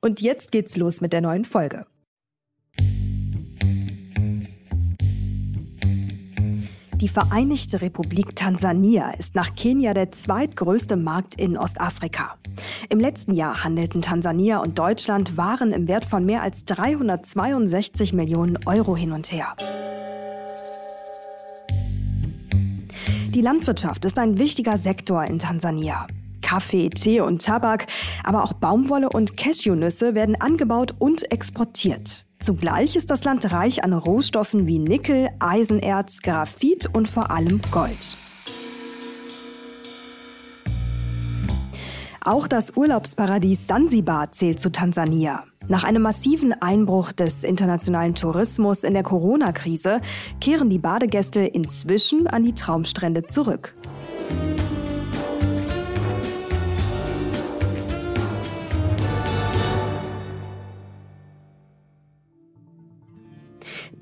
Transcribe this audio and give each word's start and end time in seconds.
Und 0.00 0.20
jetzt 0.20 0.52
geht's 0.52 0.76
los 0.76 1.00
mit 1.00 1.12
der 1.12 1.20
neuen 1.20 1.44
Folge. 1.44 1.86
Die 7.00 7.08
Vereinigte 7.08 7.80
Republik 7.80 8.34
Tansania 8.34 9.10
ist 9.12 9.36
nach 9.36 9.54
Kenia 9.54 9.94
der 9.94 10.10
zweitgrößte 10.10 10.96
Markt 10.96 11.40
in 11.40 11.56
Ostafrika. 11.56 12.34
Im 12.88 12.98
letzten 12.98 13.34
Jahr 13.34 13.62
handelten 13.62 14.02
Tansania 14.02 14.58
und 14.58 14.80
Deutschland 14.80 15.36
Waren 15.36 15.72
im 15.72 15.86
Wert 15.86 16.04
von 16.04 16.24
mehr 16.24 16.42
als 16.42 16.64
362 16.64 18.12
Millionen 18.12 18.58
Euro 18.66 18.96
hin 18.96 19.12
und 19.12 19.30
her. 19.30 19.54
Die 23.28 23.42
Landwirtschaft 23.42 24.04
ist 24.04 24.18
ein 24.18 24.40
wichtiger 24.40 24.76
Sektor 24.76 25.22
in 25.22 25.38
Tansania. 25.38 26.08
Kaffee, 26.48 26.88
Tee 26.88 27.20
und 27.20 27.44
Tabak, 27.44 27.88
aber 28.24 28.42
auch 28.42 28.54
Baumwolle 28.54 29.10
und 29.10 29.36
Cashewnüsse 29.36 30.14
werden 30.14 30.34
angebaut 30.40 30.94
und 30.98 31.30
exportiert. 31.30 32.24
Zugleich 32.40 32.96
ist 32.96 33.10
das 33.10 33.24
Land 33.24 33.52
reich 33.52 33.84
an 33.84 33.92
Rohstoffen 33.92 34.66
wie 34.66 34.78
Nickel, 34.78 35.28
Eisenerz, 35.40 36.22
Graphit 36.22 36.88
und 36.90 37.06
vor 37.06 37.30
allem 37.30 37.60
Gold. 37.70 38.16
Auch 42.24 42.48
das 42.48 42.74
Urlaubsparadies 42.76 43.66
Sansibar 43.66 44.32
zählt 44.32 44.62
zu 44.62 44.72
Tansania. 44.72 45.44
Nach 45.68 45.84
einem 45.84 46.00
massiven 46.00 46.54
Einbruch 46.54 47.12
des 47.12 47.44
internationalen 47.44 48.14
Tourismus 48.14 48.84
in 48.84 48.94
der 48.94 49.02
Corona-Krise 49.02 50.00
kehren 50.40 50.70
die 50.70 50.78
Badegäste 50.78 51.40
inzwischen 51.40 52.26
an 52.26 52.42
die 52.42 52.54
Traumstrände 52.54 53.24
zurück. 53.24 53.74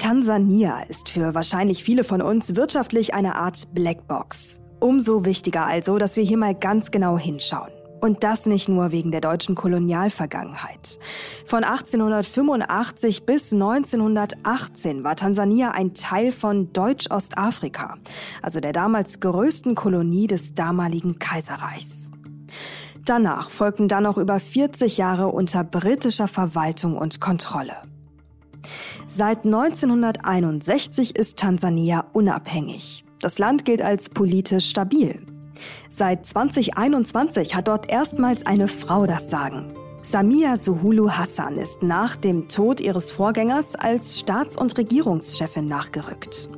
Tansania 0.07 0.83
ist 0.83 1.09
für 1.09 1.35
wahrscheinlich 1.35 1.83
viele 1.83 2.05
von 2.05 2.23
uns 2.23 2.55
wirtschaftlich 2.55 3.13
eine 3.13 3.35
Art 3.35 3.67
Blackbox. 3.75 4.61
Umso 4.79 5.25
wichtiger 5.25 5.67
also, 5.67 5.99
dass 5.99 6.15
wir 6.15 6.23
hier 6.23 6.37
mal 6.37 6.55
ganz 6.55 6.93
genau 6.93 7.19
hinschauen. 7.19 7.73
Und 8.01 8.23
das 8.23 8.47
nicht 8.47 8.69
nur 8.69 8.93
wegen 8.93 9.11
der 9.11 9.21
deutschen 9.21 9.57
Kolonialvergangenheit. 9.57 11.01
Von 11.45 11.65
1885 11.65 13.27
bis 13.27 13.53
1918 13.53 15.03
war 15.03 15.17
Tansania 15.17 15.73
ein 15.73 15.93
Teil 15.95 16.31
von 16.31 16.73
Deutsch-Ostafrika, 16.73 17.97
also 18.43 18.61
der 18.61 18.73
damals 18.73 19.19
größten 19.19 19.75
Kolonie 19.75 20.29
des 20.29 20.55
damaligen 20.55 21.19
Kaiserreichs. 21.19 22.13
Danach 23.05 23.51
folgten 23.51 23.89
dann 23.89 24.05
noch 24.05 24.19
über 24.19 24.39
40 24.39 24.99
Jahre 24.99 25.27
unter 25.33 25.65
britischer 25.65 26.29
Verwaltung 26.29 26.97
und 26.97 27.21
Kontrolle. 27.21 27.75
Seit 29.09 29.45
1961 29.45 31.17
ist 31.17 31.39
Tansania 31.39 32.07
unabhängig. 32.13 33.05
Das 33.21 33.39
Land 33.39 33.65
gilt 33.65 33.83
als 33.83 34.09
politisch 34.09 34.69
stabil. 34.69 35.21
Seit 35.91 36.27
2021 36.27 37.55
hat 37.55 37.69
dort 37.69 37.89
erstmals 37.89 38.45
eine 38.45 38.69
Frau 38.69 39.07
das 39.07 39.31
Sagen. 39.31 39.73
Samia 40.03 40.57
Suhulu 40.57 41.11
Hassan 41.11 41.57
ist 41.57 41.83
nach 41.83 42.15
dem 42.15 42.49
Tod 42.49 42.81
ihres 42.81 43.11
Vorgängers 43.11 43.75
als 43.75 44.19
Staats- 44.21 44.57
und 44.57 44.79
Regierungschefin 44.79 45.67
nachgerückt. 45.67 46.49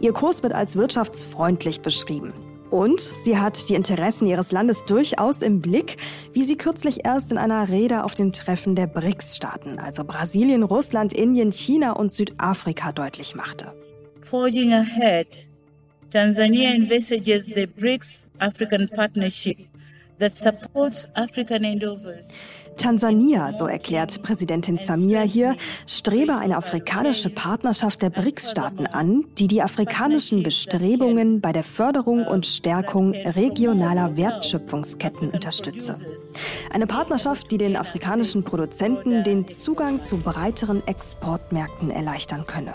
Ihr 0.00 0.12
Kurs 0.14 0.42
wird 0.42 0.54
als 0.54 0.76
wirtschaftsfreundlich 0.76 1.82
beschrieben. 1.82 2.32
Und 2.70 3.00
sie 3.00 3.38
hat 3.38 3.68
die 3.68 3.74
Interessen 3.74 4.26
ihres 4.26 4.52
Landes 4.52 4.84
durchaus 4.84 5.42
im 5.42 5.60
Blick, 5.60 5.96
wie 6.32 6.42
sie 6.42 6.56
kürzlich 6.56 7.04
erst 7.04 7.30
in 7.30 7.38
einer 7.38 7.68
Rede 7.68 8.04
auf 8.04 8.14
dem 8.14 8.32
Treffen 8.32 8.74
der 8.74 8.86
BRICS-Staaten, 8.86 9.78
also 9.78 10.04
Brasilien, 10.04 10.62
Russland, 10.62 11.12
Indien, 11.12 11.52
China 11.52 11.92
und 11.92 12.12
Südafrika 12.12 12.92
deutlich 12.92 13.34
machte. 13.34 13.72
Forging 14.22 14.72
ahead, 14.72 15.46
Tanzania 16.10 16.74
envisages 16.74 17.46
the 17.46 17.66
BRICS 17.66 18.22
African 18.38 18.88
Partnership 18.88 19.58
that 20.18 20.34
supports 20.34 21.06
African 21.14 21.64
endeavors. 21.64 22.34
Tansania, 22.76 23.52
so 23.52 23.66
erklärt 23.66 24.22
Präsidentin 24.22 24.78
Samia 24.78 25.22
hier, 25.22 25.56
strebe 25.86 26.36
eine 26.36 26.56
afrikanische 26.56 27.30
Partnerschaft 27.30 28.02
der 28.02 28.10
BRICS-Staaten 28.10 28.86
an, 28.86 29.24
die 29.38 29.48
die 29.48 29.62
afrikanischen 29.62 30.42
Bestrebungen 30.42 31.40
bei 31.40 31.52
der 31.52 31.64
Förderung 31.64 32.26
und 32.26 32.46
Stärkung 32.46 33.12
regionaler 33.12 34.16
Wertschöpfungsketten 34.16 35.30
unterstütze. 35.30 35.96
Eine 36.70 36.86
Partnerschaft, 36.86 37.50
die 37.50 37.58
den 37.58 37.76
afrikanischen 37.76 38.44
Produzenten 38.44 39.24
den 39.24 39.48
Zugang 39.48 40.04
zu 40.04 40.18
breiteren 40.18 40.86
Exportmärkten 40.86 41.90
erleichtern 41.90 42.46
könne. 42.46 42.74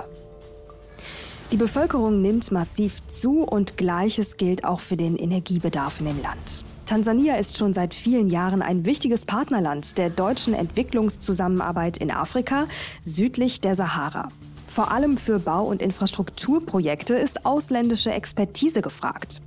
Die 1.52 1.58
Bevölkerung 1.58 2.22
nimmt 2.22 2.52
massiv 2.52 3.06
zu 3.08 3.44
und 3.44 3.76
Gleiches 3.76 4.38
gilt 4.38 4.64
auch 4.64 4.80
für 4.80 4.96
den 4.96 5.18
Energiebedarf 5.18 6.00
in 6.00 6.06
dem 6.06 6.22
Land. 6.22 6.64
Tansania 6.92 7.38
ist 7.38 7.58
schon 7.58 7.74
seit 7.74 7.94
vielen 7.94 8.28
Jahren 8.28 8.62
ein 8.62 8.84
wichtiges 8.84 9.26
Partnerland 9.26 9.98
der 9.98 10.10
deutschen 10.10 10.54
Entwicklungszusammenarbeit 10.54 11.96
in 11.96 12.12
Afrika 12.12 12.66
südlich 13.02 13.62
der 13.62 13.78
Sahara. 13.78 14.28
Vor 14.68 14.92
allem 14.92 15.16
für 15.16 15.40
Bau- 15.40 15.64
und 15.64 15.82
Infrastrukturprojekte 15.82 17.14
ist 17.14 17.46
ausländische 17.46 18.12
Expertise 18.12 18.82
gefragt. 18.82 19.42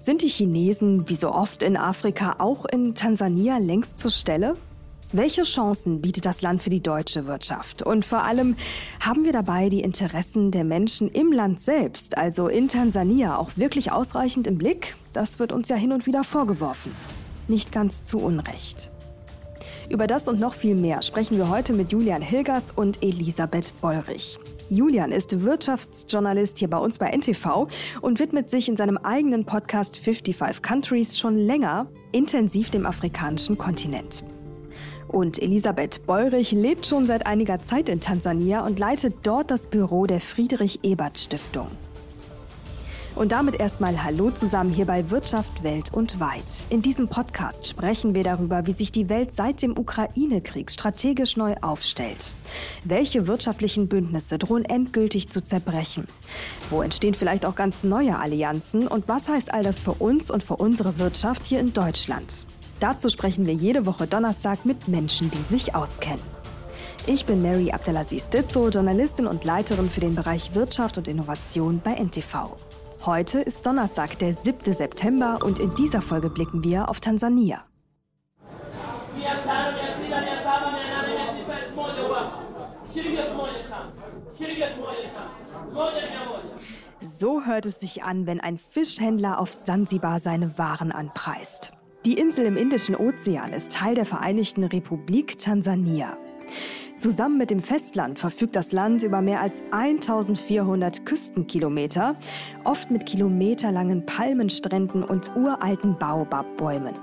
Sind 0.00 0.22
die 0.22 0.28
Chinesen, 0.28 1.08
wie 1.08 1.14
so 1.14 1.30
oft 1.30 1.62
in 1.62 1.76
Afrika, 1.76 2.34
auch 2.40 2.64
in 2.64 2.96
Tansania 2.96 3.58
längst 3.58 3.96
zur 4.00 4.10
Stelle? 4.10 4.56
Welche 5.12 5.44
Chancen 5.44 6.00
bietet 6.00 6.26
das 6.26 6.42
Land 6.42 6.60
für 6.60 6.70
die 6.70 6.82
deutsche 6.82 7.28
Wirtschaft? 7.28 7.82
Und 7.84 8.04
vor 8.04 8.24
allem, 8.24 8.56
haben 8.98 9.24
wir 9.24 9.32
dabei 9.32 9.68
die 9.68 9.82
Interessen 9.82 10.50
der 10.50 10.64
Menschen 10.64 11.08
im 11.08 11.30
Land 11.30 11.60
selbst, 11.60 12.18
also 12.18 12.48
in 12.48 12.66
Tansania, 12.66 13.38
auch 13.38 13.52
wirklich 13.54 13.92
ausreichend 13.92 14.48
im 14.48 14.58
Blick? 14.58 14.96
Das 15.14 15.38
wird 15.38 15.52
uns 15.52 15.68
ja 15.68 15.76
hin 15.76 15.92
und 15.92 16.06
wieder 16.06 16.24
vorgeworfen. 16.24 16.94
Nicht 17.46 17.70
ganz 17.70 18.04
zu 18.04 18.18
Unrecht. 18.18 18.90
Über 19.88 20.06
das 20.06 20.28
und 20.28 20.40
noch 20.40 20.54
viel 20.54 20.74
mehr 20.74 21.02
sprechen 21.02 21.38
wir 21.38 21.48
heute 21.48 21.72
mit 21.72 21.92
Julian 21.92 22.20
Hilgers 22.20 22.72
und 22.74 23.02
Elisabeth 23.02 23.72
Beurich. 23.80 24.38
Julian 24.68 25.12
ist 25.12 25.42
Wirtschaftsjournalist 25.42 26.58
hier 26.58 26.68
bei 26.68 26.78
uns 26.78 26.98
bei 26.98 27.10
NTV 27.16 27.68
und 28.00 28.18
widmet 28.18 28.50
sich 28.50 28.68
in 28.68 28.76
seinem 28.76 28.98
eigenen 28.98 29.44
Podcast 29.44 29.98
55 29.98 30.62
Countries 30.62 31.16
schon 31.16 31.36
länger 31.36 31.86
intensiv 32.10 32.70
dem 32.70 32.84
afrikanischen 32.84 33.56
Kontinent. 33.56 34.24
Und 35.06 35.40
Elisabeth 35.40 36.04
Beurich 36.06 36.50
lebt 36.50 36.86
schon 36.86 37.06
seit 37.06 37.24
einiger 37.24 37.62
Zeit 37.62 37.88
in 37.88 38.00
Tansania 38.00 38.66
und 38.66 38.80
leitet 38.80 39.14
dort 39.22 39.52
das 39.52 39.68
Büro 39.68 40.06
der 40.06 40.20
Friedrich-Ebert-Stiftung. 40.20 41.68
Und 43.16 43.30
damit 43.30 43.60
erstmal 43.60 44.02
Hallo 44.02 44.32
zusammen 44.32 44.70
hier 44.70 44.86
bei 44.86 45.08
Wirtschaft 45.08 45.62
Welt 45.62 45.94
und 45.94 46.18
Weit. 46.18 46.42
In 46.68 46.82
diesem 46.82 47.06
Podcast 47.06 47.68
sprechen 47.68 48.12
wir 48.12 48.24
darüber, 48.24 48.66
wie 48.66 48.72
sich 48.72 48.90
die 48.90 49.08
Welt 49.08 49.32
seit 49.32 49.62
dem 49.62 49.78
Ukraine-Krieg 49.78 50.68
strategisch 50.68 51.36
neu 51.36 51.54
aufstellt. 51.60 52.34
Welche 52.82 53.28
wirtschaftlichen 53.28 53.86
Bündnisse 53.86 54.36
drohen 54.38 54.64
endgültig 54.64 55.30
zu 55.30 55.44
zerbrechen? 55.44 56.08
Wo 56.70 56.82
entstehen 56.82 57.14
vielleicht 57.14 57.46
auch 57.46 57.54
ganz 57.54 57.84
neue 57.84 58.18
Allianzen? 58.18 58.88
Und 58.88 59.06
was 59.06 59.28
heißt 59.28 59.54
all 59.54 59.62
das 59.62 59.78
für 59.78 59.92
uns 59.92 60.28
und 60.28 60.42
für 60.42 60.56
unsere 60.56 60.98
Wirtschaft 60.98 61.46
hier 61.46 61.60
in 61.60 61.72
Deutschland? 61.72 62.46
Dazu 62.80 63.08
sprechen 63.10 63.46
wir 63.46 63.54
jede 63.54 63.86
Woche 63.86 64.08
Donnerstag 64.08 64.64
mit 64.64 64.88
Menschen, 64.88 65.30
die 65.30 65.54
sich 65.56 65.76
auskennen. 65.76 66.22
Ich 67.06 67.26
bin 67.26 67.42
Mary 67.42 67.70
Abdelaziz 67.70 68.28
Ditzo, 68.28 68.70
Journalistin 68.70 69.28
und 69.28 69.44
Leiterin 69.44 69.88
für 69.88 70.00
den 70.00 70.16
Bereich 70.16 70.54
Wirtschaft 70.54 70.98
und 70.98 71.06
Innovation 71.06 71.80
bei 71.84 71.94
NTV. 71.94 72.56
Heute 73.06 73.40
ist 73.40 73.66
Donnerstag, 73.66 74.18
der 74.18 74.32
7. 74.32 74.72
September 74.72 75.40
und 75.44 75.58
in 75.58 75.74
dieser 75.74 76.00
Folge 76.00 76.30
blicken 76.30 76.64
wir 76.64 76.88
auf 76.88 77.00
Tansania. 77.00 77.62
So 87.00 87.44
hört 87.44 87.66
es 87.66 87.78
sich 87.78 88.02
an, 88.04 88.26
wenn 88.26 88.40
ein 88.40 88.56
Fischhändler 88.56 89.38
auf 89.38 89.52
Sansibar 89.52 90.18
seine 90.18 90.56
Waren 90.56 90.90
anpreist. 90.90 91.74
Die 92.06 92.14
Insel 92.14 92.46
im 92.46 92.56
Indischen 92.56 92.96
Ozean 92.96 93.52
ist 93.52 93.72
Teil 93.72 93.94
der 93.94 94.06
Vereinigten 94.06 94.64
Republik 94.64 95.38
Tansania. 95.38 96.16
Zusammen 96.96 97.38
mit 97.38 97.50
dem 97.50 97.60
Festland 97.60 98.18
verfügt 98.18 98.54
das 98.54 98.70
Land 98.70 99.02
über 99.02 99.20
mehr 99.20 99.40
als 99.40 99.62
1400 99.72 101.04
Küstenkilometer, 101.04 102.16
oft 102.62 102.90
mit 102.90 103.04
kilometerlangen 103.04 104.06
Palmenstränden 104.06 105.02
und 105.02 105.34
uralten 105.34 105.98
Baobabbäumen. 105.98 106.94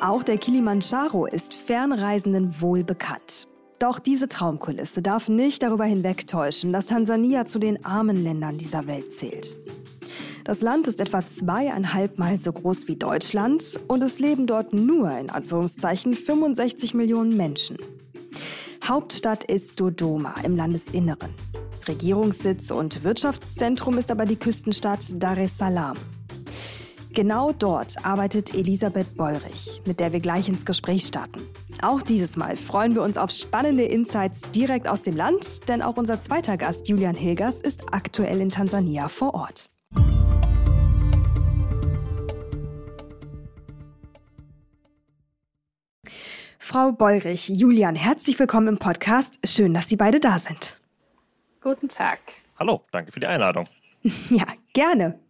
Auch 0.00 0.22
der 0.22 0.38
Kilimanjaro 0.38 1.26
ist 1.26 1.54
Fernreisenden 1.54 2.60
wohl 2.60 2.84
bekannt. 2.84 3.48
Doch 3.78 3.98
diese 3.98 4.28
Traumkulisse 4.28 5.02
darf 5.02 5.28
nicht 5.28 5.62
darüber 5.62 5.84
hinwegtäuschen, 5.84 6.72
dass 6.72 6.86
Tansania 6.86 7.44
zu 7.44 7.58
den 7.58 7.84
armen 7.84 8.22
Ländern 8.22 8.56
dieser 8.56 8.86
Welt 8.86 9.12
zählt. 9.14 9.56
Das 10.44 10.62
Land 10.62 10.86
ist 10.86 11.00
etwa 11.00 11.26
zweieinhalb 11.26 12.18
Mal 12.18 12.38
so 12.38 12.52
groß 12.52 12.86
wie 12.86 12.96
Deutschland 12.96 13.80
und 13.88 14.02
es 14.02 14.20
leben 14.20 14.46
dort 14.46 14.72
nur 14.72 15.10
in 15.10 15.28
Anführungszeichen 15.28 16.14
65 16.14 16.94
Millionen 16.94 17.36
Menschen. 17.36 17.76
Hauptstadt 18.88 19.42
ist 19.42 19.80
Dodoma 19.80 20.34
im 20.44 20.54
Landesinneren. 20.54 21.34
Regierungssitz 21.88 22.70
und 22.70 23.02
Wirtschaftszentrum 23.02 23.98
ist 23.98 24.12
aber 24.12 24.26
die 24.26 24.36
Küstenstadt 24.36 25.04
Dar 25.14 25.36
es 25.38 25.58
Salaam. 25.58 25.96
Genau 27.12 27.50
dort 27.50 28.04
arbeitet 28.04 28.54
Elisabeth 28.54 29.16
Bollrich, 29.16 29.82
mit 29.86 29.98
der 29.98 30.12
wir 30.12 30.20
gleich 30.20 30.48
ins 30.48 30.64
Gespräch 30.64 31.04
starten. 31.04 31.40
Auch 31.82 32.00
dieses 32.00 32.36
Mal 32.36 32.54
freuen 32.54 32.94
wir 32.94 33.02
uns 33.02 33.18
auf 33.18 33.32
spannende 33.32 33.82
Insights 33.82 34.42
direkt 34.54 34.86
aus 34.86 35.02
dem 35.02 35.16
Land, 35.16 35.68
denn 35.68 35.82
auch 35.82 35.96
unser 35.96 36.20
zweiter 36.20 36.56
Gast 36.56 36.88
Julian 36.88 37.16
Hilgers 37.16 37.60
ist 37.60 37.92
aktuell 37.92 38.40
in 38.40 38.50
Tansania 38.50 39.08
vor 39.08 39.34
Ort. 39.34 39.68
Frau 46.68 46.90
Beurich, 46.90 47.48
Julian, 47.48 47.94
herzlich 47.94 48.36
willkommen 48.40 48.66
im 48.66 48.78
Podcast. 48.78 49.38
Schön, 49.44 49.72
dass 49.72 49.88
Sie 49.88 49.94
beide 49.94 50.18
da 50.18 50.36
sind. 50.40 50.80
Guten 51.60 51.88
Tag. 51.88 52.18
Hallo, 52.58 52.82
danke 52.90 53.12
für 53.12 53.20
die 53.20 53.26
Einladung. 53.26 53.68
Ja, 54.30 54.46
gerne. 54.72 55.20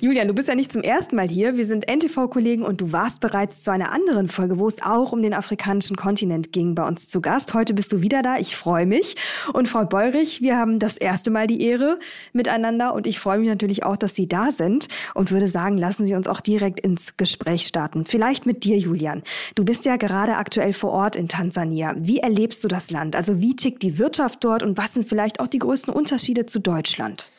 Julian, 0.00 0.28
du 0.28 0.34
bist 0.34 0.48
ja 0.48 0.54
nicht 0.54 0.72
zum 0.72 0.82
ersten 0.82 1.16
Mal 1.16 1.28
hier. 1.28 1.56
Wir 1.56 1.66
sind 1.66 1.88
NTV-Kollegen 1.88 2.62
und 2.62 2.80
du 2.80 2.92
warst 2.92 3.20
bereits 3.20 3.62
zu 3.62 3.70
einer 3.70 3.92
anderen 3.92 4.28
Folge, 4.28 4.58
wo 4.58 4.68
es 4.68 4.82
auch 4.82 5.12
um 5.12 5.22
den 5.22 5.34
afrikanischen 5.34 5.96
Kontinent 5.96 6.52
ging, 6.52 6.74
bei 6.74 6.86
uns 6.86 7.08
zu 7.08 7.20
Gast. 7.20 7.54
Heute 7.54 7.74
bist 7.74 7.92
du 7.92 8.02
wieder 8.02 8.22
da. 8.22 8.38
Ich 8.38 8.56
freue 8.56 8.86
mich. 8.86 9.16
Und 9.52 9.68
Frau 9.68 9.84
Beurich, 9.84 10.42
wir 10.42 10.56
haben 10.56 10.78
das 10.78 10.96
erste 10.96 11.30
Mal 11.30 11.46
die 11.46 11.62
Ehre 11.62 11.98
miteinander 12.32 12.94
und 12.94 13.06
ich 13.06 13.18
freue 13.18 13.38
mich 13.38 13.48
natürlich 13.48 13.84
auch, 13.84 13.96
dass 13.96 14.14
Sie 14.14 14.28
da 14.28 14.50
sind 14.50 14.88
und 15.14 15.30
würde 15.30 15.48
sagen, 15.48 15.78
lassen 15.78 16.06
Sie 16.06 16.14
uns 16.14 16.26
auch 16.26 16.40
direkt 16.40 16.80
ins 16.80 17.16
Gespräch 17.16 17.66
starten. 17.66 18.04
Vielleicht 18.04 18.46
mit 18.46 18.64
dir, 18.64 18.78
Julian. 18.78 19.22
Du 19.54 19.64
bist 19.64 19.84
ja 19.84 19.96
gerade 19.96 20.36
aktuell 20.36 20.72
vor 20.72 20.90
Ort 20.90 21.16
in 21.16 21.28
Tansania. 21.28 21.94
Wie 21.96 22.18
erlebst 22.18 22.64
du 22.64 22.68
das 22.68 22.90
Land? 22.90 23.16
Also 23.16 23.40
wie 23.40 23.56
tickt 23.56 23.82
die 23.82 23.98
Wirtschaft 23.98 24.42
dort 24.44 24.62
und 24.62 24.78
was 24.78 24.94
sind 24.94 25.06
vielleicht 25.06 25.40
auch 25.40 25.46
die 25.46 25.58
größten 25.58 25.92
Unterschiede 25.92 26.46
zu 26.46 26.60
Deutschland? 26.60 27.30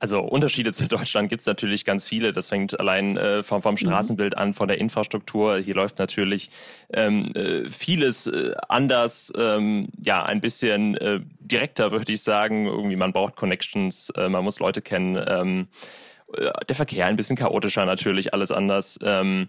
Also 0.00 0.20
Unterschiede 0.20 0.72
zu 0.72 0.86
Deutschland 0.88 1.28
gibt 1.28 1.40
es 1.40 1.46
natürlich 1.46 1.84
ganz 1.84 2.06
viele. 2.06 2.32
Das 2.32 2.48
fängt 2.48 2.78
allein 2.78 3.16
äh, 3.16 3.42
vom, 3.42 3.62
vom 3.62 3.72
mhm. 3.72 3.78
Straßenbild 3.78 4.36
an, 4.36 4.54
von 4.54 4.68
der 4.68 4.78
Infrastruktur. 4.78 5.58
Hier 5.58 5.74
läuft 5.74 5.98
natürlich 5.98 6.50
ähm, 6.92 7.32
äh, 7.34 7.68
vieles 7.68 8.26
äh, 8.26 8.54
anders, 8.68 9.32
ähm, 9.36 9.88
ja, 10.04 10.24
ein 10.24 10.40
bisschen 10.40 10.96
äh, 10.96 11.20
direkter, 11.40 11.90
würde 11.92 12.12
ich 12.12 12.22
sagen. 12.22 12.66
Irgendwie, 12.66 12.96
man 12.96 13.12
braucht 13.12 13.36
Connections, 13.36 14.10
äh, 14.16 14.28
man 14.28 14.44
muss 14.44 14.60
Leute 14.60 14.82
kennen. 14.82 15.22
Ähm, 15.26 15.68
äh, 16.34 16.50
der 16.68 16.76
Verkehr 16.76 17.06
ein 17.06 17.16
bisschen 17.16 17.36
chaotischer 17.36 17.84
natürlich, 17.84 18.32
alles 18.32 18.52
anders. 18.52 18.98
Ähm, 19.02 19.48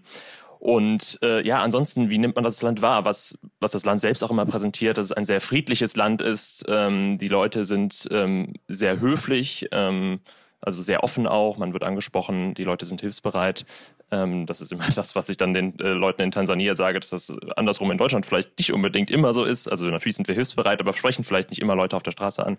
und 0.58 1.18
äh, 1.22 1.40
ja, 1.46 1.62
ansonsten, 1.62 2.10
wie 2.10 2.18
nimmt 2.18 2.34
man 2.34 2.44
das 2.44 2.60
Land 2.60 2.82
wahr? 2.82 3.06
Was, 3.06 3.38
was 3.60 3.72
das 3.72 3.86
Land 3.86 4.02
selbst 4.02 4.22
auch 4.22 4.30
immer 4.30 4.44
präsentiert, 4.44 4.98
dass 4.98 5.06
es 5.06 5.12
ein 5.12 5.24
sehr 5.24 5.40
friedliches 5.40 5.96
Land 5.96 6.20
ist. 6.20 6.66
Ähm, 6.68 7.16
die 7.16 7.28
Leute 7.28 7.64
sind 7.64 8.06
ähm, 8.10 8.52
sehr 8.68 9.00
höflich. 9.00 9.68
Ähm, 9.72 10.20
also 10.60 10.82
sehr 10.82 11.02
offen 11.02 11.26
auch, 11.26 11.56
man 11.56 11.72
wird 11.72 11.84
angesprochen, 11.84 12.54
die 12.54 12.64
Leute 12.64 12.84
sind 12.84 13.00
hilfsbereit. 13.00 13.64
Ähm, 14.10 14.46
das 14.46 14.60
ist 14.60 14.72
immer 14.72 14.84
das, 14.94 15.16
was 15.16 15.28
ich 15.28 15.36
dann 15.36 15.54
den 15.54 15.78
äh, 15.78 15.88
Leuten 15.88 16.22
in 16.22 16.30
Tansania 16.30 16.74
sage, 16.74 17.00
dass 17.00 17.10
das 17.10 17.34
andersrum 17.56 17.90
in 17.90 17.98
Deutschland 17.98 18.26
vielleicht 18.26 18.58
nicht 18.58 18.72
unbedingt 18.72 19.10
immer 19.10 19.32
so 19.32 19.44
ist. 19.44 19.68
Also 19.68 19.86
natürlich 19.86 20.16
sind 20.16 20.28
wir 20.28 20.34
hilfsbereit, 20.34 20.80
aber 20.80 20.92
sprechen 20.92 21.24
vielleicht 21.24 21.50
nicht 21.50 21.60
immer 21.60 21.74
Leute 21.74 21.96
auf 21.96 22.02
der 22.02 22.12
Straße 22.12 22.44
an. 22.44 22.58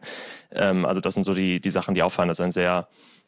Ähm, 0.51 0.86
also 0.86 1.01
das 1.01 1.13
sind 1.13 1.24
so 1.24 1.33
die, 1.33 1.59
die 1.59 1.69
Sachen, 1.69 1.95
die 1.95 2.01
auffallen. 2.01 2.27
Das 2.27 2.39
ist 2.39 2.45
ein 2.45 2.51
sehr, 2.51 2.88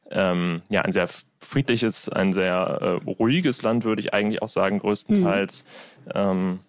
ähm, 0.09 0.61
ja, 0.69 0.81
ein 0.81 0.91
sehr 0.91 1.07
friedliches, 1.39 2.09
ein 2.09 2.33
sehr 2.33 2.99
äh, 3.05 3.09
ruhiges 3.09 3.61
Land, 3.61 3.83
würde 3.83 4.01
ich 4.01 4.13
eigentlich 4.13 4.41
auch 4.41 4.47
sagen, 4.47 4.79
größtenteils. 4.79 5.65
Mhm. 6.05 6.59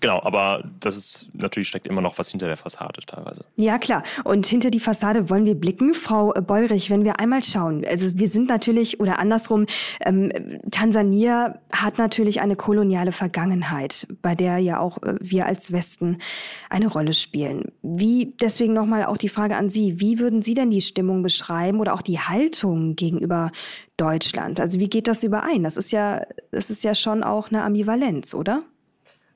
Genau, 0.00 0.22
aber 0.22 0.64
das 0.80 0.96
ist 0.96 1.28
natürlich 1.32 1.68
steckt 1.68 1.86
immer 1.86 2.00
noch 2.00 2.18
was 2.18 2.30
hinter 2.30 2.46
der 2.46 2.56
Fassade 2.56 3.00
teilweise. 3.06 3.44
Ja, 3.56 3.78
klar. 3.78 4.02
Und 4.24 4.46
hinter 4.46 4.70
die 4.70 4.80
Fassade 4.80 5.28
wollen 5.28 5.44
wir 5.44 5.54
blicken. 5.54 5.94
Frau 5.94 6.32
Beurich, 6.32 6.90
wenn 6.90 7.04
wir 7.04 7.18
einmal 7.18 7.42
schauen, 7.42 7.84
also 7.84 8.06
wir 8.14 8.28
sind 8.28 8.48
natürlich, 8.48 9.00
oder 9.00 9.18
andersrum, 9.18 9.66
ähm, 10.04 10.30
Tansania 10.70 11.58
hat 11.72 11.98
natürlich 11.98 12.40
eine 12.40 12.56
koloniale 12.56 13.12
Vergangenheit, 13.12 14.06
bei 14.22 14.34
der 14.34 14.58
ja 14.58 14.78
auch 14.78 15.02
äh, 15.02 15.14
wir 15.20 15.46
als 15.46 15.72
Westen 15.72 16.18
eine 16.68 16.86
Rolle 16.86 17.12
spielen. 17.12 17.72
Wie, 17.82 18.34
deswegen 18.40 18.72
nochmal 18.72 19.04
auch 19.04 19.16
die 19.16 19.28
Frage 19.28 19.56
an 19.56 19.70
Sie, 19.70 20.00
wie 20.00 20.18
würden 20.18 20.42
Sie 20.42 20.54
denn 20.54 20.70
die 20.70 20.80
Stimmung 20.80 21.22
beschreiben 21.22 21.80
oder 21.80 21.94
auch 21.94 22.02
die 22.02 22.20
Haltung 22.20 22.96
gegenüber 22.96 23.52
Deutschland? 23.96 24.60
Also 24.60 24.78
wie 24.78 24.88
geht 24.88 25.08
das 25.08 25.24
überein? 25.24 25.62
Das 25.62 25.76
ist 25.76 25.92
ja, 25.92 26.22
das 26.50 26.70
ist 26.70 26.84
ja 26.84 26.94
schon 26.94 27.22
auch 27.22 27.48
eine 27.48 27.62
Ambivalenz, 27.62 28.34
oder? 28.34 28.62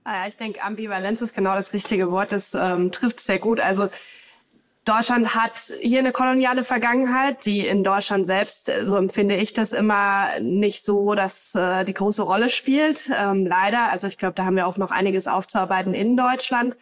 Ah 0.04 0.28
ich 0.28 0.36
denke, 0.36 0.62
Ambivalenz 0.62 1.22
ist 1.22 1.34
genau 1.34 1.54
das 1.54 1.72
richtige 1.72 2.10
Wort. 2.10 2.32
Das 2.32 2.54
ähm, 2.54 2.92
trifft 2.92 3.20
sehr 3.20 3.38
gut. 3.38 3.58
Also 3.58 3.88
Deutschland 4.84 5.34
hat 5.34 5.72
hier 5.80 6.00
eine 6.00 6.12
koloniale 6.12 6.62
Vergangenheit, 6.62 7.46
die 7.46 7.66
in 7.66 7.82
Deutschland 7.82 8.26
selbst, 8.26 8.68
äh, 8.68 8.84
so 8.86 8.96
empfinde 8.96 9.34
ich 9.36 9.54
das 9.54 9.72
immer, 9.72 10.38
nicht 10.40 10.84
so, 10.84 11.14
dass 11.14 11.54
äh, 11.54 11.84
die 11.86 11.94
große 11.94 12.22
Rolle 12.22 12.50
spielt. 12.50 13.10
Ähm, 13.16 13.46
leider. 13.46 13.90
Also 13.90 14.06
ich 14.06 14.18
glaube, 14.18 14.34
da 14.34 14.44
haben 14.44 14.56
wir 14.56 14.66
auch 14.66 14.76
noch 14.76 14.90
einiges 14.90 15.26
aufzuarbeiten 15.26 15.94
in 15.94 16.18
Deutschland. 16.18 16.76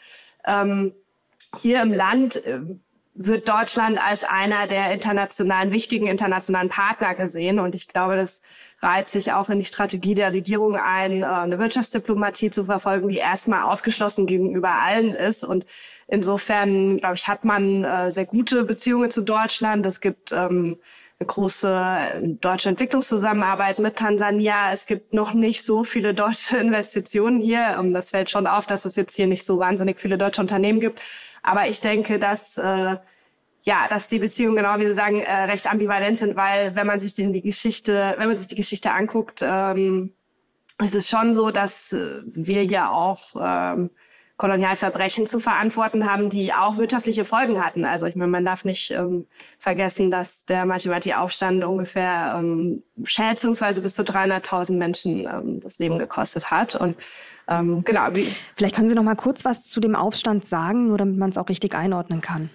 Ähm, 0.45 0.93
hier 1.61 1.81
im 1.81 1.93
Land 1.93 2.45
äh, 2.45 2.59
wird 3.15 3.47
Deutschland 3.47 4.03
als 4.03 4.25
einer 4.25 4.67
der 4.67 4.91
internationalen, 4.91 5.71
wichtigen 5.71 6.07
internationalen 6.07 6.71
Partner 6.71 7.15
gesehen. 7.15 7.59
Und 7.59 7.75
ich 7.75 7.89
glaube, 7.89 8.17
das 8.17 8.41
reiht 8.81 9.11
sich 9.11 9.33
auch 9.33 9.51
in 9.51 9.59
die 9.59 9.67
Strategie 9.67 10.15
der 10.15 10.33
Regierung 10.33 10.77
ein, 10.77 11.23
äh, 11.23 11.27
eine 11.27 11.59
Wirtschaftsdiplomatie 11.59 12.51
zu 12.51 12.65
verfolgen, 12.65 13.09
die 13.09 13.19
erstmal 13.19 13.65
aufgeschlossen 13.65 14.27
gegenüber 14.27 14.71
allen 14.71 15.15
ist. 15.15 15.45
Und 15.45 15.67
insofern, 16.09 16.99
glaube 16.99 17.17
ich, 17.17 17.29
hat 17.29 17.45
man 17.45 17.85
äh, 17.85 18.11
sehr 18.11 18.25
gute 18.25 18.65
Beziehungen 18.65 19.11
zu 19.11 19.21
Deutschland. 19.21 19.85
Es 19.85 20.01
gibt 20.01 20.33
ähm, 20.33 20.79
eine 21.19 21.27
große 21.27 22.39
deutsche 22.41 22.71
Entwicklungszusammenarbeit 22.71 23.79
mit 23.79 23.97
Tansania. 23.97 24.73
Es 24.73 24.87
gibt 24.87 25.13
noch 25.13 25.35
nicht 25.35 25.63
so 25.65 25.85
viele 25.85 26.15
deutsche 26.15 26.57
Investitionen 26.59 27.41
hier. 27.41 27.79
Das 27.93 28.11
fällt 28.11 28.31
schon 28.31 28.47
auf, 28.47 28.67
dass 28.67 28.87
es 28.87 28.97
jetzt 28.97 29.15
hier 29.15 29.27
nicht 29.27 29.45
so 29.45 29.59
wahnsinnig 29.59 30.01
viele 30.01 30.17
deutsche 30.17 30.41
Unternehmen 30.41 30.81
gibt. 30.81 31.03
Aber 31.43 31.69
ich 31.69 31.81
denke, 31.81 32.19
dass 32.19 32.57
äh, 32.59 32.97
ja, 33.65 33.87
dass 33.89 34.09
die 34.09 34.19
Beziehungen, 34.19 34.57
genau 34.57 34.79
wie 34.79 34.87
Sie 34.87 34.95
sagen, 34.95 35.21
äh, 35.21 35.45
recht 35.45 35.71
ambivalent 35.71 36.19
sind, 36.19 36.37
weil 36.37 36.75
wenn 36.75 36.87
man 36.87 36.99
sich 36.99 37.15
die, 37.15 37.31
die 37.31 37.43
Geschichte, 37.43 38.15
wenn 38.19 38.29
man 38.29 38.37
sich 38.37 38.49
die 38.49 38.57
Geschichte 38.57 38.93
anguckt, 38.93 39.41
ähm, 39.43 40.13
es 40.79 40.95
ist 40.95 41.09
schon 41.09 41.33
so, 41.33 41.51
dass 41.51 41.93
äh, 41.93 42.23
wir 42.25 42.63
hier 42.63 42.91
auch 42.91 43.37
ähm, 43.41 43.91
Kolonialverbrechen 44.43 45.25
zu 45.29 45.39
verantworten 45.39 46.11
haben, 46.11 46.29
die 46.29 46.53
auch 46.53 46.77
wirtschaftliche 46.77 47.25
Folgen 47.25 47.65
hatten. 47.65 47.85
Also 47.85 48.07
ich 48.07 48.17
meine, 48.17 48.29
man 48.29 48.45
darf 48.45 48.65
nicht 48.65 48.91
ähm, 48.91 49.25
vergessen, 49.61 50.11
dass 50.11 50.45
der 50.47 50.67
Mathemati-Aufstand 50.67 51.63
ungefähr 51.63 52.35
ähm, 52.37 52.83
schätzungsweise 53.05 53.83
bis 53.83 53.95
zu 53.95 54.03
300.000 54.03 54.73
Menschen 54.73 55.29
ähm, 55.33 55.61
das 55.61 55.79
Leben 55.79 55.97
gekostet 55.97 56.51
hat. 56.51 56.75
Und 56.75 56.97
ähm, 57.47 57.85
genau. 57.85 58.09
Vielleicht 58.57 58.75
können 58.75 58.89
Sie 58.89 58.97
noch 58.97 59.05
mal 59.05 59.15
kurz 59.15 59.45
was 59.45 59.63
zu 59.63 59.79
dem 59.79 59.95
Aufstand 59.95 60.45
sagen, 60.45 60.89
nur 60.89 60.99
damit 60.99 61.19
man 61.19 61.31
es 61.31 61.39
auch 61.39 61.49
richtig 61.49 61.77
einordnen 61.77 62.21
kann. 62.21 62.51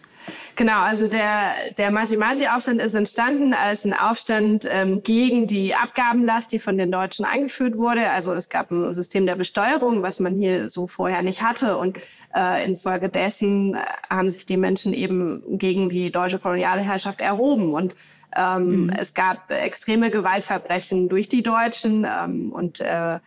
Genau, 0.56 0.82
also 0.82 1.08
der, 1.08 1.54
der 1.78 1.92
Mathemati-Aufstand 1.92 2.82
ist 2.82 2.94
entstanden 2.94 3.54
als 3.54 3.86
ein 3.86 3.94
Aufstand 3.94 4.68
ähm, 4.70 5.04
gegen 5.04 5.48
die 5.48 5.76
Abgabenlast, 5.76 6.52
die 6.52 6.60
von 6.60 6.78
den 6.78 6.92
Deutschen 6.92 7.26
eingeführt 7.26 7.78
wurde. 7.78 8.10
Also 8.10 8.34
es 8.34 8.50
gab 8.50 8.72
ein 8.72 8.94
System 8.94 9.26
der 9.26 9.36
Besteuerung, 9.36 10.02
was 10.02 10.20
man 10.20 10.36
hier 10.36 10.70
so 10.70 10.88
vorher 10.88 11.22
nicht 11.22 11.42
hatte. 11.42 11.78
Und 11.78 11.98
äh, 12.36 12.66
infolgedessen 12.66 13.76
äh, 13.76 13.80
haben 14.10 14.30
sich 14.30 14.46
die 14.46 14.58
Menschen 14.58 14.94
eben 14.94 15.44
gegen 15.58 15.90
die 15.90 16.12
deutsche 16.12 16.40
Kolonialherrschaft 16.40 17.22
erhoben. 17.22 17.74
Und 17.74 17.94
ähm, 18.36 18.86
mhm. 18.86 18.90
es 18.90 19.14
gab 19.14 19.50
extreme 19.52 20.10
Gewaltverbrechen 20.12 21.10
durch 21.10 21.28
die 21.28 21.44
Deutschen 21.44 22.06
ähm, 22.06 22.52
und 22.52 22.80
äh, 22.80 23.20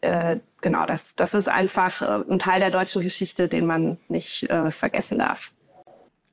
äh, 0.00 0.38
genau, 0.60 0.86
das, 0.86 1.14
das 1.14 1.34
ist 1.34 1.48
einfach 1.48 2.02
äh, 2.02 2.30
ein 2.30 2.38
Teil 2.38 2.60
der 2.60 2.70
deutschen 2.70 3.02
Geschichte, 3.02 3.48
den 3.48 3.66
man 3.66 3.98
nicht 4.08 4.48
äh, 4.50 4.70
vergessen 4.70 5.18
darf. 5.18 5.52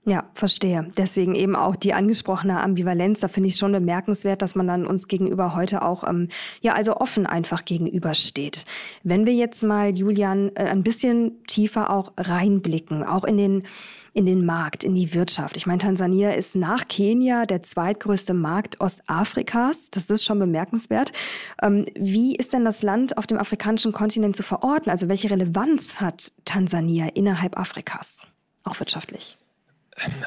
Ja, 0.05 0.25
verstehe. 0.33 0.91
Deswegen 0.98 1.33
eben 1.33 1.55
auch 1.55 1.77
die 1.77 1.93
angesprochene 1.93 2.60
Ambivalenz. 2.60 3.22
Da 3.22 3.29
finde 3.29 3.48
ich 3.48 3.55
schon 3.55 3.72
bemerkenswert, 3.72 4.41
dass 4.41 4.53
man 4.53 4.67
dann 4.67 4.86
uns 4.86 5.07
gegenüber 5.07 5.55
heute 5.55 5.81
auch, 5.81 6.05
ähm, 6.05 6.27
ja, 6.60 6.74
also 6.74 6.98
offen 6.98 7.25
einfach 7.25 7.63
gegenübersteht. 7.63 8.65
Wenn 9.03 9.25
wir 9.25 9.33
jetzt 9.33 9.63
mal, 9.63 9.98
Julian, 9.98 10.51
äh, 10.55 10.65
ein 10.65 10.83
bisschen 10.83 11.41
tiefer 11.45 11.89
auch 11.89 12.12
reinblicken, 12.17 13.05
auch 13.05 13.24
in 13.24 13.38
den, 13.38 13.63
in 14.13 14.25
den 14.25 14.45
Markt, 14.45 14.83
in 14.83 14.93
die 14.93 15.13
Wirtschaft. 15.13 15.55
Ich 15.55 15.67
meine, 15.67 15.79
Tansania 15.79 16.31
ist 16.31 16.57
nach 16.57 16.89
Kenia 16.89 17.45
der 17.45 17.63
zweitgrößte 17.63 18.33
Markt 18.33 18.81
Ostafrikas. 18.81 19.89
Das 19.89 20.10
ist 20.10 20.25
schon 20.25 20.38
bemerkenswert. 20.38 21.13
Ähm, 21.62 21.86
wie 21.95 22.36
ist 22.36 22.51
denn 22.51 22.65
das 22.65 22.83
Land 22.83 23.17
auf 23.17 23.25
dem 23.25 23.38
afrikanischen 23.39 23.93
Kontinent 23.93 24.36
zu 24.36 24.43
verorten? 24.43 24.89
Also 24.89 25.07
welche 25.07 25.29
Relevanz 25.29 26.01
hat 26.01 26.33
Tansania 26.43 27.07
innerhalb 27.13 27.57
Afrikas, 27.57 28.27
auch 28.65 28.77
wirtschaftlich? 28.81 29.38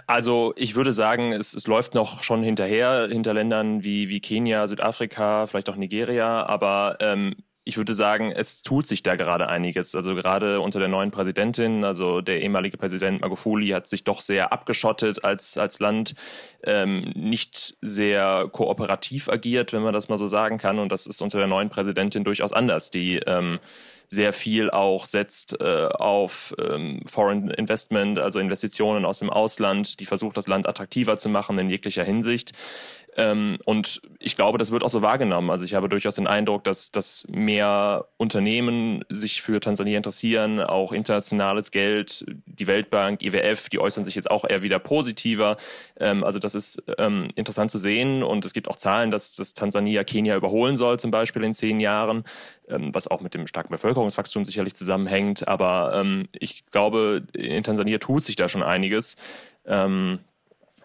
Also 0.07 0.53
ich 0.57 0.77
würde 0.77 0.93
sagen, 0.93 1.33
es, 1.33 1.55
es, 1.55 1.67
läuft 1.67 1.95
noch 1.95 2.23
schon 2.23 2.43
hinterher, 2.43 3.09
hinter 3.11 3.35
Ländern 3.35 3.83
wie, 3.83 4.09
wie 4.09 4.21
Kenia, 4.21 4.69
Südafrika, 4.69 5.47
vielleicht 5.47 5.69
auch 5.69 5.77
Nigeria, 5.77 6.47
aber 6.47 6.97
ähm, 7.01 7.35
ich 7.69 7.77
würde 7.77 7.95
sagen, 7.95 8.31
es 8.31 8.63
tut 8.63 8.87
sich 8.87 9.03
da 9.03 9.17
gerade 9.17 9.49
einiges. 9.49 9.97
Also 9.97 10.15
gerade 10.15 10.61
unter 10.61 10.79
der 10.79 10.87
neuen 10.87 11.11
Präsidentin, 11.11 11.83
also 11.83 12.21
der 12.21 12.41
ehemalige 12.41 12.79
Präsident 12.79 13.23
Magufuli 13.23 13.71
hat 13.71 13.89
sich 13.89 14.05
doch 14.05 14.21
sehr 14.21 14.53
abgeschottet 14.53 15.25
als, 15.25 15.59
als 15.59 15.81
Land, 15.81 16.15
ähm, 16.63 17.11
nicht 17.17 17.77
sehr 17.81 18.49
kooperativ 18.53 19.29
agiert, 19.29 19.73
wenn 19.73 19.83
man 19.83 19.93
das 19.93 20.09
mal 20.09 20.17
so 20.17 20.29
sagen 20.29 20.59
kann. 20.59 20.79
Und 20.79 20.93
das 20.93 21.09
ist 21.09 21.21
unter 21.21 21.39
der 21.39 21.49
neuen 21.49 21.69
Präsidentin 21.69 22.23
durchaus 22.23 22.53
anders. 22.53 22.91
Die 22.91 23.17
ähm, 23.27 23.59
sehr 24.09 24.33
viel 24.33 24.71
auch 24.71 25.05
setzt 25.05 25.61
äh, 25.61 25.87
auf 25.87 26.55
ähm, 26.59 27.03
Foreign 27.07 27.51
Investment, 27.51 28.19
also 28.19 28.41
Investitionen 28.41 29.05
aus 29.05 29.19
dem 29.19 29.31
Ausland, 29.31 30.01
die 30.01 30.07
versucht, 30.07 30.37
das 30.37 30.47
Land 30.47 30.69
attraktiver 30.69 31.17
zu 31.17 31.29
machen 31.29 31.59
in 31.59 31.71
jeglicher 31.71 32.05
Hinsicht. 32.05 32.53
Ähm, 33.17 33.59
und 33.65 34.03
ich 34.19 34.37
glaube, 34.37 34.59
das 34.59 34.71
wird 34.73 34.85
auch 34.85 34.91
so 34.91 35.01
wahrgenommen. 35.01 35.51
Also 35.51 35.65
ich 35.65 35.75
habe 35.75 35.89
durchaus 35.89 36.17
den 36.17 36.27
Eindruck, 36.27 36.65
dass, 36.65 36.93
dass 36.93 37.27
mehr 37.31 38.07
Unternehmen 38.19 39.05
sich 39.09 39.41
für 39.41 39.59
Tansania 39.59 39.97
interessieren, 39.97 40.61
auch 40.61 40.93
internationales 40.93 41.71
Geld, 41.71 42.27
die 42.45 42.67
Weltbank, 42.67 43.23
IWF, 43.23 43.71
die 43.71 43.79
äußern 43.79 44.05
sich 44.05 44.15
jetzt 44.15 44.31
auch 44.31 44.45
eher 44.45 44.63
wieder 44.63 44.79
positiver. 44.79 45.57
Ähm, 45.99 46.25
also 46.25 46.39
das 46.39 46.55
ist 46.55 46.83
ähm, 46.99 47.31
interessant 47.37 47.71
zu 47.71 47.79
sehen 47.79 48.23
und 48.23 48.45
es 48.45 48.53
gibt 48.53 48.69
auch 48.69 48.77
Zahlen, 48.77 49.11
dass, 49.11 49.35
dass 49.35 49.55
Tansania 49.55 50.05
Kenia 50.05 50.37
überholen 50.37 50.77
soll, 50.77 50.99
zum 51.01 51.11
Beispiel 51.11 51.43
in 51.43 51.55
zehn 51.55 51.81
Jahren, 51.81 52.25
ähm, 52.69 52.95
was 52.95 53.09
auch 53.09 53.23
mit 53.23 53.33
dem 53.33 53.47
starken 53.47 53.71
Bevölkerungswachstum 53.71 54.45
sicherlich 54.45 54.75
zusammenhängt. 54.75 55.49
Aber 55.49 55.93
ähm, 55.95 56.29
ich 56.33 56.67
glaube, 56.67 57.23
in 57.33 57.65
Tansania 57.65 57.97
tut 57.97 58.25
sich 58.25 58.37
da 58.37 58.51
schon 58.51 58.63
einiges. 58.63 59.17
Ähm, 59.65 60.19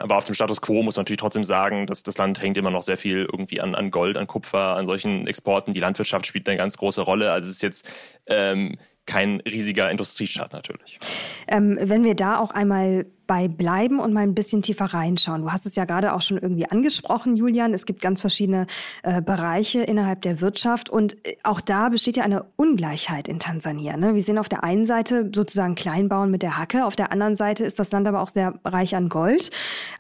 aber 0.02 0.18
auf 0.18 0.26
dem 0.26 0.36
Status 0.36 0.62
quo 0.62 0.84
muss 0.84 0.96
man 0.96 1.02
natürlich 1.02 1.20
trotzdem 1.20 1.44
sagen, 1.44 1.88
dass 1.88 2.04
das 2.04 2.18
Land 2.18 2.42
hängt 2.42 2.58
immer 2.58 2.72
noch 2.72 2.84
sehr 2.84 2.98
viel 2.98 3.28
irgendwie 3.32 3.62
an, 3.62 3.76
an 3.76 3.92
Gold, 3.92 4.18
an 4.18 4.28
Kupfer, 4.28 4.76
an 4.76 4.86
solchen 4.86 5.28
Exporten. 5.28 5.74
Die 5.74 5.80
Landwirtschaft 5.80 6.26
spielt 6.26 6.48
eine 6.50 6.58
ganz 6.58 6.78
große 6.78 7.02
Rolle. 7.02 7.32
Also 7.32 7.50
es 7.50 7.56
ist 7.56 7.62
jetzt 7.62 7.90
ähm, 8.28 8.78
kein 9.06 9.42
riesiger 9.42 9.90
Industriestaat 9.90 10.54
natürlich. 10.54 11.00
Ähm, 11.48 11.78
wenn 11.82 12.04
wir 12.04 12.16
da 12.16 12.40
auch 12.40 12.52
einmal 12.52 13.06
bei 13.32 13.48
bleiben 13.48 14.02
und 14.02 14.12
mal 14.12 14.24
ein 14.24 14.36
bisschen 14.36 14.62
tiefer 14.62 14.88
reinschauen. 14.88 15.44
Du 15.44 15.54
hast 15.54 15.66
es 15.66 15.78
ja 15.78 15.86
gerade 15.86 16.12
auch 16.12 16.22
schon 16.22 16.38
irgendwie 16.38 16.66
angesprochen, 16.70 17.38
Julian. 17.38 17.74
Es 17.74 17.86
gibt 17.86 18.02
ganz 18.02 18.20
verschiedene 18.20 18.68
äh, 19.04 19.22
Bereiche 19.22 19.84
innerhalb 19.84 20.22
der 20.24 20.42
Wirtschaft 20.42 20.90
und 20.90 21.16
äh, 21.26 21.38
auch 21.44 21.62
da 21.62 21.88
besteht 21.88 22.18
ja 22.18 22.26
eine 22.26 22.44
Ungleichheit 22.58 23.30
in 23.30 23.40
Tansania. 23.40 23.96
Ne? 23.96 24.16
Wir 24.16 24.22
sehen 24.22 24.38
auf 24.38 24.50
der 24.50 24.66
einen 24.66 24.86
Seite 24.86 25.32
sozusagen 25.34 25.76
Kleinbauen 25.76 26.30
mit 26.30 26.42
der 26.44 26.58
Hacke, 26.58 26.84
auf 26.84 26.98
der 26.98 27.14
anderen 27.14 27.38
Seite 27.38 27.64
ist 27.64 27.80
das 27.80 27.92
Land 27.92 28.06
aber 28.06 28.22
auch 28.22 28.28
sehr 28.28 28.60
reich 28.66 28.98
an 28.98 29.08
Gold. 29.08 29.50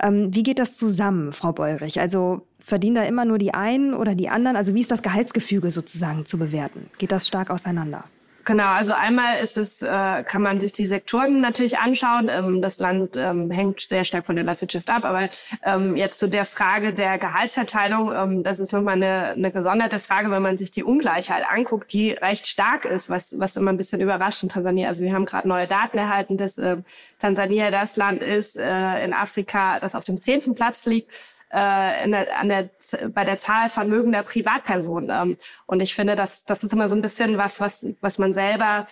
Ähm, 0.03 0.35
wie 0.35 0.43
geht 0.43 0.59
das 0.59 0.75
zusammen, 0.75 1.31
Frau 1.31 1.53
Beurich? 1.53 2.01
Also 2.01 2.45
verdienen 2.59 2.95
da 2.95 3.03
immer 3.03 3.23
nur 3.23 3.37
die 3.37 3.53
einen 3.53 3.93
oder 3.93 4.13
die 4.13 4.27
anderen? 4.27 4.57
Also 4.57 4.75
wie 4.75 4.81
ist 4.81 4.91
das 4.91 5.03
Gehaltsgefüge 5.03 5.71
sozusagen 5.71 6.25
zu 6.25 6.37
bewerten? 6.37 6.89
Geht 6.97 7.13
das 7.13 7.27
stark 7.27 7.49
auseinander? 7.49 8.03
Genau, 8.51 8.67
also 8.67 8.91
einmal 8.91 9.41
ist 9.41 9.57
es, 9.57 9.81
äh, 9.81 10.23
kann 10.25 10.41
man 10.41 10.59
sich 10.59 10.73
die 10.73 10.85
Sektoren 10.85 11.39
natürlich 11.39 11.77
anschauen. 11.77 12.27
Ähm, 12.29 12.61
das 12.61 12.79
Land 12.79 13.15
ähm, 13.15 13.49
hängt 13.49 13.79
sehr 13.79 14.03
stark 14.03 14.25
von 14.25 14.35
der 14.35 14.43
Landwirtschaft 14.43 14.89
ab, 14.89 15.05
aber 15.05 15.29
ähm, 15.63 15.95
jetzt 15.95 16.19
zu 16.19 16.27
der 16.27 16.43
Frage 16.43 16.93
der 16.93 17.17
Gehaltsverteilung, 17.17 18.11
ähm, 18.13 18.43
das 18.43 18.59
ist 18.59 18.73
nochmal 18.73 18.95
eine, 18.95 19.29
eine 19.29 19.51
gesonderte 19.53 19.99
Frage, 19.99 20.31
wenn 20.31 20.41
man 20.41 20.57
sich 20.57 20.69
die 20.69 20.83
Ungleichheit 20.83 21.45
anguckt, 21.49 21.93
die 21.93 22.11
recht 22.11 22.45
stark 22.45 22.83
ist, 22.83 23.09
was, 23.09 23.39
was 23.39 23.55
immer 23.55 23.71
ein 23.71 23.77
bisschen 23.77 24.01
überrascht 24.01 24.43
in 24.43 24.49
Tansania. 24.49 24.89
Also 24.89 25.05
wir 25.05 25.13
haben 25.13 25.23
gerade 25.23 25.47
neue 25.47 25.67
Daten 25.67 25.97
erhalten, 25.97 26.35
dass 26.35 26.57
äh, 26.57 26.75
Tansania 27.19 27.71
das 27.71 27.95
Land 27.95 28.21
ist 28.21 28.57
äh, 28.57 29.05
in 29.05 29.13
Afrika, 29.13 29.79
das 29.79 29.95
auf 29.95 30.03
dem 30.03 30.19
zehnten 30.19 30.55
Platz 30.55 30.85
liegt 30.85 31.09
äh, 31.51 32.09
der, 32.09 32.39
an 32.39 32.49
der, 32.49 32.69
bei 33.09 33.25
der 33.25 33.37
Zahl 33.37 33.69
vermögender 33.69 34.23
Privatpersonen. 34.23 35.09
Ähm, 35.09 35.37
und 35.65 35.81
ich 35.81 35.93
finde, 35.93 36.15
das, 36.15 36.45
das 36.45 36.63
ist 36.63 36.73
immer 36.73 36.87
so 36.87 36.95
ein 36.95 37.01
bisschen 37.01 37.37
was, 37.37 37.59
was, 37.59 37.85
was 38.01 38.17
man 38.17 38.33
selber 38.33 38.87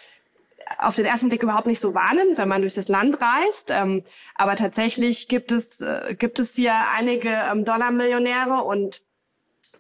auf 0.78 0.96
den 0.96 1.06
ersten 1.06 1.30
Blick 1.30 1.42
überhaupt 1.42 1.68
nicht 1.68 1.80
so 1.80 1.94
wahrnimmt, 1.94 2.38
wenn 2.38 2.48
man 2.48 2.62
durch 2.62 2.76
das 2.76 2.88
Land 2.88 3.18
reist. 3.22 3.72
Ähm, 3.72 4.04
aber 4.36 4.56
tatsächlich 4.56 5.28
gibt 5.28 5.52
es, 5.52 5.82
äh, 5.82 6.16
gibt 6.18 6.40
es 6.40 6.56
hier 6.56 6.74
einige 6.96 7.30
ähm, 7.30 7.66
Dollarmillionäre 7.66 8.64
und 8.64 9.02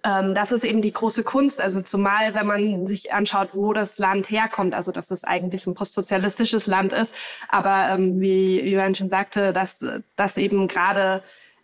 ähm, 0.04 0.34
das 0.34 0.52
ist 0.52 0.64
eben 0.64 0.82
die 0.82 0.94
große 0.94 1.24
Kunst. 1.24 1.62
Also 1.62 1.82
zumal, 1.82 2.34
wenn 2.34 2.48
man 2.48 2.88
sich 2.88 3.14
anschaut, 3.14 3.54
wo 3.54 3.74
das 3.74 3.98
Land 3.98 4.32
herkommt, 4.32 4.74
also 4.74 4.92
dass 4.92 5.12
es 5.12 5.24
eigentlich 5.24 5.68
ein 5.68 5.76
postsozialistisches 5.76 6.68
Land 6.68 6.94
ist. 6.94 7.14
Aber 7.50 7.90
ähm, 7.90 8.20
wie 8.20 8.62
Jürgen 8.62 8.96
schon 8.96 9.10
sagte, 9.10 9.54
dass, 9.54 9.86
dass 10.16 10.38
eben 10.38 10.68
gerade 10.68 11.22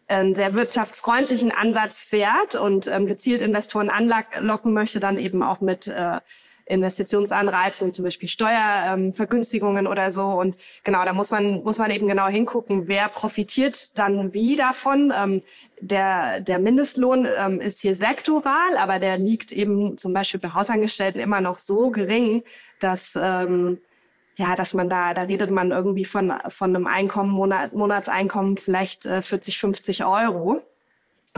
einen 0.07 0.35
sehr 0.35 0.53
wirtschaftsfreundlichen 0.53 1.51
Ansatz 1.51 2.01
fährt 2.01 2.55
und 2.55 2.87
ähm, 2.87 3.07
gezielt 3.07 3.41
Investoren 3.41 3.89
anlocken 3.89 4.73
möchte, 4.73 4.99
dann 4.99 5.17
eben 5.17 5.41
auch 5.41 5.61
mit 5.61 5.87
äh, 5.87 6.19
Investitionsanreizen, 6.67 7.93
zum 7.93 8.05
Beispiel 8.05 8.27
Steuervergünstigungen 8.27 9.85
ähm, 9.85 9.91
oder 9.91 10.09
so. 10.09 10.23
Und 10.25 10.55
genau, 10.83 11.05
da 11.05 11.13
muss 11.13 11.29
man, 11.29 11.63
muss 11.63 11.77
man 11.77 11.91
eben 11.91 12.07
genau 12.07 12.27
hingucken, 12.27 12.87
wer 12.87 13.07
profitiert 13.07 13.97
dann 13.97 14.33
wie 14.33 14.55
davon. 14.55 15.13
Ähm, 15.15 15.43
der, 15.79 16.39
der 16.39 16.59
Mindestlohn 16.59 17.27
ähm, 17.37 17.61
ist 17.61 17.81
hier 17.81 17.93
sektoral, 17.93 18.77
aber 18.77 18.99
der 18.99 19.17
liegt 19.17 19.51
eben 19.51 19.97
zum 19.97 20.13
Beispiel 20.13 20.39
bei 20.39 20.53
Hausangestellten 20.53 21.21
immer 21.21 21.41
noch 21.41 21.59
so 21.59 21.91
gering, 21.91 22.43
dass 22.79 23.17
ähm, 23.19 23.79
ja, 24.37 24.55
dass 24.55 24.73
man 24.73 24.89
da, 24.89 25.13
da 25.13 25.23
redet 25.23 25.51
man 25.51 25.71
irgendwie 25.71 26.05
von, 26.05 26.33
von 26.47 26.75
einem 26.75 26.87
Einkommen, 26.87 27.31
Monat, 27.31 27.73
Monatseinkommen 27.73 28.57
vielleicht 28.57 29.05
äh, 29.05 29.21
40, 29.21 29.57
50 29.57 30.05
Euro. 30.05 30.61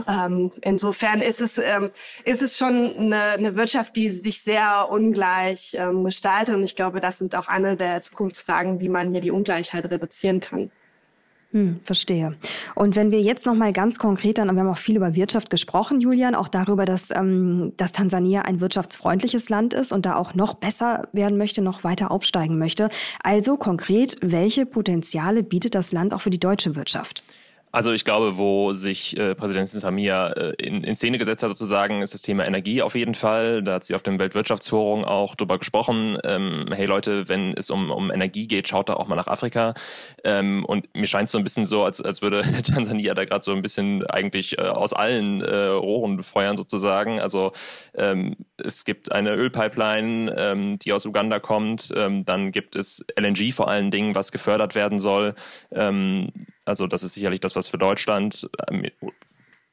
Ähm, 0.06 0.52
insofern 0.62 1.20
ist 1.22 1.40
es, 1.40 1.58
ähm, 1.58 1.90
ist 2.24 2.42
es 2.42 2.56
schon 2.56 2.94
eine, 2.96 3.22
eine 3.32 3.56
Wirtschaft, 3.56 3.96
die 3.96 4.10
sich 4.10 4.42
sehr 4.42 4.88
ungleich 4.90 5.74
ähm, 5.74 6.04
gestaltet. 6.04 6.54
Und 6.54 6.62
ich 6.62 6.76
glaube, 6.76 7.00
das 7.00 7.18
sind 7.18 7.34
auch 7.34 7.48
eine 7.48 7.76
der 7.76 8.00
Zukunftsfragen, 8.00 8.80
wie 8.80 8.88
man 8.88 9.10
hier 9.12 9.20
die 9.20 9.30
Ungleichheit 9.30 9.90
reduzieren 9.90 10.40
kann. 10.40 10.70
Hm, 11.50 11.80
verstehe. 11.82 12.36
Und 12.74 12.94
wenn 12.94 13.10
wir 13.10 13.22
jetzt 13.22 13.46
noch 13.46 13.54
mal 13.54 13.72
ganz 13.72 13.98
konkret 13.98 14.36
dann, 14.36 14.54
wir 14.54 14.60
haben 14.60 14.68
auch 14.68 14.76
viel 14.76 14.96
über 14.96 15.14
Wirtschaft 15.14 15.48
gesprochen, 15.48 15.98
Julian, 15.98 16.34
auch 16.34 16.48
darüber, 16.48 16.84
dass, 16.84 17.10
ähm, 17.10 17.72
dass 17.78 17.92
Tansania 17.92 18.42
ein 18.42 18.60
wirtschaftsfreundliches 18.60 19.48
Land 19.48 19.72
ist 19.72 19.90
und 19.90 20.04
da 20.04 20.16
auch 20.16 20.34
noch 20.34 20.54
besser 20.54 21.08
werden 21.12 21.38
möchte, 21.38 21.62
noch 21.62 21.84
weiter 21.84 22.10
aufsteigen 22.10 22.58
möchte. 22.58 22.90
Also 23.22 23.56
konkret, 23.56 24.18
welche 24.20 24.66
Potenziale 24.66 25.42
bietet 25.42 25.74
das 25.74 25.90
Land 25.90 26.12
auch 26.12 26.20
für 26.20 26.30
die 26.30 26.40
deutsche 26.40 26.76
Wirtschaft? 26.76 27.24
Also 27.70 27.92
ich 27.92 28.04
glaube, 28.04 28.38
wo 28.38 28.72
sich 28.72 29.16
äh, 29.18 29.34
Präsidentin 29.34 29.80
Samia 29.80 30.28
äh, 30.28 30.54
in, 30.58 30.82
in 30.82 30.94
Szene 30.94 31.18
gesetzt 31.18 31.42
hat, 31.42 31.50
sozusagen, 31.50 32.00
ist 32.00 32.14
das 32.14 32.22
Thema 32.22 32.46
Energie 32.46 32.80
auf 32.82 32.94
jeden 32.94 33.14
Fall. 33.14 33.62
Da 33.62 33.74
hat 33.74 33.84
sie 33.84 33.94
auf 33.94 34.02
dem 34.02 34.18
Weltwirtschaftsforum 34.18 35.04
auch 35.04 35.34
drüber 35.34 35.58
gesprochen. 35.58 36.18
Ähm, 36.24 36.66
hey 36.72 36.86
Leute, 36.86 37.28
wenn 37.28 37.52
es 37.54 37.68
um, 37.70 37.90
um 37.90 38.10
Energie 38.10 38.46
geht, 38.46 38.68
schaut 38.68 38.88
da 38.88 38.94
auch 38.94 39.06
mal 39.06 39.16
nach 39.16 39.26
Afrika. 39.26 39.74
Ähm, 40.24 40.64
und 40.64 40.94
mir 40.94 41.06
scheint 41.06 41.26
es 41.26 41.32
so 41.32 41.38
ein 41.38 41.44
bisschen 41.44 41.66
so, 41.66 41.84
als, 41.84 42.00
als 42.00 42.22
würde 42.22 42.40
Tansania 42.62 43.14
da 43.14 43.24
gerade 43.24 43.44
so 43.44 43.52
ein 43.52 43.62
bisschen 43.62 44.06
eigentlich 44.06 44.58
äh, 44.58 44.62
aus 44.62 44.94
allen 44.94 45.42
äh, 45.42 45.66
Rohren 45.66 46.22
feuern 46.22 46.56
sozusagen. 46.56 47.20
Also 47.20 47.52
ähm, 47.94 48.36
es 48.56 48.84
gibt 48.84 49.12
eine 49.12 49.34
Ölpipeline, 49.34 50.34
ähm, 50.38 50.78
die 50.78 50.92
aus 50.94 51.04
Uganda 51.04 51.38
kommt. 51.38 51.92
Ähm, 51.94 52.24
dann 52.24 52.50
gibt 52.50 52.76
es 52.76 53.04
LNG 53.18 53.52
vor 53.52 53.68
allen 53.68 53.90
Dingen, 53.90 54.14
was 54.14 54.32
gefördert 54.32 54.74
werden 54.74 54.98
soll. 54.98 55.34
Also 56.68 56.86
das 56.86 57.02
ist 57.02 57.14
sicherlich 57.14 57.40
das, 57.40 57.56
was 57.56 57.68
für 57.68 57.78
Deutschland 57.78 58.48
ähm, 58.70 58.84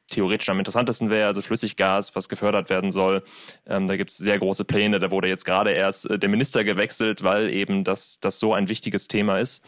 theoretisch 0.07 0.49
am 0.49 0.59
interessantesten 0.59 1.09
wäre, 1.09 1.27
also 1.27 1.41
Flüssiggas, 1.41 2.15
was 2.15 2.29
gefördert 2.29 2.69
werden 2.69 2.91
soll. 2.91 3.23
Ähm, 3.65 3.87
da 3.87 3.97
gibt 3.97 4.11
es 4.11 4.17
sehr 4.17 4.39
große 4.39 4.65
Pläne. 4.65 4.99
Da 4.99 5.11
wurde 5.11 5.27
jetzt 5.27 5.45
gerade 5.45 5.71
erst 5.71 6.09
äh, 6.09 6.19
der 6.19 6.29
Minister 6.29 6.63
gewechselt, 6.63 7.23
weil 7.23 7.49
eben 7.49 7.83
das, 7.83 8.19
das 8.19 8.39
so 8.39 8.53
ein 8.53 8.69
wichtiges 8.69 9.07
Thema 9.07 9.39
ist. 9.39 9.63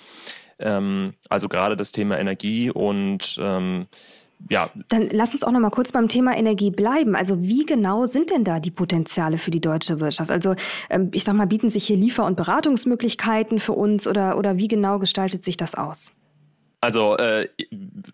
Ähm, 0.60 1.16
also 1.30 1.50
gerade 1.50 1.76
das 1.76 1.92
Thema 1.92 2.18
Energie 2.18 2.70
und 2.70 3.38
ähm, 3.42 3.88
ja. 4.50 4.70
Dann 4.90 5.10
lass 5.12 5.34
uns 5.34 5.44
auch 5.44 5.52
noch 5.52 5.60
mal 5.60 5.72
kurz 5.72 5.92
beim 5.92 6.08
Thema 6.08 6.38
Energie 6.38 6.70
bleiben. 6.70 7.16
Also 7.16 7.42
wie 7.42 7.66
genau 7.66 8.06
sind 8.06 8.30
denn 8.30 8.44
da 8.44 8.60
die 8.60 8.72
Potenziale 8.72 9.38
für 9.38 9.50
die 9.50 9.62
deutsche 9.62 10.00
Wirtschaft? 10.00 10.30
Also 10.30 10.56
ähm, 10.92 11.10
ich 11.14 11.24
sag 11.24 11.36
mal, 11.36 11.48
bieten 11.48 11.70
sich 11.70 11.88
hier 11.88 11.98
Liefer- 11.98 12.26
und 12.26 12.38
Beratungsmöglichkeiten 12.38 13.60
für 13.60 13.74
uns 13.74 14.08
oder, 14.08 14.38
oder 14.38 14.58
wie 14.58 14.68
genau 14.68 15.00
gestaltet 15.00 15.44
sich 15.44 15.58
das 15.58 15.74
aus? 15.74 16.14
Also 16.88 17.18
äh, 17.18 17.50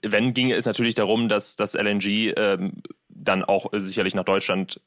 wenn 0.02 0.34
ginge 0.34 0.56
es 0.56 0.66
natürlich 0.66 0.96
darum, 0.96 1.30
dass 1.30 1.56
das 1.56 1.76
LNG 1.76 2.34
ähm, 2.36 2.82
dann 3.08 3.44
auch 3.44 3.68
sicherlich 3.72 4.16
nach 4.16 4.24
Deutschland 4.24 4.82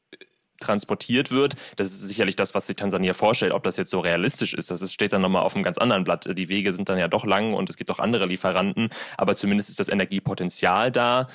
transportiert 0.58 1.30
wird. 1.30 1.54
Das 1.76 1.86
ist 1.92 2.00
sicherlich 2.00 2.34
das, 2.34 2.52
was 2.52 2.66
sich 2.66 2.74
Tansania 2.74 3.14
vorstellt. 3.14 3.52
Ob 3.52 3.62
das 3.62 3.76
jetzt 3.76 3.92
so 3.92 4.00
realistisch 4.00 4.54
ist, 4.54 4.72
das 4.72 4.92
steht 4.92 5.12
dann 5.12 5.22
nochmal 5.22 5.42
auf 5.42 5.54
einem 5.54 5.62
ganz 5.62 5.78
anderen 5.78 6.02
Blatt. 6.02 6.28
Die 6.36 6.48
Wege 6.48 6.72
sind 6.72 6.88
dann 6.88 6.98
ja 6.98 7.06
doch 7.06 7.24
lang 7.24 7.54
und 7.54 7.70
es 7.70 7.76
gibt 7.76 7.88
auch 7.92 8.00
andere 8.00 8.26
Lieferanten, 8.26 8.88
aber 9.16 9.36
zumindest 9.36 9.70
ist 9.70 9.78
das 9.78 9.88
Energiepotenzial 9.88 10.90
da. 10.90 11.28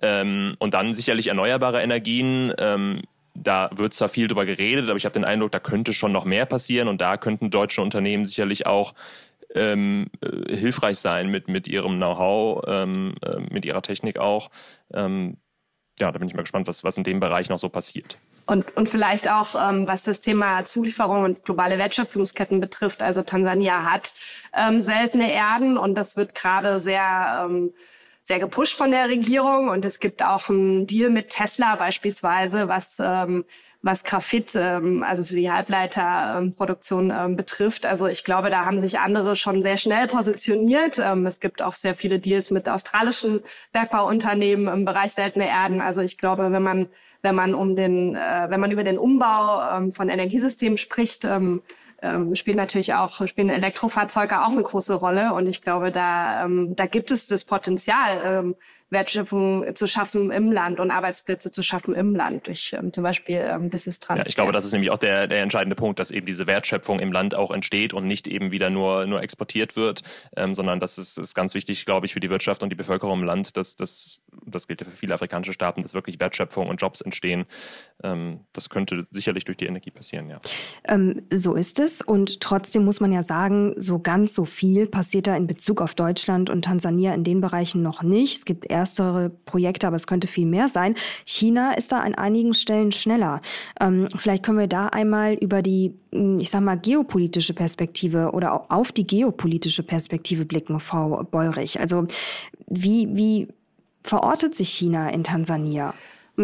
Ähm, 0.00 0.56
und 0.58 0.72
dann 0.72 0.94
sicherlich 0.94 1.26
erneuerbare 1.26 1.82
Energien. 1.82 2.54
Ähm, 2.56 3.02
da 3.34 3.68
wird 3.74 3.92
zwar 3.92 4.08
viel 4.08 4.28
drüber 4.28 4.46
geredet, 4.46 4.88
aber 4.88 4.96
ich 4.96 5.04
habe 5.04 5.12
den 5.12 5.26
Eindruck, 5.26 5.52
da 5.52 5.60
könnte 5.60 5.92
schon 5.92 6.12
noch 6.12 6.24
mehr 6.24 6.46
passieren 6.46 6.88
und 6.88 7.02
da 7.02 7.18
könnten 7.18 7.50
deutsche 7.50 7.82
Unternehmen 7.82 8.24
sicherlich 8.24 8.66
auch 8.66 8.94
ähm, 9.54 10.10
äh, 10.20 10.56
hilfreich 10.56 10.98
sein 10.98 11.30
mit, 11.30 11.48
mit 11.48 11.68
ihrem 11.68 11.96
Know-how, 11.96 12.64
ähm, 12.66 13.14
äh, 13.22 13.40
mit 13.52 13.64
ihrer 13.64 13.82
Technik 13.82 14.18
auch. 14.18 14.50
Ähm, 14.92 15.38
ja, 15.98 16.12
da 16.12 16.18
bin 16.18 16.28
ich 16.28 16.34
mal 16.34 16.42
gespannt, 16.42 16.68
was, 16.68 16.84
was 16.84 16.96
in 16.96 17.04
dem 17.04 17.20
Bereich 17.20 17.48
noch 17.48 17.58
so 17.58 17.68
passiert. 17.68 18.18
Und, 18.46 18.74
und 18.76 18.88
vielleicht 18.88 19.30
auch, 19.30 19.54
ähm, 19.54 19.86
was 19.86 20.04
das 20.04 20.20
Thema 20.20 20.64
Zulieferung 20.64 21.24
und 21.24 21.44
globale 21.44 21.76
Wertschöpfungsketten 21.76 22.60
betrifft. 22.60 23.02
Also 23.02 23.22
Tansania 23.22 23.84
hat 23.84 24.14
ähm, 24.56 24.80
seltene 24.80 25.30
Erden 25.30 25.76
und 25.76 25.94
das 25.96 26.16
wird 26.16 26.34
gerade 26.34 26.80
sehr, 26.80 27.44
ähm, 27.44 27.74
sehr 28.22 28.38
gepusht 28.38 28.74
von 28.74 28.90
der 28.90 29.08
Regierung. 29.08 29.68
Und 29.68 29.84
es 29.84 29.98
gibt 29.98 30.24
auch 30.24 30.48
einen 30.48 30.86
Deal 30.86 31.10
mit 31.10 31.28
Tesla 31.28 31.76
beispielsweise, 31.76 32.68
was 32.68 32.98
ähm, 33.04 33.44
was 33.80 34.02
Graphit, 34.02 34.54
ähm, 34.56 35.02
also 35.02 35.22
für 35.22 35.36
die 35.36 35.50
Halbleiterproduktion 35.50 37.12
ähm, 37.16 37.36
betrifft. 37.36 37.86
Also 37.86 38.06
ich 38.06 38.24
glaube, 38.24 38.50
da 38.50 38.64
haben 38.64 38.80
sich 38.80 38.98
andere 38.98 39.36
schon 39.36 39.62
sehr 39.62 39.76
schnell 39.76 40.08
positioniert. 40.08 40.98
Ähm, 40.98 41.26
es 41.26 41.38
gibt 41.38 41.62
auch 41.62 41.74
sehr 41.74 41.94
viele 41.94 42.18
Deals 42.18 42.50
mit 42.50 42.68
australischen 42.68 43.40
Bergbauunternehmen 43.72 44.66
im 44.68 44.84
Bereich 44.84 45.12
seltene 45.12 45.48
Erden. 45.48 45.80
Also 45.80 46.00
ich 46.00 46.18
glaube, 46.18 46.50
wenn 46.50 46.62
man 46.62 46.88
wenn 47.20 47.34
man 47.34 47.54
um 47.54 47.74
den, 47.74 48.14
äh, 48.14 48.46
wenn 48.48 48.60
man 48.60 48.70
über 48.70 48.84
den 48.84 48.96
Umbau 48.96 49.76
ähm, 49.76 49.90
von 49.90 50.08
Energiesystemen 50.08 50.78
spricht, 50.78 51.24
ähm, 51.24 51.62
ähm, 52.00 52.34
spielen 52.36 52.56
natürlich 52.56 52.94
auch 52.94 53.26
spielen 53.26 53.50
Elektrofahrzeuge 53.50 54.40
auch 54.42 54.52
eine 54.52 54.62
große 54.62 54.94
Rolle 54.94 55.34
und 55.34 55.48
ich 55.48 55.62
glaube 55.62 55.90
da 55.90 56.44
ähm, 56.44 56.76
da 56.76 56.86
gibt 56.86 57.10
es 57.10 57.26
das 57.26 57.44
Potenzial 57.44 58.20
ähm, 58.24 58.54
Wertschöpfung 58.90 59.74
zu 59.74 59.86
schaffen 59.86 60.30
im 60.30 60.50
Land 60.50 60.80
und 60.80 60.90
Arbeitsplätze 60.90 61.50
zu 61.50 61.62
schaffen 61.62 61.94
im 61.94 62.14
Land 62.14 62.46
durch 62.46 62.74
ähm, 62.78 62.92
zum 62.92 63.04
Beispiel 63.04 63.36
ähm, 63.36 63.68
Business 63.68 63.98
Transfer. 63.98 64.24
Ja, 64.24 64.28
ich 64.28 64.34
glaube, 64.34 64.52
das 64.52 64.64
ist 64.64 64.72
nämlich 64.72 64.90
auch 64.90 64.98
der, 64.98 65.26
der 65.26 65.42
entscheidende 65.42 65.76
Punkt, 65.76 65.98
dass 65.98 66.10
eben 66.10 66.26
diese 66.26 66.46
Wertschöpfung 66.46 66.98
im 66.98 67.12
Land 67.12 67.34
auch 67.34 67.50
entsteht 67.50 67.92
und 67.92 68.06
nicht 68.06 68.26
eben 68.26 68.50
wieder 68.50 68.70
nur, 68.70 69.06
nur 69.06 69.22
exportiert 69.22 69.76
wird, 69.76 70.02
ähm, 70.36 70.54
sondern 70.54 70.80
das 70.80 70.96
ist, 70.98 71.18
ist 71.18 71.34
ganz 71.34 71.54
wichtig, 71.54 71.84
glaube 71.84 72.06
ich, 72.06 72.14
für 72.14 72.20
die 72.20 72.30
Wirtschaft 72.30 72.62
und 72.62 72.70
die 72.70 72.76
Bevölkerung 72.76 73.20
im 73.20 73.24
Land, 73.24 73.56
dass 73.56 73.76
das, 73.76 74.22
das 74.46 74.66
gilt 74.66 74.80
ja 74.80 74.86
für 74.86 74.96
viele 74.96 75.14
afrikanische 75.14 75.52
Staaten, 75.52 75.82
dass 75.82 75.94
wirklich 75.94 76.18
Wertschöpfung 76.18 76.68
und 76.68 76.80
Jobs 76.80 77.00
entstehen. 77.00 77.44
Ähm, 78.02 78.40
das 78.52 78.70
könnte 78.70 79.06
sicherlich 79.10 79.44
durch 79.44 79.58
die 79.58 79.66
Energie 79.66 79.90
passieren, 79.90 80.30
ja. 80.30 80.38
Ähm, 80.84 81.26
so 81.32 81.54
ist 81.54 81.78
es 81.78 82.00
und 82.00 82.40
trotzdem 82.40 82.84
muss 82.84 83.00
man 83.00 83.12
ja 83.12 83.22
sagen, 83.22 83.74
so 83.76 83.98
ganz 83.98 84.34
so 84.34 84.44
viel 84.44 84.86
passiert 84.86 85.26
da 85.26 85.36
in 85.36 85.46
Bezug 85.46 85.82
auf 85.82 85.94
Deutschland 85.94 86.48
und 86.48 86.64
Tansania 86.64 87.12
in 87.12 87.24
den 87.24 87.40
Bereichen 87.40 87.82
noch 87.82 88.02
nicht. 88.02 88.38
Es 88.38 88.44
gibt 88.44 88.70
erstere 88.78 89.30
Projekte, 89.44 89.86
aber 89.86 89.96
es 89.96 90.06
könnte 90.06 90.28
viel 90.28 90.46
mehr 90.46 90.68
sein. 90.68 90.94
China 91.24 91.72
ist 91.72 91.90
da 91.90 92.00
an 92.00 92.14
einigen 92.14 92.54
Stellen 92.54 92.92
schneller. 92.92 93.40
Ähm, 93.80 94.08
vielleicht 94.16 94.44
können 94.44 94.58
wir 94.58 94.68
da 94.68 94.86
einmal 94.86 95.34
über 95.34 95.62
die, 95.62 95.94
hm, 96.12 96.38
ich 96.38 96.50
sag 96.50 96.62
mal, 96.62 96.78
geopolitische 96.78 97.54
Perspektive 97.54 98.30
oder 98.32 98.70
auf 98.70 98.92
die 98.92 99.06
geopolitische 99.06 99.82
Perspektive 99.82 100.44
blicken, 100.44 100.78
Frau 100.78 101.24
Beurich. 101.24 101.80
Also 101.80 102.06
wie, 102.68 103.08
wie 103.16 103.48
verortet 104.02 104.54
sich 104.54 104.70
China 104.70 105.10
in 105.10 105.24
Tansania? 105.24 105.92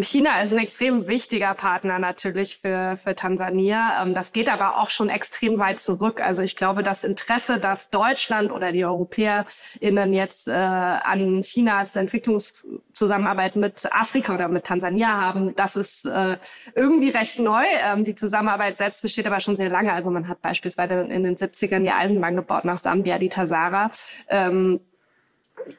China 0.02 0.42
ist 0.42 0.52
ein 0.52 0.58
extrem 0.58 1.06
wichtiger 1.06 1.54
Partner 1.54 1.98
natürlich 1.98 2.58
für, 2.58 2.96
für 2.96 3.14
Tansania. 3.14 4.02
Ähm, 4.02 4.14
das 4.14 4.32
geht 4.32 4.48
aber 4.48 4.78
auch 4.78 4.90
schon 4.90 5.08
extrem 5.08 5.58
weit 5.58 5.78
zurück. 5.78 6.20
Also 6.20 6.42
ich 6.42 6.56
glaube, 6.56 6.82
das 6.82 7.04
Interesse, 7.04 7.58
dass 7.58 7.90
Deutschland 7.90 8.50
oder 8.50 8.72
die 8.72 8.84
EuropäerInnen 8.84 10.12
jetzt 10.12 10.48
äh, 10.48 10.52
an 10.52 11.42
Chinas 11.42 11.96
Entwicklungszusammenarbeit 11.96 13.56
mit 13.56 13.92
Afrika 13.92 14.34
oder 14.34 14.48
mit 14.48 14.64
Tansania 14.64 15.20
haben, 15.20 15.54
das 15.54 15.76
ist 15.76 16.06
äh, 16.06 16.38
irgendwie 16.74 17.10
recht 17.10 17.38
neu. 17.38 17.64
Ähm, 17.78 18.04
die 18.04 18.14
Zusammenarbeit 18.14 18.76
selbst 18.76 19.02
besteht 19.02 19.26
aber 19.26 19.40
schon 19.40 19.56
sehr 19.56 19.70
lange. 19.70 19.92
Also 19.92 20.10
man 20.10 20.26
hat 20.28 20.42
beispielsweise 20.42 20.94
in 20.94 21.22
den 21.22 21.36
70ern 21.36 21.80
die 21.80 21.92
Eisenbahn 21.92 22.36
gebaut 22.36 22.64
nach 22.64 22.78
Sambia, 22.78 23.18
die 23.18 23.28
Tasara. 23.28 23.90
Ähm, 24.28 24.80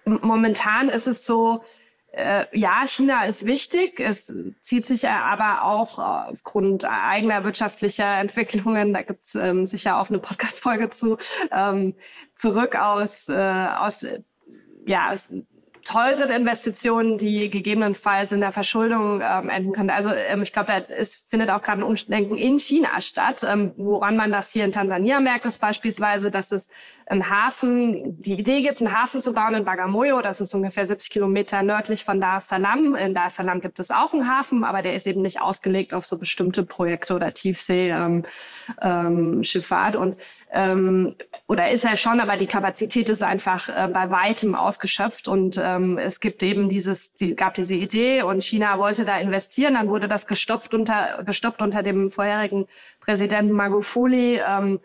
momentan 0.06 0.89
ist 0.89 1.08
es 1.08 1.25
so, 1.25 1.62
äh, 2.15 2.45
ja, 2.58 2.88
China 2.88 3.25
ist 3.25 3.45
wichtig. 3.45 3.99
Es 3.99 4.34
zieht 4.62 4.86
sich 4.86 5.08
aber 5.08 5.63
auch 5.63 5.99
aufgrund 5.99 6.86
eigener 6.86 7.43
wirtschaftlicher 7.43 8.19
Entwicklungen, 8.19 8.93
da 8.93 9.01
gibt's 9.01 9.36
ähm, 9.36 9.65
sicher 9.65 9.99
auch 9.99 10.10
eine 10.10 10.19
Podcast-Folge 10.19 10.89
zu, 10.89 11.17
ähm, 11.51 11.95
zurück 12.36 12.75
aus, 12.78 13.28
äh, 13.28 13.34
aus 13.34 14.06
ja, 14.88 15.12
aus 15.12 15.30
teuren 15.86 16.30
Investitionen, 16.30 17.17
die 17.17 17.50
gegebenenfalls 17.50 18.32
in 18.32 18.41
der 18.41 18.52
Verschuldung 18.52 19.21
ähm, 19.24 19.50
enden 19.50 19.71
können. 19.71 19.91
Also 19.91 20.10
ähm, 20.10 20.41
ich 20.41 20.52
glaube, 20.52 20.67
da 20.67 20.78
ist, 20.78 21.30
findet 21.30 21.50
auch 21.52 21.62
gerade 21.62 21.82
ein 21.82 21.84
Umdenken 21.84 22.36
in 22.36 22.60
China 22.60 23.00
statt. 23.00 23.45
Ähm, 23.48 23.71
woran 23.78 24.17
man 24.17 24.32
das 24.32 24.52
hier 24.52 24.65
in 24.65 24.71
Tansania 24.71 25.19
merkt, 25.19 25.45
ist 25.45 25.60
beispielsweise, 25.60 26.32
dass 26.32 26.52
es 26.52 26.67
einen 27.06 27.30
Hafen, 27.30 28.19
die 28.21 28.34
Idee 28.34 28.63
gibt, 28.63 28.82
einen 28.82 29.00
Hafen 29.00 29.21
zu 29.21 29.32
bauen 29.34 29.54
in 29.54 29.63
Bagamoyo. 29.63 30.21
Das 30.21 30.41
ist 30.41 30.56
ungefähr 30.56 30.88
70 30.88 31.12
Kilometer 31.12 31.62
nördlich 31.62 32.04
von 32.04 32.19
Dar 32.19 32.39
es 32.39 32.48
Salaam. 32.48 32.95
In 32.95 33.13
Dar 33.13 33.28
es 33.28 33.36
Salaam 33.36 33.62
gibt 33.62 33.80
es 33.80 33.91
auch 33.91 34.12
einen 34.13 34.28
Hafen, 34.28 34.63
aber 34.63 34.82
der 34.82 34.95
ist 34.95 35.06
eben 35.06 35.21
nicht 35.21 35.39
ausgelegt 35.39 35.93
auf 35.93 36.06
so 36.06 36.17
bestimmte 36.17 36.63
Projekte 36.63 37.13
oder 37.13 37.32
Tiefseeschifffahrt. 37.32 38.26
Ähm, 39.95 40.02
ähm, 40.02 40.02
und 40.02 40.17
ähm, 40.52 41.15
oder 41.48 41.69
ist 41.69 41.86
er 41.86 41.98
schon, 41.98 42.19
aber 42.19 42.38
die 42.38 42.48
Kapazität 42.48 43.10
ist 43.10 43.21
einfach 43.21 43.69
äh, 43.69 43.88
bei 43.91 44.10
weitem 44.10 44.56
ausgeschöpft 44.56 45.28
und 45.28 45.60
ähm, 45.76 45.98
es 45.98 46.20
gibt 46.20 46.44
eben 46.44 46.70
dieses, 46.70 47.14
die, 47.14 47.36
gab 47.36 47.54
diese 47.54 47.76
Idee 47.76 48.22
und 48.24 48.44
China 48.44 48.80
wollte 48.80 49.06
da 49.06 49.18
investieren, 49.20 49.76
dann 49.76 49.90
wurde 49.90 50.08
das 50.08 50.28
gestopft 50.28 50.74
unter, 50.74 51.24
gestoppt 51.26 51.62
unter 51.62 51.84
dem 51.84 52.10
vorherigen 52.10 52.68
Präsidenten 53.00 53.54
Magufuli. 53.54 54.40
Ähm, 54.48 54.80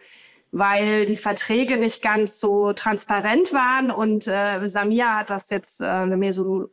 weil 0.52 1.06
die 1.06 1.16
Verträge 1.16 1.76
nicht 1.76 2.02
ganz 2.02 2.40
so 2.40 2.72
transparent 2.72 3.52
waren. 3.52 3.90
Und 3.90 4.26
äh, 4.26 4.66
Samia 4.68 5.18
hat 5.18 5.30
das 5.30 5.48
jetzt, 5.50 5.80
äh, 5.80 6.06
Mesu 6.06 6.66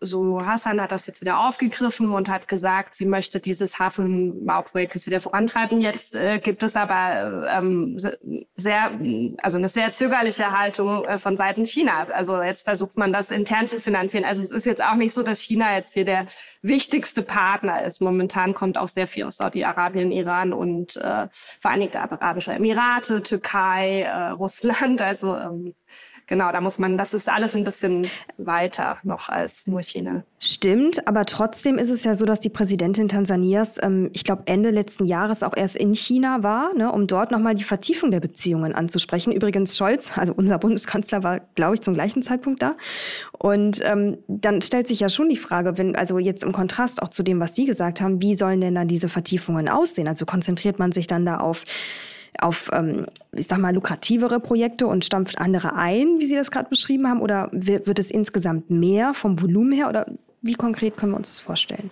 Hassan 0.43 0.81
hat 0.81 0.91
das 0.91 1.05
jetzt 1.05 1.21
wieder 1.21 1.39
aufgegriffen 1.39 2.11
und 2.11 2.27
hat 2.27 2.47
gesagt, 2.47 2.95
sie 2.95 3.05
möchte 3.05 3.39
dieses 3.39 3.77
Hafenbauprojekt 3.77 5.05
wieder 5.05 5.19
vorantreiben. 5.19 5.79
Jetzt 5.79 6.15
äh, 6.15 6.39
gibt 6.39 6.63
es 6.63 6.75
aber 6.75 7.47
ähm, 7.51 7.97
sehr, 8.55 8.91
also 9.43 9.57
eine 9.57 9.69
sehr 9.69 9.91
zögerliche 9.91 10.51
Haltung 10.51 11.05
äh, 11.05 11.19
von 11.19 11.37
Seiten 11.37 11.63
Chinas. 11.63 12.09
Also 12.09 12.41
jetzt 12.41 12.63
versucht 12.63 12.97
man 12.97 13.13
das 13.13 13.29
intern 13.29 13.67
zu 13.67 13.79
finanzieren. 13.79 14.25
Also 14.25 14.41
es 14.41 14.49
ist 14.49 14.65
jetzt 14.65 14.83
auch 14.83 14.95
nicht 14.95 15.13
so, 15.13 15.21
dass 15.21 15.39
China 15.39 15.75
jetzt 15.75 15.93
hier 15.93 16.05
der 16.05 16.25
wichtigste 16.63 17.21
Partner 17.21 17.83
ist. 17.83 18.01
Momentan 18.01 18.55
kommt 18.55 18.77
auch 18.77 18.87
sehr 18.87 19.05
viel 19.05 19.25
aus 19.25 19.37
Saudi-Arabien, 19.37 20.11
Iran 20.11 20.51
und 20.51 20.97
äh, 20.97 21.27
Vereinigte 21.59 21.99
Arabische 21.99 22.53
Emirate, 22.53 23.21
Türkei. 23.21 23.66
Türkei, 23.67 24.01
äh, 24.01 24.29
Russland. 24.29 25.01
Also 25.07 25.35
ähm, 25.35 25.73
genau, 26.27 26.51
da 26.51 26.59
muss 26.59 26.79
man, 26.79 26.97
das 26.97 27.13
ist 27.13 27.29
alles 27.29 27.55
ein 27.55 27.63
bisschen 27.63 28.07
weiter 28.37 28.97
noch 29.03 29.29
als 29.29 29.67
nur 29.67 29.81
China. 29.81 30.23
Stimmt, 30.39 31.07
aber 31.07 31.25
trotzdem 31.25 31.77
ist 31.77 31.89
es 31.89 32.03
ja 32.03 32.15
so, 32.15 32.25
dass 32.25 32.41
die 32.41 32.49
Präsidentin 32.49 33.07
Tansanias, 33.07 33.77
ähm, 33.81 34.09
ich 34.13 34.25
glaube, 34.25 34.43
Ende 34.45 34.69
letzten 34.69 35.05
Jahres 35.05 35.43
auch 35.43 35.55
erst 35.55 35.77
in 35.77 35.93
China 35.95 36.43
war, 36.43 36.73
ne, 36.73 36.91
um 36.91 37.07
dort 37.07 37.31
nochmal 37.31 37.55
die 37.55 37.63
Vertiefung 37.63 38.11
der 38.11 38.19
Beziehungen 38.19 38.75
anzusprechen. 38.75 39.31
Übrigens 39.31 39.77
Scholz, 39.77 40.17
also 40.17 40.33
unser 40.35 40.57
Bundeskanzler, 40.57 41.23
war, 41.23 41.39
glaube 41.55 41.75
ich, 41.75 41.81
zum 41.81 41.93
gleichen 41.93 42.21
Zeitpunkt 42.21 42.61
da. 42.61 42.75
Und 43.31 43.79
ähm, 43.83 44.17
dann 44.27 44.61
stellt 44.61 44.87
sich 44.89 44.99
ja 44.99 45.09
schon 45.09 45.29
die 45.29 45.37
Frage, 45.37 45.77
wenn, 45.77 45.95
also 45.95 46.19
jetzt 46.19 46.43
im 46.43 46.51
Kontrast 46.51 47.01
auch 47.01 47.09
zu 47.09 47.23
dem, 47.23 47.39
was 47.39 47.55
Sie 47.55 47.65
gesagt 47.65 48.01
haben, 48.01 48.21
wie 48.21 48.35
sollen 48.35 48.59
denn 48.59 48.75
dann 48.75 48.89
diese 48.89 49.09
Vertiefungen 49.09 49.69
aussehen? 49.69 50.07
Also 50.07 50.25
konzentriert 50.25 50.79
man 50.79 50.91
sich 50.91 51.07
dann 51.07 51.25
da 51.25 51.37
auf 51.37 51.63
auf, 52.39 52.69
ähm, 52.73 53.07
ich 53.31 53.47
sag 53.47 53.59
mal, 53.59 53.73
lukrativere 53.73 54.39
Projekte 54.39 54.87
und 54.87 55.05
stampft 55.05 55.39
andere 55.39 55.75
ein, 55.75 56.19
wie 56.19 56.25
Sie 56.25 56.35
das 56.35 56.51
gerade 56.51 56.69
beschrieben 56.69 57.07
haben? 57.07 57.21
Oder 57.21 57.49
wird 57.51 57.99
es 57.99 58.11
insgesamt 58.11 58.69
mehr 58.69 59.13
vom 59.13 59.41
Volumen 59.41 59.71
her? 59.71 59.89
Oder 59.89 60.07
wie 60.41 60.55
konkret 60.55 60.97
können 60.97 61.13
wir 61.13 61.17
uns 61.17 61.29
das 61.29 61.39
vorstellen? 61.39 61.89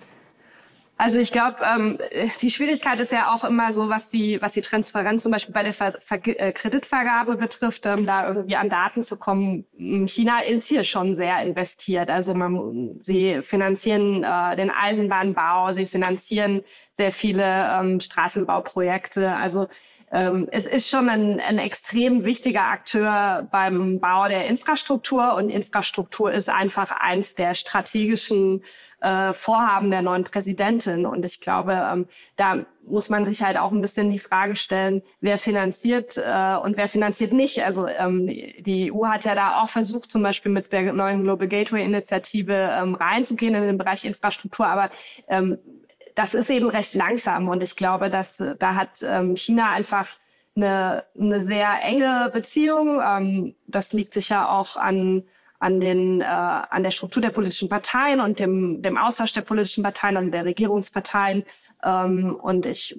Also 0.98 1.20
ich 1.20 1.34
glaube, 1.34 1.58
ähm, 1.62 2.00
die 2.42 2.50
Schwierigkeit 2.50 3.02
ist 3.02 3.12
ja 3.12 3.34
auch 3.34 3.44
immer 3.44 3.74
so, 3.74 3.90
was 3.90 4.08
die, 4.08 4.42
was 4.42 4.54
die 4.54 4.62
Transparenz 4.62 5.24
zum 5.24 5.32
Beispiel 5.34 5.54
bei 5.54 5.64
der 5.64 5.74
Ver 5.74 5.96
Ver 6.00 6.20
äh, 6.26 6.54
Kreditvergabe 6.54 7.36
betrifft, 7.36 7.86
ähm, 7.86 8.06
da 8.06 8.30
irgendwie 8.30 8.56
an 8.56 8.70
Daten 8.70 9.04
zu 9.04 9.18
kommen. 9.18 9.66
China 10.08 10.40
ist 10.40 10.68
hier 10.68 10.86
schon 10.86 11.14
sehr 11.14 11.42
investiert. 11.42 12.10
Also 12.10 12.34
man, 12.34 12.98
sie 13.02 13.42
finanzieren 13.42 14.24
äh, 14.24 14.56
den 14.56 14.72
Eisenbahnbau, 14.72 15.74
sie 15.74 15.86
finanzieren 15.86 16.62
sehr 16.92 17.12
viele 17.12 17.44
ähm, 17.44 18.00
Straßenbauprojekte. 18.00 19.34
Also 19.34 19.68
ähm, 20.12 20.48
es 20.52 20.66
ist 20.66 20.90
schon 20.90 21.10
ein, 21.10 21.40
ein 21.40 21.58
extrem 21.58 22.26
wichtiger 22.26 22.66
Akteur 22.66 23.48
beim 23.52 24.00
Bau 24.00 24.28
der 24.28 24.48
Infrastruktur 24.48 25.36
und 25.36 25.50
Infrastruktur 25.50 26.32
ist 26.32 26.50
einfach 26.50 26.92
eins 26.92 27.34
der 27.34 27.56
strategischen 27.56 28.64
äh, 29.02 29.34
Vorhaben 29.34 29.92
der 29.92 30.02
neuen 30.02 30.24
Präsidentin. 30.24 31.06
Und 31.06 31.26
ich 31.26 31.40
glaube, 31.40 31.74
ähm, 31.74 32.08
da 32.36 32.66
muss 32.88 33.10
man 33.10 33.26
sich 33.26 33.42
halt 33.42 33.58
auch 33.58 33.72
ein 33.72 33.82
bisschen 33.82 34.12
die 34.12 34.20
Frage 34.20 34.56
stellen, 34.56 35.02
wer 35.22 35.38
finanziert 35.38 36.18
äh, 36.18 36.56
und 36.56 36.78
wer 36.78 36.88
finanziert 36.88 37.34
nicht. 37.34 37.64
Also 37.64 37.88
ähm, 37.88 38.28
die 38.28 38.92
EU 38.94 39.08
hat 39.08 39.26
ja 39.26 39.34
da 39.34 39.62
auch 39.62 39.70
versucht, 39.70 40.12
zum 40.12 40.22
Beispiel 40.22 40.52
mit 40.52 40.72
der 40.72 40.94
neuen 40.94 41.24
Global 41.24 41.48
Gateway-Initiative 41.48 42.54
ähm, 42.54 42.96
reinzugehen 42.96 43.56
in 43.56 43.64
den 43.64 43.78
Bereich 43.78 44.06
Infrastruktur. 44.06 44.68
Aber 44.68 44.90
ähm, 45.28 45.58
das 46.16 46.34
ist 46.34 46.50
eben 46.50 46.70
recht 46.70 46.94
langsam. 46.96 47.48
Und 47.50 47.62
ich 47.62 47.76
glaube, 47.76 48.10
dass 48.10 48.44
da 48.60 48.76
hat 48.76 49.02
ähm, 49.04 49.36
China 49.36 49.72
einfach 49.72 50.08
eine, 50.56 51.04
eine 51.20 51.42
sehr 51.42 51.82
enge 51.84 52.32
Beziehung. 52.34 53.02
Ähm, 53.06 53.56
das 53.68 53.94
liegt 53.94 54.14
sicher 54.14 54.50
auch 54.50 54.78
an 54.78 55.24
an, 55.60 55.80
den, 55.80 56.22
äh, 56.22 56.26
an 56.26 56.84
der 56.84 56.92
Struktur 56.92 57.22
der 57.22 57.30
politischen 57.30 57.70
Parteien 57.70 58.20
und 58.20 58.40
dem, 58.40 58.82
dem 58.82 58.98
Austausch 58.98 59.32
der 59.32 59.42
politischen 59.42 59.84
Parteien, 59.84 60.18
also 60.18 60.30
der 60.30 60.46
Regierungsparteien. 60.46 61.44
Ähm, 61.84 62.36
und 62.36 62.66
ich, 62.66 62.98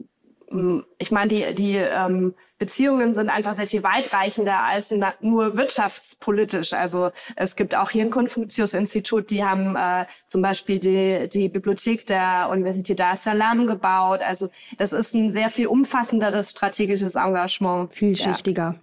ich 0.99 1.11
meine, 1.11 1.29
die, 1.29 1.55
die 1.55 1.77
ähm, 1.77 2.35
Beziehungen 2.59 3.13
sind 3.13 3.29
einfach 3.31 3.55
sehr 3.55 3.67
viel 3.67 3.83
weitreichender 3.83 4.63
als 4.63 4.95
nur 5.21 5.57
wirtschaftspolitisch. 5.57 6.73
Also 6.73 7.11
es 7.35 7.57
gibt 7.57 7.75
auch 7.75 7.91
hier 7.91 8.05
ein 8.05 8.11
Konfuzius-Institut, 8.11 9.31
die 9.31 9.45
haben 9.45 9.77
äh, 9.77 10.07
zum 10.29 10.43
Beispiel 10.43 10.79
die, 10.79 11.29
die 11.29 11.49
Bibliothek 11.49 12.07
der 12.07 12.49
Universität 12.51 13.01
Dar 13.01 13.15
es 13.15 13.25
Salaam 13.25 13.67
gebaut. 13.67 14.21
Also 14.23 14.49
das 14.79 14.93
ist 14.93 15.15
ein 15.15 15.31
sehr 15.31 15.51
viel 15.51 15.67
umfassenderes 15.67 16.51
strategisches 16.51 17.15
Engagement. 17.15 17.93
Vielschichtiger. 17.93 18.77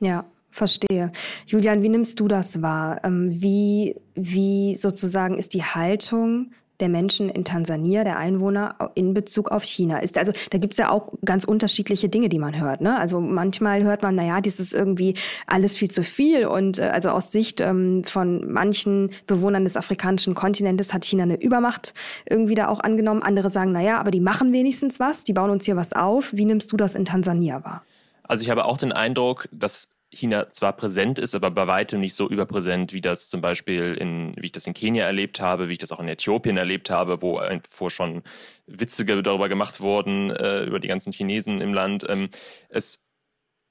ja. 0.00 0.08
ja. 0.08 0.24
Verstehe. 0.50 1.12
Julian, 1.46 1.82
wie 1.82 1.90
nimmst 1.90 2.18
du 2.20 2.26
das 2.26 2.62
wahr? 2.62 3.04
Ähm, 3.04 3.28
wie, 3.30 3.96
wie 4.14 4.74
sozusagen 4.74 5.36
ist 5.36 5.52
die 5.52 5.62
Haltung 5.62 6.52
der 6.80 6.88
Menschen 6.88 7.28
in 7.28 7.44
Tansania, 7.44 8.04
der 8.04 8.18
Einwohner 8.18 8.76
in 8.94 9.14
Bezug 9.14 9.50
auf 9.50 9.64
China 9.64 9.98
ist. 9.98 10.16
Also 10.18 10.32
da 10.50 10.58
gibt's 10.58 10.78
ja 10.78 10.90
auch 10.90 11.12
ganz 11.24 11.44
unterschiedliche 11.44 12.08
Dinge, 12.08 12.28
die 12.28 12.38
man 12.38 12.58
hört. 12.58 12.80
Ne? 12.80 12.98
Also 12.98 13.20
manchmal 13.20 13.82
hört 13.82 14.02
man, 14.02 14.14
naja, 14.14 14.40
dies 14.40 14.60
ist 14.60 14.74
irgendwie 14.74 15.14
alles 15.46 15.76
viel 15.76 15.90
zu 15.90 16.02
viel. 16.02 16.46
Und 16.46 16.78
äh, 16.78 16.84
also 16.84 17.10
aus 17.10 17.32
Sicht 17.32 17.60
ähm, 17.60 18.04
von 18.04 18.50
manchen 18.50 19.10
Bewohnern 19.26 19.64
des 19.64 19.76
afrikanischen 19.76 20.34
Kontinentes 20.34 20.92
hat 20.94 21.04
China 21.04 21.24
eine 21.24 21.40
Übermacht 21.40 21.94
irgendwie 22.28 22.54
da 22.54 22.68
auch 22.68 22.80
angenommen. 22.80 23.22
Andere 23.22 23.50
sagen, 23.50 23.72
naja, 23.72 23.98
aber 23.98 24.10
die 24.10 24.20
machen 24.20 24.52
wenigstens 24.52 25.00
was, 25.00 25.24
die 25.24 25.32
bauen 25.32 25.50
uns 25.50 25.64
hier 25.64 25.76
was 25.76 25.92
auf. 25.92 26.32
Wie 26.32 26.44
nimmst 26.44 26.72
du 26.72 26.76
das 26.76 26.94
in 26.94 27.04
Tansania 27.04 27.64
wahr? 27.64 27.82
Also 28.22 28.44
ich 28.44 28.50
habe 28.50 28.66
auch 28.66 28.76
den 28.76 28.92
Eindruck, 28.92 29.48
dass 29.52 29.88
China 30.10 30.50
zwar 30.50 30.72
präsent 30.72 31.18
ist, 31.18 31.34
aber 31.34 31.50
bei 31.50 31.66
weitem 31.66 32.00
nicht 32.00 32.14
so 32.14 32.28
überpräsent, 32.28 32.92
wie 32.92 33.00
das 33.00 33.28
zum 33.28 33.40
Beispiel 33.40 33.94
in, 33.94 34.32
wie 34.36 34.46
ich 34.46 34.52
das 34.52 34.66
in 34.66 34.74
Kenia 34.74 35.04
erlebt 35.04 35.40
habe, 35.40 35.68
wie 35.68 35.72
ich 35.72 35.78
das 35.78 35.92
auch 35.92 36.00
in 36.00 36.08
Äthiopien 36.08 36.56
erlebt 36.56 36.90
habe, 36.90 37.20
wo 37.20 37.40
vor 37.68 37.90
schon 37.90 38.22
Witze 38.66 39.04
darüber 39.04 39.48
gemacht 39.48 39.80
wurden, 39.80 40.30
äh, 40.30 40.64
über 40.64 40.80
die 40.80 40.88
ganzen 40.88 41.12
Chinesen 41.12 41.60
im 41.60 41.74
Land. 41.74 42.06
Ähm, 42.08 42.30
es 42.70 43.08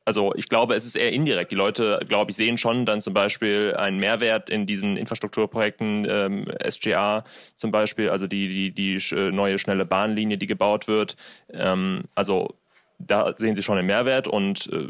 also 0.05 0.33
ich 0.35 0.47
glaube, 0.47 0.73
es 0.73 0.85
ist 0.85 0.95
eher 0.95 1.11
indirekt. 1.11 1.51
Die 1.51 1.55
Leute, 1.55 1.99
glaube 2.07 2.31
ich, 2.31 2.37
sehen 2.37 2.57
schon 2.57 2.85
dann 2.85 3.01
zum 3.01 3.13
Beispiel 3.13 3.75
einen 3.77 3.99
Mehrwert 3.99 4.49
in 4.49 4.65
diesen 4.65 4.95
Infrastrukturprojekten, 4.95 6.07
ähm, 6.09 6.45
SGA 6.65 7.25
zum 7.55 7.71
Beispiel, 7.71 8.09
also 8.09 8.25
die, 8.25 8.71
die, 8.71 8.99
die 8.99 9.15
neue 9.31 9.59
schnelle 9.59 9.85
Bahnlinie, 9.85 10.37
die 10.37 10.45
gebaut 10.45 10.87
wird. 10.87 11.17
Ähm, 11.51 12.05
also 12.15 12.55
da 12.99 13.33
sehen 13.35 13.55
sie 13.55 13.63
schon 13.63 13.77
einen 13.77 13.87
Mehrwert 13.87 14.29
und 14.29 14.69
äh, 14.71 14.87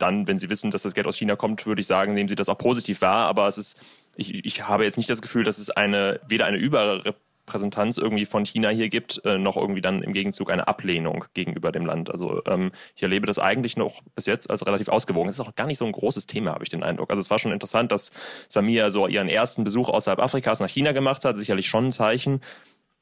dann, 0.00 0.26
wenn 0.26 0.38
Sie 0.38 0.50
wissen, 0.50 0.70
dass 0.70 0.82
das 0.82 0.94
Geld 0.94 1.06
aus 1.06 1.16
China 1.16 1.36
kommt, 1.36 1.66
würde 1.66 1.80
ich 1.80 1.86
sagen, 1.86 2.14
nehmen 2.14 2.28
Sie 2.28 2.36
das 2.36 2.48
auch 2.48 2.58
positiv 2.58 3.00
wahr. 3.02 3.26
Aber 3.26 3.48
es 3.48 3.58
ist, 3.58 3.80
ich, 4.16 4.44
ich 4.44 4.66
habe 4.66 4.84
jetzt 4.84 4.96
nicht 4.96 5.10
das 5.10 5.22
Gefühl, 5.22 5.44
dass 5.44 5.58
es 5.58 5.70
eine, 5.70 6.20
weder 6.26 6.46
eine 6.46 6.56
Überrepräsentanz 6.56 7.98
irgendwie 7.98 8.24
von 8.24 8.44
China 8.44 8.68
hier 8.70 8.88
gibt, 8.88 9.24
äh, 9.24 9.38
noch 9.38 9.56
irgendwie 9.56 9.80
dann 9.80 10.02
im 10.02 10.12
Gegenzug 10.12 10.50
eine 10.50 10.68
Ablehnung 10.68 11.24
gegenüber 11.34 11.72
dem 11.72 11.86
Land. 11.86 12.10
Also 12.10 12.42
ähm, 12.46 12.72
ich 12.96 13.02
erlebe 13.02 13.26
das 13.26 13.38
eigentlich 13.38 13.76
noch 13.76 14.02
bis 14.14 14.26
jetzt 14.26 14.50
als 14.50 14.66
relativ 14.66 14.88
ausgewogen. 14.88 15.28
Es 15.28 15.34
ist 15.34 15.40
auch 15.40 15.54
gar 15.54 15.66
nicht 15.66 15.78
so 15.78 15.84
ein 15.84 15.92
großes 15.92 16.26
Thema, 16.26 16.52
habe 16.52 16.64
ich 16.64 16.70
den 16.70 16.82
Eindruck. 16.82 17.10
Also 17.10 17.20
es 17.20 17.30
war 17.30 17.38
schon 17.38 17.52
interessant, 17.52 17.92
dass 17.92 18.12
Samia 18.48 18.90
so 18.90 19.06
ihren 19.06 19.28
ersten 19.28 19.64
Besuch 19.64 19.88
außerhalb 19.88 20.20
Afrikas 20.20 20.60
nach 20.60 20.68
China 20.68 20.92
gemacht 20.92 21.24
hat, 21.24 21.36
sicherlich 21.38 21.68
schon 21.68 21.86
ein 21.86 21.92
Zeichen. 21.92 22.40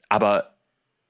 Aber 0.09 0.58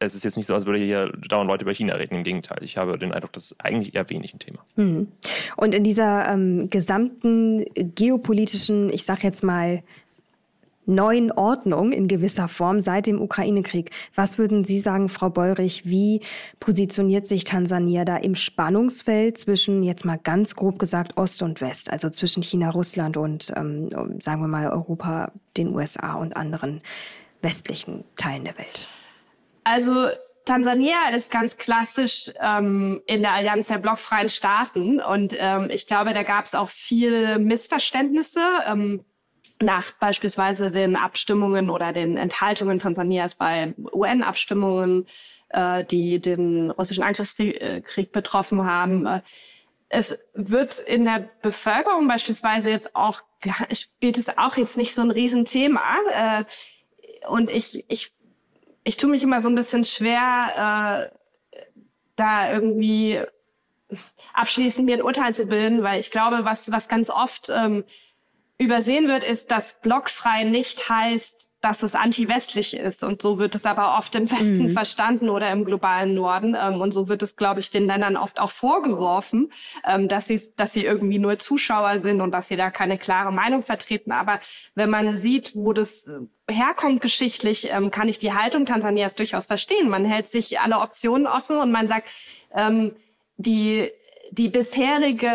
es 0.01 0.15
ist 0.15 0.25
jetzt 0.25 0.37
nicht 0.37 0.47
so, 0.47 0.55
als 0.55 0.67
würde 0.67 0.79
hier 0.79 1.13
dauernd 1.29 1.49
Leute 1.49 1.65
über 1.65 1.75
China 1.75 1.95
reden. 1.95 2.17
Im 2.17 2.25
Gegenteil, 2.25 2.59
ich 2.63 2.77
habe 2.77 2.99
den 2.99 3.13
Eindruck, 3.13 3.33
das 3.33 3.51
ist 3.51 3.65
eigentlich 3.65 3.95
eher 3.95 4.09
wenig 4.11 4.33
ein 4.33 4.39
Thema. 4.39 4.61
Mhm. 4.77 5.09
Und 5.57 5.75
in 5.75 5.83
dieser 5.83 6.29
ähm, 6.29 6.71
gesamten 6.71 7.65
geopolitischen, 7.75 8.93
ich 8.93 9.05
sage 9.05 9.23
jetzt 9.23 9.43
mal, 9.43 9.83
neuen 10.87 11.31
Ordnung 11.31 11.93
in 11.93 12.09
gewisser 12.09 12.49
Form 12.49 12.81
seit 12.81 13.07
dem 13.07 13.21
Ukraine-Krieg. 13.21 13.91
Was 14.15 14.39
würden 14.39 14.65
Sie 14.65 14.79
sagen, 14.79 15.11
Frau 15.11 15.29
Beurich, 15.29 15.85
wie 15.85 16.23
positioniert 16.61 17.27
sich 17.27 17.45
Tansania 17.45 18.07
da 18.07 18.17
im 18.17 18.35
Spannungsfeld 18.35 19.37
zwischen, 19.37 19.83
jetzt 19.83 20.07
mal 20.07 20.19
ganz 20.19 20.57
grob 20.57 20.79
gesagt, 20.79 21.19
Ost 21.19 21.43
und 21.43 21.61
West, 21.61 21.93
also 21.93 22.09
zwischen 22.09 22.43
China, 22.43 22.71
Russland 22.71 23.19
und, 23.19 23.53
ähm, 23.55 23.91
sagen 24.21 24.41
wir 24.41 24.49
mal, 24.49 24.71
Europa, 24.71 25.31
den 25.59 25.75
USA 25.75 26.15
und 26.15 26.37
anderen 26.37 26.81
westlichen 27.43 28.05
Teilen 28.17 28.45
der 28.45 28.57
Welt? 28.57 28.89
Also 29.71 30.09
Tansania 30.47 31.11
ist 31.15 31.31
ganz 31.31 31.59
klassisch 31.59 32.33
ähm, 32.41 33.03
in 33.07 33.21
der 33.21 33.35
Allianz 33.35 33.69
der 33.69 33.77
blockfreien 33.77 34.31
Staaten 34.31 34.99
und 34.99 35.35
ähm, 35.39 35.69
ich 35.71 35.87
glaube, 35.87 36.15
da 36.15 36.23
gab 36.23 36.47
es 36.47 36.55
auch 36.55 36.71
viele 36.71 37.39
Missverständnisse. 37.39 38.41
Ähm, 38.67 39.05
nach 39.61 39.91
beispielsweise 39.91 40.71
den 40.71 40.97
Abstimmungen 40.97 41.69
oder 41.69 41.93
den 41.93 42.17
Enthaltungen 42.17 42.79
Tansanias 42.79 43.35
bei 43.35 43.75
UN-Abstimmungen, 43.93 45.07
äh, 45.51 45.85
die 45.85 46.19
den 46.19 46.71
russischen 46.71 47.03
Angriffskrieg 47.03 48.13
betroffen 48.13 48.65
haben. 48.65 49.05
Äh, 49.05 49.21
es 49.91 50.17
wird 50.33 50.79
in 50.79 51.05
der 51.05 51.29
Bevölkerung 51.43 52.09
beispielsweise 52.09 52.71
jetzt 52.71 52.97
auch, 52.97 53.21
spielt 53.73 54.17
es 54.17 54.39
auch 54.39 54.57
jetzt 54.57 54.79
nicht 54.79 54.95
so 54.95 55.03
ein 55.03 55.11
Riesenthema. 55.11 55.83
Äh, 56.15 56.45
und 57.29 57.51
ich, 57.51 57.85
ich 57.89 58.11
ich 58.89 58.97
tue 58.97 59.11
mich 59.11 59.23
immer 59.23 59.43
so 59.43 59.51
ein 59.51 59.55
bisschen 59.55 59.85
schwer, 59.85 61.11
äh, 61.13 61.59
da 62.17 62.51
irgendwie 62.51 63.21
abschließend 64.33 64.87
mir 64.87 64.97
ein 64.97 65.03
Urteil 65.03 65.35
zu 65.35 65.45
bilden, 65.45 65.83
weil 65.83 66.01
ich 66.01 66.11
glaube, 66.11 66.47
was, 66.47 66.73
was 66.73 66.89
ganz 66.89 67.11
oft 67.11 67.51
ähm, 67.51 67.85
übersehen 68.59 69.09
wird, 69.09 69.25
ist, 69.25 69.51
dass 69.51 69.81
blockfrei 69.81 70.45
nicht 70.45 70.89
heißt, 70.89 71.49
dass 71.61 71.83
es 71.83 71.97
anti-westlich 71.97 72.77
ist. 72.77 73.03
Und 73.03 73.21
so 73.21 73.39
wird 73.39 73.55
es 73.55 73.67
aber 73.67 73.99
oft 73.99 74.15
im 74.15 74.31
Westen 74.31 74.65
mhm. 74.65 74.69
verstanden 74.69 75.29
oder 75.29 75.51
im 75.51 75.65
globalen 75.65 76.15
Norden. 76.15 76.57
Ähm, 76.61 76.81
und 76.81 76.93
so 76.93 77.09
wird 77.09 77.23
es, 77.23 77.35
glaube 77.35 77.61
ich, 77.61 77.71
den 77.71 77.87
Ländern 77.87 78.17
oft 78.17 78.39
auch 78.39 78.51
vorgeworfen, 78.51 79.51
ähm, 79.87 80.07
dass 80.07 80.27
sie, 80.27 80.41
dass 80.57 80.73
sie 80.73 80.85
irgendwie 80.85 81.19
nur 81.19 81.39
Zuschauer 81.39 81.99
sind 82.01 82.21
und 82.21 82.31
dass 82.31 82.49
sie 82.49 82.57
da 82.57 82.71
keine 82.71 82.97
klare 82.97 83.33
Meinung 83.33 83.63
vertreten. 83.63 84.13
Aber 84.13 84.39
wenn 84.75 84.91
man 84.91 85.17
sieht, 85.17 85.57
wo 85.57 85.73
das 85.73 86.07
äh, 86.07 86.53
herkommt 86.53 87.01
geschichtlich, 87.01 87.69
ähm, 87.73 87.91
kann 87.91 88.09
ich 88.09 88.19
die 88.19 88.33
Haltung 88.33 88.65
Tansanias 88.65 89.17
durchaus 89.17 89.47
verstehen. 89.47 89.89
Man 89.89 90.05
hält 90.05 90.29
sich 90.29 90.61
alle 90.61 90.79
Optionen 90.79 91.27
offen 91.27 91.59
und 91.59 91.73
man 91.73 91.89
sagt, 91.89 92.09
die 93.37 93.91
die 94.31 94.49
bisherige 94.49 95.31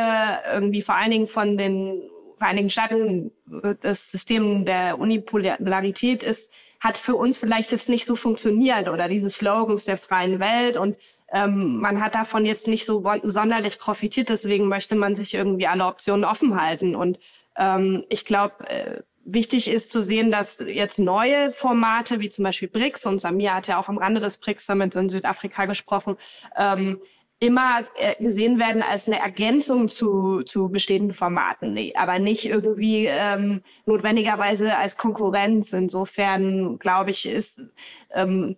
irgendwie 0.52 0.82
vor 0.82 0.96
allen 0.96 1.12
Dingen 1.12 1.28
von 1.28 1.58
den 1.58 2.02
Vereinigten 2.44 2.70
Staaten 2.72 3.32
das 3.80 4.12
System 4.12 4.66
der 4.66 5.00
Unipolarität 5.00 6.24
ist, 6.24 6.52
hat 6.82 6.98
für 6.98 7.16
uns 7.16 7.40
vielleicht 7.40 7.72
jetzt 7.72 7.88
nicht 7.88 8.06
so 8.06 8.18
funktioniert 8.18 8.90
oder 8.90 9.08
diese 9.08 9.30
Slogans 9.30 9.86
der 9.86 9.96
freien 9.96 10.42
Welt 10.42 10.76
und 10.76 10.98
ähm, 11.32 11.78
man 11.78 12.04
hat 12.04 12.16
davon 12.16 12.46
jetzt 12.46 12.68
nicht 12.68 12.86
so 12.86 13.02
sonderlich 13.24 13.80
profitiert, 13.80 14.28
deswegen 14.28 14.68
möchte 14.68 14.98
man 14.98 15.16
sich 15.16 15.34
irgendwie 15.34 15.68
alle 15.68 15.86
Optionen 15.86 16.26
offen 16.26 16.60
halten 16.60 16.98
und 16.98 17.18
ähm, 17.58 18.04
ich 18.10 18.26
glaube, 18.26 18.68
äh, 18.68 19.04
wichtig 19.24 19.70
ist 19.70 19.90
zu 19.90 20.02
sehen, 20.02 20.30
dass 20.30 20.60
jetzt 20.60 21.00
neue 21.00 21.54
Formate 21.54 22.20
wie 22.20 22.28
zum 22.28 22.44
Beispiel 22.44 22.68
BRICS 22.68 23.06
und 23.06 23.22
Samir 23.22 23.54
hat 23.54 23.70
ja 23.70 23.80
auch 23.80 23.88
am 23.88 23.98
Rande 23.98 24.20
des 24.20 24.38
BRICS 24.38 24.66
Summits 24.66 24.98
in 24.98 25.08
Südafrika 25.08 25.66
gesprochen, 25.66 26.18
ähm, 26.58 27.00
immer 27.44 27.84
äh, 27.98 28.16
gesehen 28.24 28.58
werden 28.58 28.82
als 28.82 29.08
eine 29.08 29.20
Ergänzung 29.20 29.90
zu, 29.90 30.44
zu 30.44 30.70
bestehenden 30.70 31.14
Formaten, 31.14 31.78
aber 31.96 32.18
nicht 32.20 32.46
irgendwie 32.46 33.08
ähm, 33.08 33.62
notwendigerweise 33.86 34.78
als 34.78 34.96
Konkurrenz. 34.96 35.74
Insofern 35.74 36.80
glaube 36.80 37.10
ich, 37.10 37.28
ist 37.28 37.62
ähm, 38.14 38.56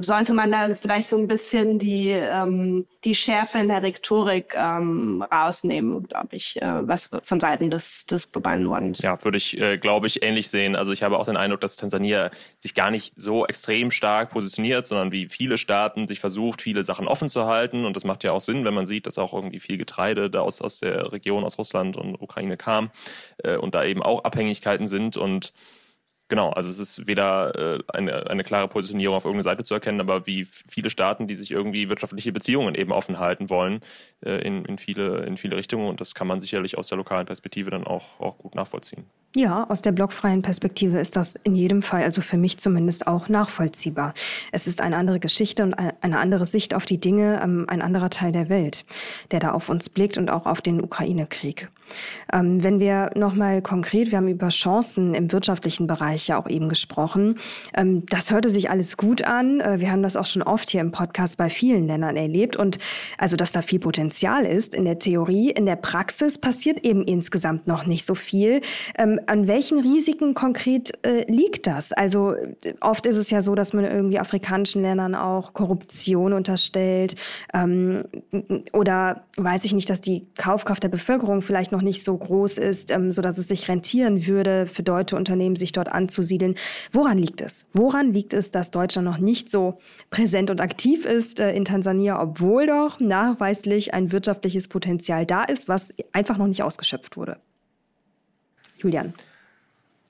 sollte 0.00 0.32
man 0.32 0.52
da 0.52 0.74
vielleicht 0.74 1.08
so 1.08 1.16
ein 1.16 1.26
bisschen 1.26 1.78
die, 1.78 2.10
ähm, 2.10 2.86
die 3.04 3.14
Schärfe 3.14 3.58
in 3.58 3.68
der 3.68 3.82
Rhetorik 3.82 4.54
ähm, 4.56 5.22
rausnehmen, 5.22 6.06
glaube 6.08 6.36
ich, 6.36 6.60
äh, 6.60 6.86
was 6.86 7.10
von 7.22 7.40
Seiten 7.40 7.70
des, 7.70 8.06
des 8.06 8.30
globalen 8.30 8.64
Nordens. 8.64 9.00
Ja, 9.02 9.22
würde 9.24 9.38
ich, 9.38 9.58
äh, 9.58 9.78
glaube 9.78 10.06
ich, 10.06 10.22
ähnlich 10.22 10.48
sehen. 10.48 10.76
Also 10.76 10.92
ich 10.92 11.02
habe 11.02 11.18
auch 11.18 11.26
den 11.26 11.36
Eindruck, 11.36 11.60
dass 11.60 11.76
Tansania 11.76 12.30
sich 12.58 12.74
gar 12.74 12.90
nicht 12.90 13.12
so 13.16 13.46
extrem 13.46 13.90
stark 13.90 14.30
positioniert, 14.30 14.86
sondern 14.86 15.12
wie 15.12 15.28
viele 15.28 15.58
Staaten 15.58 16.06
sich 16.08 16.20
versucht, 16.20 16.62
viele 16.62 16.82
Sachen 16.84 17.08
offen 17.08 17.28
zu 17.28 17.46
halten. 17.46 17.84
Und 17.84 17.96
das 17.96 18.04
macht 18.04 18.24
ja 18.24 18.32
auch 18.32 18.40
Sinn, 18.40 18.64
wenn 18.64 18.74
man 18.74 18.86
sieht, 18.86 19.06
dass 19.06 19.18
auch 19.18 19.32
irgendwie 19.32 19.60
viel 19.60 19.78
Getreide 19.78 20.30
da 20.30 20.40
aus, 20.40 20.60
aus 20.60 20.80
der 20.80 21.12
Region, 21.12 21.44
aus 21.44 21.58
Russland 21.58 21.96
und 21.96 22.20
Ukraine 22.20 22.56
kam 22.56 22.90
äh, 23.38 23.56
und 23.56 23.74
da 23.74 23.84
eben 23.84 24.02
auch 24.02 24.24
Abhängigkeiten 24.24 24.86
sind. 24.86 25.16
Und 25.16 25.52
Genau, 26.30 26.50
also 26.50 26.70
es 26.70 26.78
ist 26.78 27.08
weder 27.08 27.56
äh, 27.56 27.82
eine, 27.88 28.30
eine 28.30 28.44
klare 28.44 28.68
Positionierung 28.68 29.16
auf 29.16 29.24
irgendeine 29.24 29.42
Seite 29.42 29.64
zu 29.64 29.74
erkennen, 29.74 30.00
aber 30.00 30.28
wie 30.28 30.44
viele 30.44 30.88
Staaten, 30.88 31.26
die 31.26 31.34
sich 31.34 31.50
irgendwie 31.50 31.90
wirtschaftliche 31.90 32.32
Beziehungen 32.32 32.76
eben 32.76 32.92
offen 32.92 33.18
halten 33.18 33.50
wollen, 33.50 33.80
äh, 34.24 34.40
in, 34.46 34.64
in, 34.64 34.78
viele, 34.78 35.24
in 35.24 35.36
viele 35.36 35.56
Richtungen. 35.56 35.88
Und 35.88 36.00
das 36.00 36.14
kann 36.14 36.28
man 36.28 36.38
sicherlich 36.38 36.78
aus 36.78 36.86
der 36.86 36.98
lokalen 36.98 37.26
Perspektive 37.26 37.70
dann 37.70 37.84
auch, 37.84 38.20
auch 38.20 38.38
gut 38.38 38.54
nachvollziehen. 38.54 39.06
Ja, 39.34 39.68
aus 39.68 39.82
der 39.82 39.90
blockfreien 39.90 40.42
Perspektive 40.42 41.00
ist 41.00 41.16
das 41.16 41.34
in 41.42 41.56
jedem 41.56 41.82
Fall, 41.82 42.04
also 42.04 42.22
für 42.22 42.36
mich 42.36 42.58
zumindest 42.58 43.08
auch 43.08 43.28
nachvollziehbar. 43.28 44.14
Es 44.52 44.68
ist 44.68 44.80
eine 44.80 44.98
andere 44.98 45.18
Geschichte 45.18 45.64
und 45.64 45.74
eine 45.74 46.20
andere 46.20 46.46
Sicht 46.46 46.74
auf 46.74 46.86
die 46.86 47.00
Dinge, 47.00 47.40
ähm, 47.42 47.64
ein 47.68 47.82
anderer 47.82 48.10
Teil 48.10 48.30
der 48.30 48.48
Welt, 48.48 48.84
der 49.32 49.40
da 49.40 49.50
auf 49.50 49.68
uns 49.68 49.90
blickt 49.90 50.16
und 50.16 50.30
auch 50.30 50.46
auf 50.46 50.62
den 50.62 50.80
Ukraine-Krieg. 50.80 51.70
Ähm, 52.32 52.62
wenn 52.62 52.80
wir 52.80 53.10
nochmal 53.14 53.62
konkret, 53.62 54.10
wir 54.10 54.18
haben 54.18 54.28
über 54.28 54.48
Chancen 54.48 55.14
im 55.14 55.32
wirtschaftlichen 55.32 55.86
Bereich 55.86 56.28
ja 56.28 56.40
auch 56.40 56.48
eben 56.48 56.68
gesprochen. 56.68 57.38
Ähm, 57.74 58.04
das 58.06 58.30
hörte 58.30 58.50
sich 58.50 58.70
alles 58.70 58.96
gut 58.96 59.22
an. 59.22 59.60
Äh, 59.60 59.80
wir 59.80 59.90
haben 59.90 60.02
das 60.02 60.16
auch 60.16 60.24
schon 60.24 60.42
oft 60.42 60.68
hier 60.68 60.80
im 60.80 60.92
Podcast 60.92 61.36
bei 61.36 61.50
vielen 61.50 61.86
Ländern 61.86 62.16
erlebt 62.16 62.56
und 62.56 62.78
also, 63.18 63.36
dass 63.36 63.52
da 63.52 63.62
viel 63.62 63.78
Potenzial 63.78 64.44
ist 64.46 64.74
in 64.74 64.84
der 64.84 64.98
Theorie, 64.98 65.50
in 65.50 65.66
der 65.66 65.76
Praxis 65.76 66.38
passiert 66.38 66.84
eben 66.84 67.04
insgesamt 67.04 67.66
noch 67.66 67.86
nicht 67.86 68.06
so 68.06 68.14
viel. 68.14 68.60
Ähm, 68.98 69.20
an 69.26 69.46
welchen 69.46 69.80
Risiken 69.80 70.34
konkret 70.34 70.92
äh, 71.04 71.24
liegt 71.30 71.66
das? 71.66 71.92
Also 71.92 72.34
oft 72.80 73.06
ist 73.06 73.16
es 73.16 73.30
ja 73.30 73.42
so, 73.42 73.54
dass 73.54 73.72
man 73.72 73.84
irgendwie 73.84 74.18
afrikanischen 74.18 74.82
Ländern 74.82 75.14
auch 75.14 75.52
Korruption 75.52 76.32
unterstellt 76.32 77.16
ähm, 77.54 78.04
oder 78.72 79.24
weiß 79.36 79.64
ich 79.64 79.72
nicht, 79.72 79.90
dass 79.90 80.00
die 80.00 80.26
Kaufkraft 80.36 80.82
der 80.82 80.88
Bevölkerung 80.88 81.42
vielleicht 81.42 81.72
noch 81.72 81.79
noch 81.80 81.84
nicht 81.84 82.04
so 82.04 82.16
groß 82.16 82.58
ist, 82.58 82.90
ähm, 82.90 83.10
sodass 83.10 83.38
es 83.38 83.48
sich 83.48 83.68
rentieren 83.68 84.26
würde, 84.26 84.66
für 84.66 84.82
deutsche 84.82 85.16
Unternehmen 85.16 85.56
sich 85.56 85.72
dort 85.72 85.88
anzusiedeln. 85.88 86.56
Woran 86.92 87.16
liegt 87.16 87.40
es? 87.40 87.64
Woran 87.72 88.12
liegt 88.12 88.34
es, 88.34 88.50
dass 88.50 88.70
Deutschland 88.70 89.06
noch 89.06 89.18
nicht 89.18 89.50
so 89.50 89.78
präsent 90.10 90.50
und 90.50 90.60
aktiv 90.60 91.06
ist 91.06 91.40
äh, 91.40 91.52
in 91.52 91.64
Tansania, 91.64 92.20
obwohl 92.20 92.66
doch 92.66 93.00
nachweislich 93.00 93.94
ein 93.94 94.12
wirtschaftliches 94.12 94.68
Potenzial 94.68 95.24
da 95.24 95.44
ist, 95.44 95.68
was 95.68 95.94
einfach 96.12 96.36
noch 96.36 96.46
nicht 96.46 96.62
ausgeschöpft 96.62 97.16
wurde? 97.16 97.38
Julian. 98.76 99.14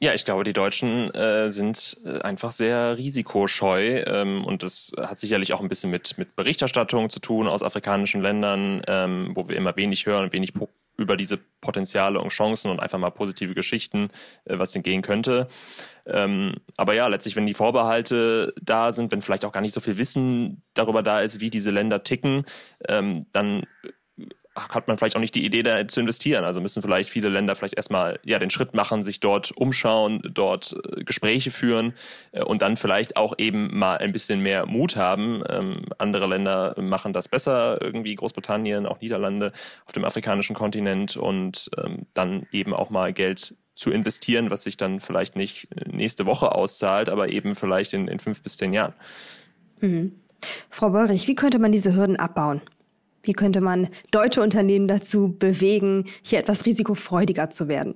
Ja, 0.02 0.14
ich 0.14 0.24
glaube, 0.24 0.44
die 0.44 0.54
Deutschen 0.54 1.14
äh, 1.14 1.50
sind 1.50 1.98
äh, 2.04 2.20
einfach 2.20 2.50
sehr 2.52 2.96
risikoscheu 2.96 4.02
ähm, 4.06 4.44
und 4.44 4.62
das 4.62 4.92
hat 4.98 5.18
sicherlich 5.18 5.52
auch 5.52 5.60
ein 5.60 5.68
bisschen 5.68 5.90
mit, 5.90 6.16
mit 6.16 6.34
Berichterstattung 6.34 7.10
zu 7.10 7.20
tun 7.20 7.46
aus 7.46 7.62
afrikanischen 7.62 8.22
Ländern, 8.22 8.82
ähm, 8.88 9.32
wo 9.34 9.46
wir 9.48 9.56
immer 9.56 9.76
wenig 9.76 10.06
hören, 10.06 10.32
wenig 10.32 10.54
über 11.00 11.16
diese 11.16 11.38
Potenziale 11.60 12.20
und 12.20 12.28
Chancen 12.28 12.70
und 12.70 12.80
einfach 12.80 12.98
mal 12.98 13.10
positive 13.10 13.54
Geschichten, 13.54 14.08
äh, 14.44 14.58
was 14.58 14.74
entgehen 14.74 15.02
könnte. 15.02 15.48
Ähm, 16.06 16.54
aber 16.76 16.94
ja, 16.94 17.06
letztlich, 17.08 17.36
wenn 17.36 17.46
die 17.46 17.54
Vorbehalte 17.54 18.54
da 18.60 18.92
sind, 18.92 19.12
wenn 19.12 19.22
vielleicht 19.22 19.44
auch 19.44 19.52
gar 19.52 19.60
nicht 19.60 19.74
so 19.74 19.80
viel 19.80 19.98
Wissen 19.98 20.62
darüber 20.74 21.02
da 21.02 21.20
ist, 21.20 21.40
wie 21.40 21.50
diese 21.50 21.70
Länder 21.70 22.02
ticken, 22.02 22.44
ähm, 22.88 23.26
dann 23.32 23.64
hat 24.54 24.88
man 24.88 24.98
vielleicht 24.98 25.16
auch 25.16 25.20
nicht 25.20 25.34
die 25.34 25.44
Idee, 25.44 25.62
da 25.62 25.86
zu 25.86 26.00
investieren. 26.00 26.44
Also 26.44 26.60
müssen 26.60 26.82
vielleicht 26.82 27.08
viele 27.08 27.28
Länder 27.28 27.54
vielleicht 27.54 27.74
erstmal 27.74 28.18
ja 28.24 28.38
den 28.38 28.50
Schritt 28.50 28.74
machen, 28.74 29.02
sich 29.02 29.20
dort 29.20 29.52
umschauen, 29.52 30.20
dort 30.32 30.76
äh, 30.84 31.04
Gespräche 31.04 31.50
führen 31.50 31.94
äh, 32.32 32.42
und 32.42 32.62
dann 32.62 32.76
vielleicht 32.76 33.16
auch 33.16 33.34
eben 33.38 33.76
mal 33.78 33.98
ein 33.98 34.12
bisschen 34.12 34.40
mehr 34.40 34.66
Mut 34.66 34.96
haben. 34.96 35.42
Ähm, 35.48 35.82
andere 35.98 36.26
Länder 36.26 36.74
machen 36.80 37.12
das 37.12 37.28
besser, 37.28 37.80
irgendwie 37.80 38.14
Großbritannien, 38.14 38.86
auch 38.86 39.00
Niederlande 39.00 39.52
auf 39.86 39.92
dem 39.92 40.04
afrikanischen 40.04 40.56
Kontinent 40.56 41.16
und 41.16 41.70
ähm, 41.78 42.06
dann 42.14 42.46
eben 42.50 42.74
auch 42.74 42.90
mal 42.90 43.12
Geld 43.12 43.54
zu 43.74 43.90
investieren, 43.90 44.50
was 44.50 44.64
sich 44.64 44.76
dann 44.76 45.00
vielleicht 45.00 45.36
nicht 45.36 45.68
nächste 45.86 46.26
Woche 46.26 46.52
auszahlt, 46.52 47.08
aber 47.08 47.30
eben 47.30 47.54
vielleicht 47.54 47.94
in, 47.94 48.08
in 48.08 48.18
fünf 48.18 48.42
bis 48.42 48.56
zehn 48.56 48.74
Jahren. 48.74 48.92
Mhm. 49.80 50.20
Frau 50.68 50.90
Börrich, 50.90 51.28
wie 51.28 51.34
könnte 51.34 51.58
man 51.58 51.72
diese 51.72 51.94
Hürden 51.94 52.16
abbauen? 52.16 52.60
Wie 53.22 53.32
könnte 53.32 53.60
man 53.60 53.88
deutsche 54.10 54.42
Unternehmen 54.42 54.88
dazu 54.88 55.36
bewegen, 55.38 56.06
hier 56.22 56.38
etwas 56.38 56.66
risikofreudiger 56.66 57.50
zu 57.50 57.68
werden? 57.68 57.94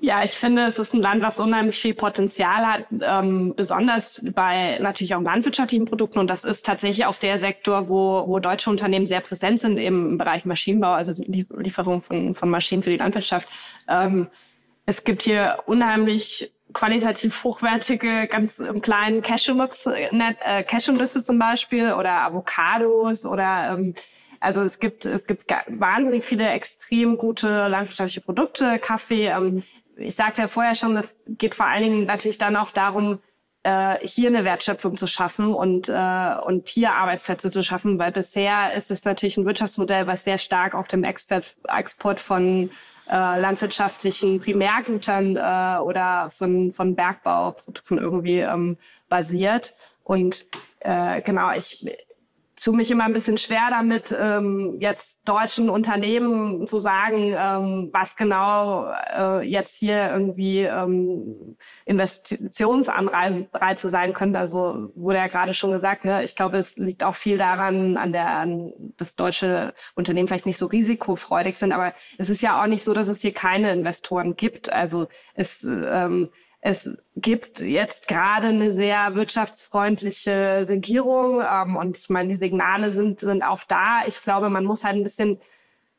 Ja, 0.00 0.22
ich 0.22 0.30
finde, 0.30 0.62
es 0.62 0.78
ist 0.78 0.94
ein 0.94 1.02
Land, 1.02 1.22
was 1.22 1.40
unheimlich 1.40 1.76
viel 1.76 1.94
Potenzial 1.94 2.64
hat, 2.66 2.86
ähm, 3.02 3.54
besonders 3.56 4.22
bei 4.32 4.78
natürlich 4.78 5.12
auch 5.16 5.20
landwirtschaftlichen 5.20 5.86
Produkten. 5.86 6.20
Und 6.20 6.30
das 6.30 6.44
ist 6.44 6.64
tatsächlich 6.64 7.04
auch 7.06 7.16
der 7.18 7.40
Sektor, 7.40 7.88
wo, 7.88 8.24
wo 8.28 8.38
deutsche 8.38 8.70
Unternehmen 8.70 9.08
sehr 9.08 9.20
präsent 9.20 9.58
sind 9.58 9.76
im 9.76 10.16
Bereich 10.16 10.44
Maschinenbau, 10.44 10.92
also 10.92 11.12
die 11.12 11.46
Lieferung 11.56 12.02
von, 12.02 12.36
von 12.36 12.48
Maschinen 12.48 12.84
für 12.84 12.90
die 12.90 12.96
Landwirtschaft. 12.96 13.48
Ähm, 13.88 14.28
es 14.86 15.02
gibt 15.02 15.22
hier 15.22 15.64
unheimlich 15.66 16.52
qualitativ 16.72 17.44
hochwertige, 17.44 18.26
ganz 18.28 18.58
im 18.58 18.80
kleinen 18.80 19.22
Cashewnüsse, 19.22 19.94
äh, 19.94 20.62
Cashewnüsse 20.62 21.22
zum 21.22 21.38
Beispiel 21.38 21.92
oder 21.92 22.22
Avocados 22.22 23.24
oder 23.24 23.70
ähm, 23.72 23.94
also 24.40 24.62
es 24.62 24.78
gibt 24.78 25.04
es 25.04 25.24
gibt 25.24 25.44
wahnsinnig 25.68 26.24
viele 26.24 26.48
extrem 26.50 27.18
gute 27.18 27.68
landwirtschaftliche 27.68 28.20
Produkte, 28.20 28.78
Kaffee. 28.78 29.26
Ähm, 29.26 29.62
ich 29.96 30.14
sagte 30.14 30.42
ja 30.42 30.48
vorher 30.48 30.74
schon, 30.74 30.94
das 30.94 31.16
geht 31.26 31.54
vor 31.54 31.66
allen 31.66 31.82
Dingen 31.82 32.06
natürlich 32.06 32.38
dann 32.38 32.56
auch 32.56 32.70
darum, 32.70 33.18
äh, 33.64 33.96
hier 34.06 34.28
eine 34.28 34.44
Wertschöpfung 34.44 34.96
zu 34.96 35.06
schaffen 35.06 35.52
und, 35.52 35.88
äh, 35.88 36.34
und 36.44 36.68
hier 36.68 36.94
Arbeitsplätze 36.94 37.50
zu 37.50 37.62
schaffen, 37.62 37.98
weil 37.98 38.12
bisher 38.12 38.72
ist 38.74 38.90
es 38.90 39.04
natürlich 39.04 39.36
ein 39.36 39.46
Wirtschaftsmodell, 39.46 40.06
was 40.06 40.24
sehr 40.24 40.38
stark 40.38 40.74
auf 40.74 40.88
dem 40.88 41.02
Export, 41.04 41.56
Export 41.66 42.20
von 42.20 42.70
äh, 43.10 43.40
landwirtschaftlichen 43.40 44.40
Primärgütern 44.40 45.36
äh, 45.36 45.80
oder 45.80 46.30
von, 46.30 46.72
von 46.72 46.94
Bergbauprodukten 46.94 47.98
irgendwie 47.98 48.40
ähm, 48.40 48.76
basiert. 49.08 49.74
Und 50.04 50.46
äh, 50.80 51.20
genau, 51.22 51.52
ich, 51.52 51.86
tue 52.62 52.76
mich 52.76 52.90
immer 52.90 53.04
ein 53.04 53.12
bisschen 53.12 53.36
schwer 53.36 53.68
damit, 53.70 54.14
ähm, 54.18 54.76
jetzt 54.80 55.20
deutschen 55.24 55.70
Unternehmen 55.70 56.66
zu 56.66 56.78
sagen, 56.78 57.34
ähm, 57.36 57.90
was 57.92 58.16
genau 58.16 58.90
äh, 59.16 59.46
jetzt 59.46 59.76
hier 59.76 60.10
irgendwie 60.10 60.62
ähm, 60.62 61.56
Investitionsanreize 61.84 63.88
sein 63.88 64.12
könnte. 64.12 64.38
Also 64.38 64.90
wurde 64.94 65.18
ja 65.18 65.26
gerade 65.28 65.54
schon 65.54 65.72
gesagt, 65.72 66.04
ne, 66.04 66.24
ich 66.24 66.34
glaube, 66.34 66.58
es 66.58 66.76
liegt 66.76 67.04
auch 67.04 67.14
viel 67.14 67.38
daran, 67.38 67.96
an 67.96 68.12
der, 68.12 68.36
an, 68.36 68.72
dass 68.96 69.16
deutsche 69.16 69.72
Unternehmen 69.94 70.28
vielleicht 70.28 70.46
nicht 70.46 70.58
so 70.58 70.66
risikofreudig 70.66 71.56
sind. 71.56 71.72
Aber 71.72 71.92
es 72.18 72.28
ist 72.28 72.42
ja 72.42 72.62
auch 72.62 72.66
nicht 72.66 72.84
so, 72.84 72.92
dass 72.92 73.08
es 73.08 73.20
hier 73.20 73.32
keine 73.32 73.72
Investoren 73.72 74.36
gibt. 74.36 74.72
Also 74.72 75.06
es 75.34 75.64
ähm, 75.64 76.30
es 76.60 76.90
gibt 77.16 77.60
jetzt 77.60 78.08
gerade 78.08 78.48
eine 78.48 78.72
sehr 78.72 79.14
wirtschaftsfreundliche 79.14 80.66
Regierung 80.68 81.40
ähm, 81.40 81.76
und 81.76 81.96
ich 81.96 82.08
meine, 82.08 82.30
die 82.30 82.36
Signale 82.36 82.90
sind, 82.90 83.20
sind 83.20 83.42
auch 83.42 83.64
da. 83.64 84.02
Ich 84.06 84.22
glaube, 84.22 84.50
man 84.50 84.64
muss 84.64 84.84
halt 84.84 84.96
ein 84.96 85.04
bisschen 85.04 85.38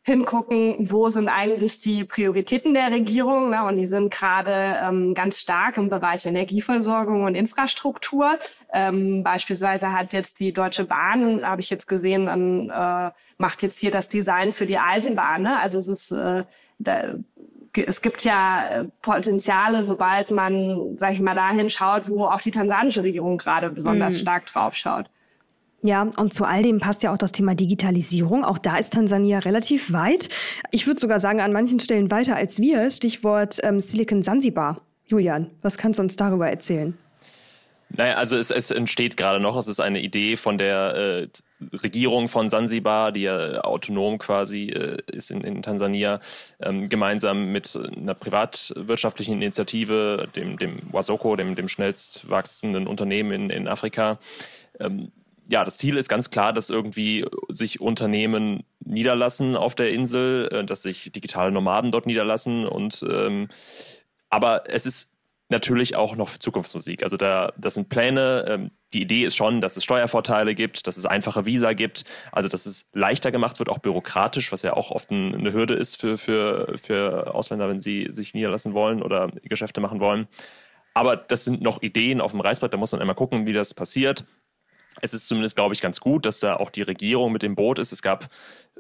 hingucken, 0.02 0.90
wo 0.90 1.10
sind 1.10 1.30
eigentlich 1.30 1.78
die 1.78 2.04
Prioritäten 2.04 2.74
der 2.74 2.92
Regierung. 2.92 3.52
Ne? 3.52 3.64
Und 3.64 3.78
die 3.78 3.86
sind 3.86 4.12
gerade 4.12 4.78
ähm, 4.84 5.14
ganz 5.14 5.40
stark 5.40 5.78
im 5.78 5.90
Bereich 5.90 6.26
Energieversorgung 6.26 7.24
und 7.24 7.36
Infrastruktur. 7.36 8.40
Ähm, 8.74 9.24
beispielsweise 9.24 9.92
hat 9.92 10.14
jetzt 10.14 10.40
die 10.40 10.54
Deutsche 10.54 10.86
Bahn, 10.86 11.46
habe 11.46 11.62
ich 11.62 11.70
jetzt 11.70 11.88
gesehen, 11.88 12.26
dann, 12.26 12.70
äh, 12.70 13.12
macht 13.38 13.62
jetzt 13.62 13.78
hier 13.78 13.92
das 13.92 14.08
Design 14.08 14.52
für 14.52 14.66
die 14.66 14.80
Eisenbahn. 14.80 15.44
Ne? 15.44 15.60
Also 15.60 15.78
es 15.78 15.88
ist 15.88 16.12
äh, 16.12 16.46
da, 16.80 17.16
es 17.76 18.02
gibt 18.02 18.24
ja 18.24 18.68
äh, 18.68 18.86
Potenziale, 19.02 19.84
sobald 19.84 20.32
man, 20.32 20.98
sag 20.98 21.14
ich 21.14 21.20
mal, 21.20 21.36
dahin 21.36 21.70
schaut, 21.70 22.10
wo 22.10 22.26
auch 22.26 22.42
die 22.42 22.52
tansanische 22.52 23.04
Regierung 23.04 23.38
gerade 23.38 23.70
besonders 23.70 24.16
mhm. 24.16 24.20
stark 24.20 24.46
drauf 24.48 24.76
schaut. 24.76 25.10
Ja, 25.82 26.10
und 26.18 26.34
zu 26.34 26.44
all 26.44 26.62
dem 26.62 26.80
passt 26.80 27.04
ja 27.04 27.14
auch 27.14 27.18
das 27.18 27.32
Thema 27.32 27.56
Digitalisierung. 27.56 28.44
Auch 28.44 28.58
da 28.58 28.78
ist 28.78 28.94
Tansania 28.94 29.40
relativ 29.40 29.94
weit. 29.94 30.30
Ich 30.72 30.88
würde 30.88 31.00
sogar 31.00 31.20
sagen, 31.20 31.40
an 31.40 31.54
manchen 31.54 31.80
Stellen 31.80 32.12
weiter 32.12 32.36
als 32.36 32.60
wir. 32.60 32.90
Stichwort 32.90 33.60
ähm, 33.64 33.80
Silicon 33.80 34.22
Sansibar. 34.22 34.82
Julian, 35.06 35.52
was 35.62 35.78
kannst 35.78 36.00
du 36.00 36.04
uns 36.04 36.16
darüber 36.18 36.50
erzählen? 36.50 36.98
Naja, 37.90 38.16
also 38.16 38.38
es, 38.38 38.52
es 38.52 38.70
entsteht 38.70 39.18
gerade 39.18 39.40
noch. 39.40 39.58
Es 39.58 39.68
ist 39.68 39.80
eine 39.80 40.00
Idee 40.00 40.36
von 40.36 40.58
der 40.58 40.94
äh, 40.96 41.28
Regierung 41.78 42.28
von 42.28 42.48
Sansibar, 42.48 43.12
die 43.12 43.22
ja 43.22 43.62
autonom 43.62 44.20
quasi 44.20 44.70
äh, 44.70 44.98
ist 45.12 45.32
in, 45.32 45.42
in 45.42 45.64
Tansania, 45.64 46.20
ähm, 46.62 46.88
gemeinsam 46.88 47.52
mit 47.52 47.76
einer 47.76 48.14
privatwirtschaftlichen 48.14 49.36
Initiative, 49.42 50.28
dem, 50.36 50.58
dem 50.58 50.82
Wasoko, 50.92 51.36
dem, 51.36 51.56
dem 51.56 51.68
schnellst 51.68 52.30
wachsenden 52.30 52.86
Unternehmen 52.88 53.32
in, 53.32 53.50
in 53.50 53.68
Afrika. 53.68 54.20
Ähm, 54.80 55.12
ja, 55.52 55.66
das 55.66 55.78
Ziel 55.78 55.98
ist 55.98 56.10
ganz 56.10 56.30
klar, 56.30 56.54
dass 56.54 56.70
irgendwie 56.70 57.26
sich 57.50 57.82
Unternehmen 57.82 58.64
niederlassen 58.86 59.56
auf 59.56 59.74
der 59.74 59.90
Insel, 59.90 60.48
äh, 60.52 60.64
dass 60.64 60.84
sich 60.84 61.12
digitale 61.12 61.52
Nomaden 61.52 61.90
dort 61.90 62.06
niederlassen 62.06 62.68
und 62.68 63.04
ähm, 63.10 63.48
aber 64.30 64.70
es 64.70 64.86
ist 64.86 65.16
natürlich 65.50 65.96
auch 65.96 66.16
noch 66.16 66.38
Zukunftsmusik. 66.38 67.04
Also 67.04 67.18
da, 67.18 67.54
das 67.58 67.74
sind 67.74 67.90
Pläne. 67.90 68.46
Ähm, 68.48 68.72
die 68.94 69.02
Idee 69.02 69.26
ist 69.26 69.36
schon, 69.36 69.62
dass 69.62 69.78
es 69.78 69.84
Steuervorteile 69.84 70.56
gibt, 70.56 70.88
dass 70.88 70.98
es 70.98 71.06
einfache 71.06 71.46
Visa 71.46 71.74
gibt, 71.74 72.06
also 72.32 72.50
dass 72.50 72.66
es 72.66 72.90
leichter 72.94 73.32
gemacht 73.32 73.60
wird, 73.60 73.70
auch 73.70 73.80
bürokratisch, 73.80 74.52
was 74.52 74.62
ja 74.62 74.74
auch 74.74 74.92
oft 74.92 75.12
ein, 75.12 75.36
eine 75.36 75.54
Hürde 75.54 75.74
ist 75.74 76.00
für, 76.00 76.18
für, 76.18 76.74
für 76.78 77.34
Ausländer, 77.34 77.70
wenn 77.70 77.80
sie 77.80 78.08
sich 78.12 78.34
niederlassen 78.34 78.74
wollen 78.74 79.02
oder 79.02 79.32
Geschäfte 79.44 79.82
machen 79.82 80.00
wollen. 80.00 80.28
Aber 80.94 81.16
das 81.16 81.46
sind 81.46 81.62
noch 81.62 81.82
Ideen 81.82 82.22
auf 82.22 82.32
dem 82.32 82.42
Reißbrett, 82.42 82.74
da 82.74 82.78
muss 82.78 82.92
man 82.92 83.02
immer 83.02 83.16
gucken, 83.16 83.46
wie 83.46 83.54
das 83.54 83.74
passiert 83.74 84.26
es 85.02 85.14
ist 85.14 85.28
zumindest, 85.28 85.56
glaube 85.56 85.74
ich, 85.74 85.82
ganz 85.82 86.00
gut, 86.00 86.26
dass 86.26 86.40
da 86.40 86.56
auch 86.56 86.70
die 86.70 86.82
Regierung 86.82 87.32
mit 87.32 87.42
dem 87.42 87.56
Boot 87.56 87.80
ist. 87.80 87.92
Es 87.92 88.02
gab 88.02 88.30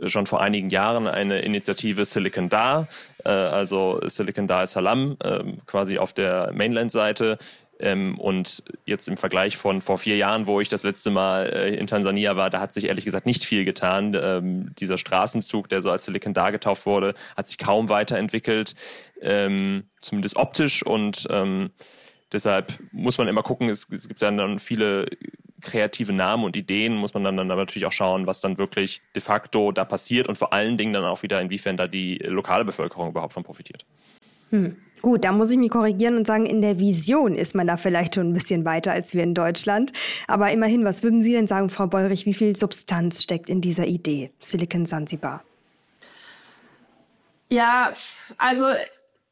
äh, 0.02 0.10
schon 0.10 0.26
vor 0.26 0.42
einigen 0.42 0.70
Jahren 0.70 1.08
eine 1.08 1.40
Initiative 1.40 2.06
Silicon 2.06 2.50
Dar, 2.50 2.88
äh, 3.24 3.30
also 3.30 4.00
Silicon 4.06 4.48
Dar 4.48 4.68
Salam, 4.68 5.18
äh, 5.24 5.44
quasi 5.66 5.98
auf 5.98 6.14
der 6.14 6.52
Mainland-Seite. 6.54 7.38
Ähm, 7.82 8.20
und 8.20 8.62
jetzt 8.86 9.08
im 9.08 9.16
Vergleich 9.16 9.56
von 9.56 9.80
vor 9.80 9.98
vier 9.98 10.18
Jahren, 10.18 10.48
wo 10.48 10.60
ich 10.60 10.68
das 10.68 10.84
letzte 10.84 11.12
Mal 11.12 11.46
äh, 11.46 11.76
in 11.76 11.88
Tansania 11.88 12.36
war, 12.36 12.50
da 12.50 12.60
hat 12.60 12.74
sich 12.74 12.86
ehrlich 12.86 13.06
gesagt 13.06 13.26
nicht 13.26 13.46
viel 13.46 13.64
getan. 13.64 14.18
Ähm, 14.22 14.76
dieser 14.78 14.98
Straßenzug, 14.98 15.70
der 15.70 15.82
so 15.82 15.90
als 15.90 16.04
Silicon 16.04 16.34
Dar 16.34 16.52
getauft 16.52 16.86
wurde, 16.86 17.14
hat 17.38 17.48
sich 17.48 17.58
kaum 17.58 17.88
weiterentwickelt, 17.88 18.76
ähm, 19.22 19.86
zumindest 19.98 20.36
optisch. 20.36 20.86
Und 20.86 21.26
ähm, 21.30 21.72
deshalb 22.34 22.78
muss 22.92 23.18
man 23.18 23.30
immer 23.30 23.44
gucken, 23.44 23.70
es, 23.70 23.88
es 23.90 24.10
gibt 24.10 24.22
dann 24.22 24.60
viele 24.60 25.06
kreative 25.62 26.14
Namen 26.14 26.44
und 26.44 26.56
Ideen 26.56 26.96
muss 26.96 27.14
man 27.14 27.24
dann, 27.24 27.38
dann 27.38 27.48
natürlich 27.48 27.86
auch 27.86 27.92
schauen, 27.92 28.28
was 28.28 28.42
dann 28.42 28.58
wirklich 28.58 29.02
de 29.16 29.22
facto 29.22 29.72
da 29.72 29.86
passiert 29.86 30.28
und 30.28 30.38
vor 30.38 30.54
allen 30.54 30.78
Dingen 30.78 30.94
dann 30.94 31.06
auch 31.06 31.24
wieder, 31.24 31.42
inwiefern 31.42 31.78
da 31.78 31.88
die 31.88 32.18
lokale 32.18 32.66
Bevölkerung 32.66 33.10
überhaupt 33.10 33.34
von 33.34 33.44
profitiert. 33.44 33.86
Hm. 34.50 34.76
Gut, 35.02 35.24
da 35.24 35.32
muss 35.32 35.50
ich 35.50 35.58
mich 35.58 35.70
korrigieren 35.70 36.18
und 36.18 36.28
sagen, 36.28 36.46
in 36.46 36.62
der 36.62 36.80
Vision 36.80 37.36
ist 37.36 37.56
man 37.56 37.68
da 37.68 37.78
vielleicht 37.78 38.16
schon 38.16 38.30
ein 38.30 38.34
bisschen 38.34 38.66
weiter 38.66 38.92
als 38.92 39.14
wir 39.14 39.24
in 39.24 39.34
Deutschland. 39.34 39.94
Aber 40.28 40.52
immerhin, 40.52 40.84
was 40.84 41.04
würden 41.04 41.22
Sie 41.22 41.32
denn 41.32 41.48
sagen, 41.48 41.70
Frau 41.70 41.88
Beurich, 41.88 42.26
wie 42.26 42.34
viel 42.34 42.56
Substanz 42.56 43.24
steckt 43.24 43.50
in 43.50 43.62
dieser 43.62 43.86
Idee 43.86 44.32
Silicon 44.40 44.86
Zanzibar? 44.86 45.44
Ja, 47.50 47.94
also 48.38 48.66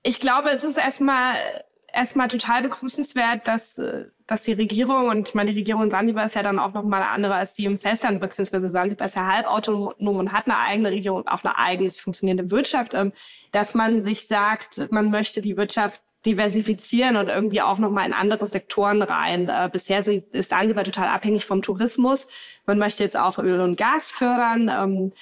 ich 0.03 0.21
glaube, 0.21 0.49
es 0.51 0.63
ist 0.63 0.77
erstmal 0.77 1.35
erstmal 1.93 2.27
total 2.27 2.61
begrüßenswert, 2.63 3.47
dass, 3.47 3.77
äh, 3.77 4.05
dass 4.25 4.43
die 4.43 4.53
Regierung, 4.53 5.07
und 5.07 5.29
ich 5.29 5.35
meine, 5.35 5.51
die 5.51 5.59
Regierung 5.59 5.83
in 5.83 5.91
Sansibar 5.91 6.25
ist 6.25 6.35
ja 6.35 6.43
dann 6.43 6.59
auch 6.59 6.73
nochmal 6.73 7.01
eine 7.01 7.11
andere 7.11 7.35
als 7.35 7.53
die 7.53 7.65
im 7.65 7.77
Festland, 7.77 8.19
beziehungsweise 8.19 8.69
Sansibar 8.69 9.07
ist 9.07 9.15
ja 9.15 9.25
halbautonom 9.25 10.17
und 10.17 10.31
hat 10.31 10.45
eine 10.45 10.57
eigene 10.57 10.91
Regierung 10.91 11.19
und 11.19 11.27
auch 11.27 11.43
eine 11.43 11.57
eigenes 11.57 11.99
funktionierende 11.99 12.51
Wirtschaft, 12.51 12.93
ähm, 12.93 13.13
dass 13.51 13.73
man 13.73 14.03
sich 14.03 14.27
sagt, 14.27 14.91
man 14.91 15.09
möchte 15.11 15.41
die 15.41 15.57
Wirtschaft 15.57 16.01
diversifizieren 16.25 17.15
und 17.15 17.29
irgendwie 17.29 17.61
auch 17.61 17.77
nochmal 17.77 18.05
in 18.05 18.13
andere 18.13 18.47
Sektoren 18.47 19.01
rein. 19.01 19.47
Äh, 19.49 19.69
bisher 19.71 19.99
ist 19.99 20.49
Sansibar 20.49 20.83
total 20.83 21.07
abhängig 21.07 21.45
vom 21.45 21.61
Tourismus. 21.61 22.27
Man 22.65 22.79
möchte 22.79 23.03
jetzt 23.03 23.17
auch 23.17 23.37
Öl 23.39 23.61
und 23.61 23.77
Gas 23.77 24.11
fördern. 24.11 24.69
Ähm, 24.69 25.13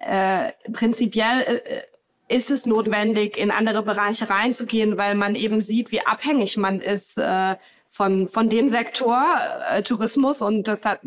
äh, 0.00 0.52
prinzipiell 0.72 1.40
äh, 1.42 1.82
ist 2.28 2.50
es 2.50 2.66
notwendig, 2.66 3.36
in 3.36 3.50
andere 3.50 3.82
Bereiche 3.82 4.28
reinzugehen, 4.28 4.98
weil 4.98 5.14
man 5.14 5.34
eben 5.34 5.60
sieht, 5.60 5.90
wie 5.90 6.06
abhängig 6.06 6.56
man 6.56 6.80
ist 6.80 7.18
äh, 7.18 7.56
von, 7.86 8.28
von 8.28 8.48
dem 8.48 8.68
Sektor 8.68 9.24
äh, 9.70 9.82
Tourismus. 9.82 10.42
Und 10.42 10.68
das 10.68 10.84
hat, 10.84 11.00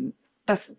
das, 0.46 0.74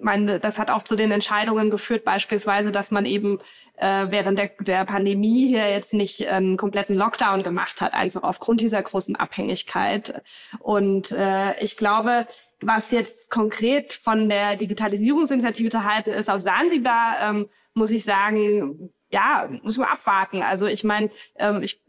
meine, 0.00 0.40
das 0.40 0.58
hat 0.58 0.70
auch 0.70 0.84
zu 0.84 0.96
den 0.96 1.10
Entscheidungen 1.10 1.68
geführt, 1.70 2.04
beispielsweise, 2.04 2.72
dass 2.72 2.90
man 2.90 3.04
eben 3.04 3.40
äh, 3.76 4.06
während 4.08 4.38
der, 4.38 4.50
der 4.60 4.86
Pandemie 4.86 5.48
hier 5.48 5.70
jetzt 5.70 5.92
nicht 5.92 6.26
einen 6.26 6.56
kompletten 6.56 6.96
Lockdown 6.96 7.42
gemacht 7.42 7.82
hat, 7.82 7.92
einfach 7.92 8.22
aufgrund 8.22 8.62
dieser 8.62 8.82
großen 8.82 9.16
Abhängigkeit. 9.16 10.22
Und 10.60 11.12
äh, 11.12 11.62
ich 11.62 11.76
glaube, 11.76 12.26
was 12.62 12.90
jetzt 12.90 13.30
konkret 13.30 13.92
von 13.92 14.30
der 14.30 14.56
Digitalisierungsinitiative 14.56 15.68
zu 15.68 15.84
halten 15.84 16.10
ist 16.10 16.30
auf 16.30 16.40
Sansibar, 16.40 17.16
ähm, 17.22 17.48
muss 17.74 17.90
ich 17.90 18.02
sagen, 18.02 18.90
ja, 19.10 19.48
muss 19.62 19.78
man 19.78 19.88
abwarten. 19.88 20.42
Also 20.42 20.66
ich 20.66 20.84
meine, 20.84 21.10
ähm, 21.36 21.62
ich 21.62 21.80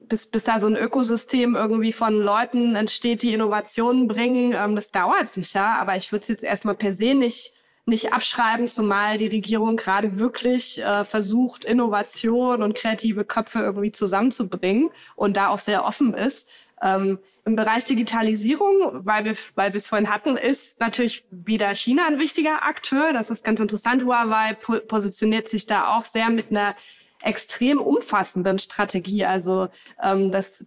bis, 0.00 0.26
bis 0.26 0.44
da 0.44 0.60
so 0.60 0.66
ein 0.66 0.76
Ökosystem 0.76 1.56
irgendwie 1.56 1.92
von 1.92 2.14
Leuten 2.14 2.76
entsteht, 2.76 3.22
die 3.22 3.32
Innovationen 3.32 4.06
bringen, 4.06 4.52
ähm, 4.52 4.76
das 4.76 4.90
dauert 4.90 5.28
sicher, 5.28 5.64
aber 5.78 5.96
ich 5.96 6.12
würde 6.12 6.22
es 6.22 6.28
jetzt 6.28 6.44
erstmal 6.44 6.74
per 6.74 6.92
se 6.92 7.14
nicht 7.14 7.52
nicht 7.86 8.12
abschreiben, 8.12 8.66
zumal 8.66 9.18
die 9.18 9.26
Regierung 9.26 9.76
gerade 9.76 10.16
wirklich 10.16 10.80
äh, 10.82 11.04
versucht, 11.04 11.64
Innovation 11.64 12.62
und 12.62 12.74
kreative 12.74 13.24
Köpfe 13.24 13.58
irgendwie 13.58 13.92
zusammenzubringen 13.92 14.90
und 15.16 15.36
da 15.36 15.48
auch 15.48 15.58
sehr 15.58 15.84
offen 15.84 16.14
ist. 16.14 16.48
Ähm, 16.80 17.18
Im 17.46 17.56
Bereich 17.56 17.84
Digitalisierung, 17.84 19.04
weil 19.04 19.26
wir, 19.26 19.36
weil 19.54 19.74
wir 19.74 19.78
es 19.78 19.88
vorhin 19.88 20.08
hatten, 20.08 20.36
ist 20.38 20.80
natürlich 20.80 21.26
wieder 21.30 21.74
China 21.74 22.06
ein 22.06 22.18
wichtiger 22.18 22.64
Akteur. 22.64 23.12
Das 23.12 23.28
ist 23.28 23.44
ganz 23.44 23.60
interessant. 23.60 24.04
Huawei 24.04 24.54
po 24.54 24.78
positioniert 24.80 25.48
sich 25.48 25.66
da 25.66 25.94
auch 25.94 26.04
sehr 26.04 26.30
mit 26.30 26.50
einer 26.50 26.74
extrem 27.22 27.78
umfassenden 27.80 28.58
Strategie. 28.58 29.26
Also 29.26 29.68
ähm, 30.02 30.32
das, 30.32 30.64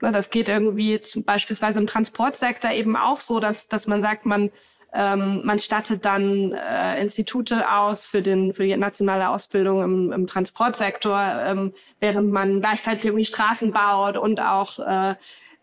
das 0.00 0.30
geht 0.30 0.48
irgendwie 0.48 1.00
zum, 1.00 1.22
beispielsweise 1.22 1.78
im 1.78 1.86
Transportsektor 1.86 2.72
eben 2.72 2.96
auch 2.96 3.20
so, 3.20 3.38
dass, 3.38 3.68
dass 3.68 3.86
man 3.86 4.02
sagt, 4.02 4.26
man 4.26 4.50
ähm, 4.92 5.42
man 5.44 5.58
stattet 5.58 6.04
dann 6.04 6.52
äh, 6.52 7.00
Institute 7.00 7.70
aus 7.70 8.06
für, 8.06 8.22
den, 8.22 8.52
für 8.52 8.64
die 8.64 8.76
nationale 8.76 9.28
Ausbildung 9.28 9.84
im, 9.84 10.12
im 10.12 10.26
Transportsektor, 10.26 11.20
ähm, 11.46 11.72
während 12.00 12.32
man 12.32 12.60
gleichzeitig 12.60 13.04
irgendwie 13.04 13.24
Straßen 13.24 13.72
baut 13.72 14.16
und 14.16 14.40
auch 14.40 14.80
äh, 14.80 15.14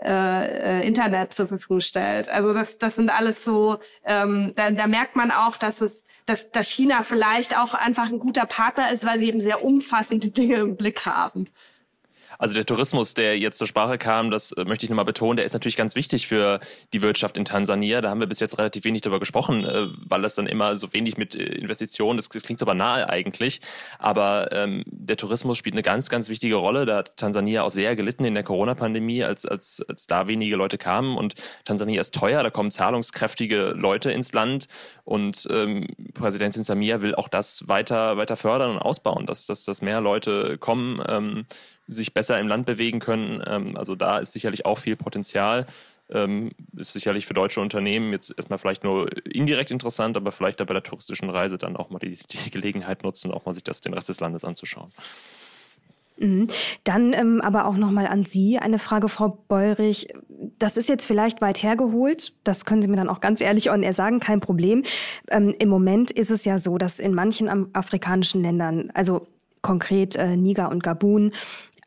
äh, 0.04 0.86
Internet 0.86 1.34
zur 1.34 1.48
Verfügung 1.48 1.80
stellt. 1.80 2.30
Also 2.30 2.54
das, 2.54 2.78
das 2.78 2.96
sind 2.96 3.10
alles 3.10 3.44
so, 3.44 3.80
ähm, 4.06 4.54
da, 4.56 4.72
da 4.72 4.88
merkt 4.88 5.16
man 5.16 5.32
auch, 5.32 5.58
dass 5.58 5.82
es 5.82 6.06
dass, 6.28 6.52
dass 6.52 6.70
China 6.70 7.04
vielleicht 7.04 7.58
auch 7.58 7.74
einfach 7.74 8.10
ein 8.10 8.20
guter 8.20 8.46
Partner 8.46 8.92
ist, 8.92 9.06
weil 9.06 9.18
sie 9.18 9.30
eben 9.30 9.42
sehr 9.42 9.64
umfassende 9.64 10.30
Dinge 10.30 10.58
im 10.58 10.76
Blick 10.76 11.06
haben. 11.06 11.48
Also 12.38 12.56
der 12.56 12.66
Tourismus, 12.66 13.14
der 13.14 13.38
jetzt 13.38 13.58
zur 13.58 13.68
Sprache 13.68 13.98
kam, 13.98 14.32
das 14.32 14.52
äh, 14.52 14.66
möchte 14.66 14.86
ich 14.86 14.90
nochmal 14.90 15.06
betonen, 15.06 15.38
der 15.38 15.46
ist 15.46 15.54
natürlich 15.54 15.76
ganz 15.76 15.96
wichtig 15.96 16.28
für 16.28 16.60
die 16.94 17.02
Wirtschaft 17.02 17.38
in 17.38 17.46
Tansania. 17.46 18.02
Da 18.02 18.10
haben 18.10 18.20
wir 18.20 18.28
bis 18.28 18.40
jetzt 18.40 18.58
relativ 18.58 18.84
wenig 18.84 19.02
darüber 19.02 19.20
gesprochen, 19.20 19.66
äh, 19.66 19.88
weil 20.06 20.22
das 20.22 20.36
dann 20.36 20.48
immer 20.48 20.76
so 20.76 20.94
wenig 20.94 21.18
mit 21.18 21.36
äh, 21.36 21.44
Investitionen, 21.44 22.18
das, 22.18 22.30
das 22.30 22.44
klingt 22.44 22.60
so 22.60 22.66
banal 22.66 23.06
eigentlich, 23.06 23.62
aber 24.00 24.52
ähm, 24.52 24.84
der 24.86 25.18
Tourismus 25.18 25.58
spielt 25.58 25.76
eine 25.76 25.84
ganz, 25.84 26.10
ganz 26.10 26.30
wichtige 26.30 26.56
Rolle. 26.56 26.86
Da 26.86 26.98
hat 26.98 27.18
Tansania 27.18 27.64
auch 27.64 27.70
sehr 27.70 27.96
gelitten 27.96 28.26
in 28.26 28.34
der 28.34 28.44
Corona-Pandemie, 28.44 29.24
als, 29.24 29.46
als, 29.46 29.84
als 29.88 30.08
da 30.08 30.28
wenige 30.28 30.56
Leute 30.56 30.78
kamen 30.78 31.18
und 31.18 31.36
Tansania 31.66 32.02
ist 32.02 32.14
teuer, 32.14 32.44
da 32.44 32.50
kommen 32.50 32.72
zahlungskräftige 32.72 33.74
Leute 33.76 34.12
ins 34.12 34.34
Land 34.34 34.68
und 35.04 35.48
ähm, 35.52 35.88
Präsidentin 36.14 36.64
Samia 36.64 37.02
will 37.02 37.16
auch 37.16 37.28
das 37.28 37.68
weiter, 37.68 38.18
weiter 38.18 38.36
fördern 38.36 38.72
und 38.72 38.80
ausbauen, 38.80 39.26
dass, 39.26 39.46
dass, 39.48 39.64
dass 39.64 39.82
mehr 39.82 40.02
Leute 40.02 40.58
kommen. 40.58 41.02
Ähm, 41.08 41.46
sich 41.88 42.14
besser 42.14 42.40
im 42.40 42.48
Land 42.48 42.66
bewegen 42.66 43.00
können. 43.00 43.42
Ähm, 43.46 43.78
also 43.78 43.96
da 43.96 44.20
ist 44.20 44.34
sicherlich 44.34 44.66
auch 44.66 44.78
viel 44.78 44.96
Potenzial. 44.96 45.66
Ähm, 46.10 46.52
ist 46.76 46.94
sicherlich 46.94 47.26
für 47.26 47.34
deutsche 47.34 47.60
Unternehmen 47.60 48.14
jetzt 48.14 48.34
erstmal 48.38 48.60
vielleicht 48.60 48.84
nur 48.84 49.10
indirekt 49.26 49.72
interessant, 49.72 50.16
aber 50.16 50.32
vielleicht 50.32 50.60
da 50.60 50.64
bei 50.64 50.74
der 50.74 50.84
touristischen 50.84 51.30
Reise 51.30 51.58
dann 51.58 51.76
auch 51.76 51.90
mal 51.90 52.00
die, 52.00 52.18
die 52.32 52.52
Gelegenheit 52.52 53.04
nutzen, 53.04 53.32
auch 53.32 53.46
mal 53.46 53.54
sich 53.54 53.64
das 53.64 53.82
den 53.82 53.94
Rest 53.94 54.08
des 54.08 54.20
Landes 54.20 54.46
anzuschauen. 54.46 54.92
Mhm. 56.20 56.48
Dann 56.84 57.14
ähm, 57.14 57.42
aber 57.42 57.66
auch 57.66 57.78
nochmal 57.78 58.08
an 58.08 58.26
Sie 58.26 58.58
eine 58.58 58.80
Frage, 58.80 59.10
Frau 59.10 59.44
Beurich. 59.48 60.08
Das 60.60 60.78
ist 60.78 60.90
jetzt 60.90 61.06
vielleicht 61.06 61.42
weit 61.42 61.62
hergeholt. 61.62 62.34
Das 62.44 62.66
können 62.66 62.82
Sie 62.82 62.88
mir 62.88 62.98
dann 62.98 63.10
auch 63.10 63.20
ganz 63.20 63.42
ehrlich 63.42 63.70
on 63.70 63.84
air 63.84 63.94
sagen, 63.94 64.20
kein 64.20 64.40
Problem. 64.40 64.84
Ähm, 65.30 65.54
Im 65.60 65.70
Moment 65.70 66.12
ist 66.12 66.32
es 66.32 66.46
ja 66.46 66.58
so, 66.58 66.78
dass 66.78 67.00
in 67.00 67.14
manchen 67.14 67.76
afrikanischen 67.76 68.42
Ländern, 68.42 68.92
also 68.94 69.28
konkret 69.62 70.16
äh, 70.16 70.36
Niger 70.36 70.70
und 70.70 70.84
Gabun, 70.84 71.34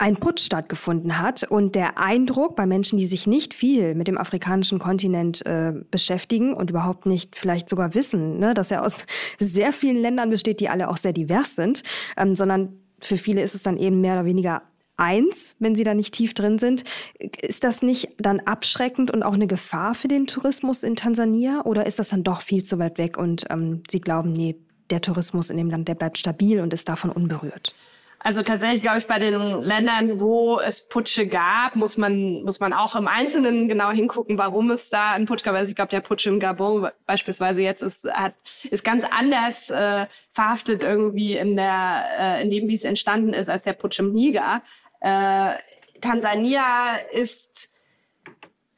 ein 0.01 0.17
Putsch 0.17 0.47
stattgefunden 0.47 1.19
hat 1.19 1.43
und 1.43 1.75
der 1.75 1.99
Eindruck 1.99 2.57
bei 2.57 2.65
Menschen, 2.65 2.97
die 2.97 3.05
sich 3.05 3.27
nicht 3.27 3.53
viel 3.53 3.95
mit 3.95 4.09
dem 4.09 4.17
afrikanischen 4.17 4.79
Kontinent 4.79 5.45
äh, 5.45 5.75
beschäftigen 5.91 6.55
und 6.55 6.71
überhaupt 6.71 7.05
nicht 7.05 7.37
vielleicht 7.37 7.69
sogar 7.69 7.95
wissen, 7.95 8.39
ne, 8.39 8.55
dass 8.55 8.71
er 8.71 8.83
aus 8.83 9.05
sehr 9.39 9.75
vielen 9.75 9.99
Ländern 10.01 10.31
besteht, 10.31 10.61
die 10.61 10.71
alle 10.71 10.89
auch 10.89 10.97
sehr 10.97 11.13
divers 11.13 11.55
sind, 11.55 11.83
ähm, 12.17 12.35
sondern 12.35 12.81
für 12.99 13.19
viele 13.19 13.43
ist 13.43 13.55
es 13.55 13.63
dann 13.63 13.77
eben 13.77 14.01
mehr 14.01 14.15
oder 14.15 14.25
weniger 14.25 14.63
eins, 14.97 15.55
wenn 15.59 15.77
Sie 15.77 15.85
da 15.85 15.93
nicht 15.93 16.15
tief 16.15 16.33
drin 16.33 16.59
sind. 16.59 16.85
Ist 17.19 17.65
das 17.65 17.83
nicht 17.83 18.09
dann 18.19 18.41
abschreckend 18.41 19.11
und 19.11 19.23
auch 19.23 19.35
eine 19.35 19.47
Gefahr 19.47 19.95
für 19.95 20.09
den 20.09 20.27
Tourismus 20.27 20.83
in 20.83 20.97
Tansania? 20.97 21.63
Oder 21.67 21.85
ist 21.85 21.99
das 21.99 22.09
dann 22.09 22.25
doch 22.25 22.41
viel 22.41 22.65
zu 22.65 22.79
weit 22.79 22.97
weg 22.97 23.19
und 23.19 23.45
ähm, 23.51 23.83
Sie 23.91 24.01
glauben, 24.01 24.33
nee, 24.33 24.57
der 24.89 25.03
Tourismus 25.03 25.51
in 25.51 25.59
dem 25.59 25.69
Land, 25.69 25.89
der 25.89 25.95
bleibt 25.95 26.17
stabil 26.17 26.61
und 26.61 26.73
ist 26.73 26.89
davon 26.89 27.11
unberührt? 27.11 27.75
Also 28.23 28.43
tatsächlich 28.43 28.83
glaube 28.83 28.99
ich, 28.99 29.07
bei 29.07 29.19
den 29.19 29.63
Ländern, 29.63 30.21
wo 30.21 30.61
es 30.61 30.87
Putsche 30.87 31.27
gab, 31.27 31.75
muss 31.75 31.97
man, 31.97 32.43
muss 32.43 32.61
man 32.61 32.75
auch 32.75 32.95
im 32.95 33.09
Einzelnen 33.09 33.67
genau 33.67 33.91
hingucken, 33.91 34.37
warum 34.37 34.71
es 34.71 34.91
da 34.91 35.13
einen 35.13 35.25
Putsch 35.25 35.43
gab. 35.43 35.55
Also 35.55 35.71
ich 35.71 35.77
glaube, 35.77 35.89
der 35.89 36.03
Putsch 36.03 36.27
im 36.27 36.39
Gabon 36.39 36.91
beispielsweise 37.07 37.63
jetzt 37.63 37.81
ist, 37.81 38.05
hat, 38.13 38.35
ist 38.71 38.85
ganz 38.85 39.05
anders 39.11 39.71
äh, 39.71 40.07
verhaftet 40.31 40.83
irgendwie 40.83 41.39
in 41.39 41.57
der, 41.57 42.05
äh, 42.19 42.43
in 42.43 42.51
dem, 42.51 42.69
wie 42.69 42.75
es 42.75 42.85
entstanden 42.85 43.33
ist, 43.33 43.49
als 43.49 43.63
der 43.63 43.73
Putsch 43.73 43.99
im 43.99 44.13
Niger. 44.13 44.63
Äh, 45.01 45.55
Tansania 46.03 46.97
ist 47.13 47.71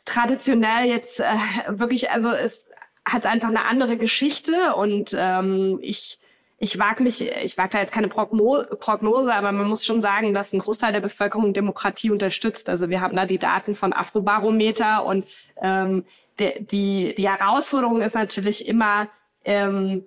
traditionell 0.05 0.87
jetzt 0.87 1.19
äh, 1.19 1.25
wirklich, 1.67 2.11
also 2.11 2.31
es 2.31 2.69
hat 3.05 3.27
einfach 3.27 3.49
eine 3.49 3.65
andere 3.65 3.97
Geschichte 3.97 4.77
und 4.77 5.17
ähm, 5.19 5.81
ich 5.83 6.21
ich 6.63 6.79
wage 6.79 7.03
mich, 7.03 7.21
ich 7.21 7.59
wage 7.59 7.71
da 7.71 7.81
jetzt 7.81 7.93
keine 7.93 8.07
Prognose, 8.07 9.35
aber 9.35 9.51
man 9.51 9.67
muss 9.67 9.85
schon 9.85 10.01
sagen, 10.01 10.33
dass 10.33 10.53
ein 10.53 10.61
Großteil 10.61 10.93
der 10.93 11.01
Bevölkerung 11.01 11.53
Demokratie 11.53 12.13
unterstützt. 12.13 12.69
Also 12.69 12.89
wir 12.89 13.01
haben 13.01 13.17
da 13.17 13.27
die 13.27 13.41
Daten 13.41 13.75
von 13.75 13.93
Afrobarometer 13.93 15.05
und 15.05 15.27
ähm, 15.61 16.05
die, 16.39 16.65
die, 16.65 17.15
die 17.17 17.29
Herausforderung 17.29 18.01
ist 18.01 18.15
natürlich 18.15 18.69
immer, 18.69 19.09
ähm, 19.45 20.05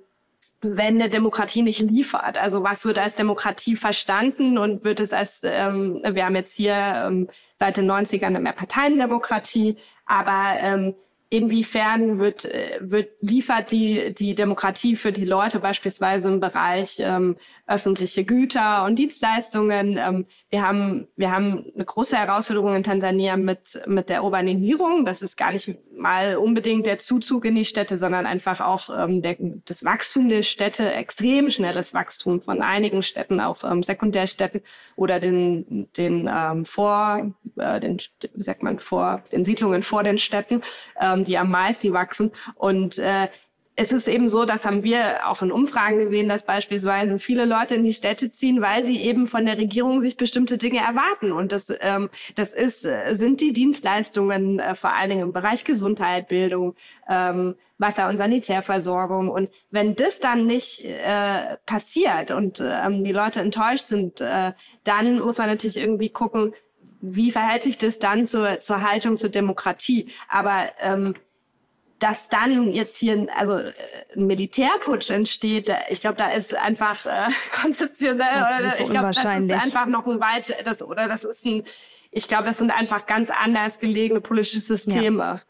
wenn 0.62 0.96
eine 0.96 1.10
Demokratie 1.10 1.62
nicht 1.62 1.82
liefert. 1.82 2.38
Also 2.38 2.64
was 2.64 2.86
wird 2.86 3.00
als 3.00 3.16
Demokratie 3.16 3.76
verstanden 3.76 4.58
und 4.58 4.86
wird 4.86 5.02
es 5.02 5.12
als, 5.12 5.42
ähm, 5.44 6.00
wir 6.10 6.24
haben 6.24 6.38
jetzt 6.38 6.56
hier 6.56 6.74
ähm, 6.74 7.28
seit 7.58 7.76
den 7.76 7.92
90ern 7.92 8.28
eine 8.28 8.40
Mehrparteiendemokratie, 8.40 9.76
aber 10.06 10.54
ähm, 10.62 10.96
inwiefern 11.30 12.20
wird, 12.20 12.46
äh, 12.46 12.78
wird, 12.82 13.10
liefert 13.22 13.72
die, 13.72 14.14
die 14.14 14.36
Demokratie 14.36 14.96
für 14.96 15.12
die 15.12 15.26
Leute 15.26 15.60
beispielsweise 15.60 16.28
im 16.28 16.40
Bereich 16.40 16.98
ähm, 17.00 17.38
öffentliche 17.68 18.26
Güter 18.26 18.86
und 18.86 19.00
Dienstleistungen. 19.00 19.98
Ähm, 19.98 20.26
wir, 20.50 20.62
haben, 20.62 21.08
wir 21.16 21.32
haben 21.32 21.66
eine 21.74 21.86
große 21.86 22.16
Herausforderung 22.16 22.76
in 22.76 22.84
Tansania 22.84 23.38
mit, 23.38 23.82
mit 23.88 24.10
der 24.10 24.24
Urbanisierung. 24.24 25.06
Das 25.06 25.22
ist 25.22 25.36
gar 25.36 25.52
nicht 25.52 25.76
mal 25.98 26.36
unbedingt 26.36 26.86
der 26.86 27.00
Zuzug 27.00 27.46
in 27.46 27.56
die 27.56 27.66
Städte, 27.66 27.98
sondern 27.98 28.26
einfach 28.28 28.62
auch 28.62 28.90
ähm, 28.96 29.22
der, 29.22 29.38
das 29.66 29.84
Wachstum 29.84 30.30
der 30.30 30.44
Städte, 30.44 30.94
extrem 30.94 31.50
schnelles 31.50 31.94
Wachstum 31.94 32.42
von 32.42 32.62
einigen 32.62 33.02
Städten, 33.02 33.40
auch 33.40 33.64
ähm, 33.64 33.82
Sekundärstädten 33.82 34.62
oder 34.96 35.20
den, 35.20 35.90
den 35.98 36.30
ähm, 36.32 36.66
vor, 36.66 37.32
äh, 37.58 37.80
den, 37.80 37.98
wie 38.34 38.44
sagt 38.44 38.62
man, 38.62 38.78
vor 38.78 39.24
den 39.32 39.44
Siedlungen 39.44 39.82
vor 39.82 40.04
den 40.04 40.20
Städten. 40.20 40.62
Ähm, 41.00 41.15
die 41.24 41.38
am 41.38 41.50
meisten 41.50 41.94
wachsen. 41.94 42.32
Und 42.56 42.98
äh, 42.98 43.28
es 43.78 43.92
ist 43.92 44.08
eben 44.08 44.30
so, 44.30 44.46
das 44.46 44.66
haben 44.66 44.84
wir 44.84 45.28
auch 45.28 45.42
in 45.42 45.52
Umfragen 45.52 45.98
gesehen, 45.98 46.30
dass 46.30 46.44
beispielsweise 46.44 47.20
viele 47.20 47.46
Leute 47.46 47.76
in 47.76 47.84
die 47.84 47.94
Städte 47.94 48.32
ziehen, 48.32 48.62
weil 48.62 48.86
sie 48.86 49.02
eben 49.02 49.28
von 49.28 49.46
der 49.46 49.58
Regierung 49.58 50.00
sich 50.02 50.16
bestimmte 50.16 50.58
Dinge 50.58 50.80
erwarten. 50.80 51.34
Und 51.34 51.52
das, 51.52 51.74
ähm, 51.82 52.10
das 52.36 52.54
ist, 52.54 52.86
äh, 52.86 53.16
sind 53.16 53.42
die 53.42 53.52
Dienstleistungen 53.52 54.60
äh, 54.60 54.76
vor 54.76 54.94
allen 54.94 55.10
Dingen 55.10 55.24
im 55.24 55.34
Bereich 55.34 55.66
Gesundheit, 55.66 56.30
Bildung, 56.30 56.76
ähm, 57.10 57.56
Wasser- 57.78 58.08
und 58.08 58.16
Sanitärversorgung. 58.16 59.30
Und 59.30 59.50
wenn 59.72 59.96
das 59.96 60.22
dann 60.22 60.46
nicht 60.46 60.86
äh, 60.86 61.58
passiert 61.66 62.32
und 62.32 62.64
ähm, 62.66 63.04
die 63.04 63.12
Leute 63.12 63.42
enttäuscht 63.42 63.88
sind, 63.88 64.22
äh, 64.22 64.54
dann 64.86 65.20
muss 65.20 65.38
man 65.38 65.48
natürlich 65.48 65.78
irgendwie 65.78 66.10
gucken, 66.10 66.54
wie 67.08 67.32
verhält 67.32 67.64
sich 67.64 67.78
das 67.78 68.00
dann 68.00 68.26
zur, 68.26 68.60
zur 68.60 68.82
Haltung 68.82 69.18
zur 69.18 69.30
Demokratie? 69.30 70.12
Aber 70.28 70.70
ähm, 70.80 71.16
dass 72.00 72.28
dann 72.28 72.72
jetzt 72.74 72.98
hier 72.98 73.28
also 73.36 73.58
äh, 73.58 73.74
ein 74.16 74.28
Militärputsch 74.28 75.10
entsteht, 75.12 75.72
ich 75.90 76.02
glaube, 76.02 76.18
da 76.18 76.32
ist 76.32 76.56
einfach 76.56 77.06
äh, 77.06 77.30
konzeptionell 77.62 78.38
oder 78.38 78.80
ich 78.80 78.90
glaube, 78.90 79.12
das 79.12 79.18
ist 79.18 79.52
einfach 79.52 79.86
noch 79.86 80.06
ein 80.06 80.20
weit 80.20 80.56
das 80.66 80.82
oder 80.82 81.08
das 81.08 81.24
ist 81.24 81.46
ein 81.46 81.64
ich 82.12 82.30
glaube, 82.30 82.46
das 82.46 82.60
sind 82.60 82.72
einfach 82.72 83.08
ganz 83.08 83.30
anders 83.30 83.78
gelegene 83.80 84.22
politische 84.22 84.62
Systeme. 84.62 85.24
Ja. 85.24 85.42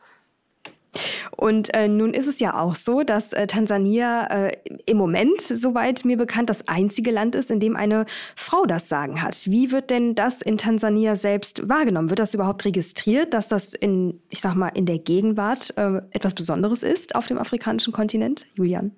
Und 1.35 1.73
äh, 1.73 1.87
nun 1.87 2.13
ist 2.13 2.27
es 2.27 2.39
ja 2.39 2.59
auch 2.59 2.75
so, 2.75 3.03
dass 3.03 3.33
äh, 3.33 3.47
Tansania 3.47 4.27
äh, 4.27 4.57
im 4.85 4.97
Moment, 4.97 5.41
soweit 5.41 6.05
mir 6.05 6.17
bekannt, 6.17 6.49
das 6.49 6.67
einzige 6.67 7.11
Land 7.11 7.35
ist, 7.35 7.51
in 7.51 7.59
dem 7.59 7.75
eine 7.75 8.05
Frau 8.35 8.65
das 8.65 8.89
Sagen 8.89 9.21
hat. 9.21 9.35
Wie 9.45 9.71
wird 9.71 9.89
denn 9.89 10.15
das 10.15 10.41
in 10.41 10.57
Tansania 10.57 11.15
selbst 11.15 11.67
wahrgenommen? 11.67 12.09
Wird 12.09 12.19
das 12.19 12.33
überhaupt 12.33 12.65
registriert, 12.65 13.33
dass 13.33 13.47
das 13.47 13.73
in, 13.73 14.21
ich 14.29 14.41
sag 14.41 14.55
mal, 14.55 14.69
in 14.69 14.85
der 14.85 14.99
Gegenwart 14.99 15.73
äh, 15.77 16.01
etwas 16.11 16.33
Besonderes 16.33 16.83
ist 16.83 17.15
auf 17.15 17.27
dem 17.27 17.37
afrikanischen 17.37 17.93
Kontinent? 17.93 18.45
Julian? 18.55 18.91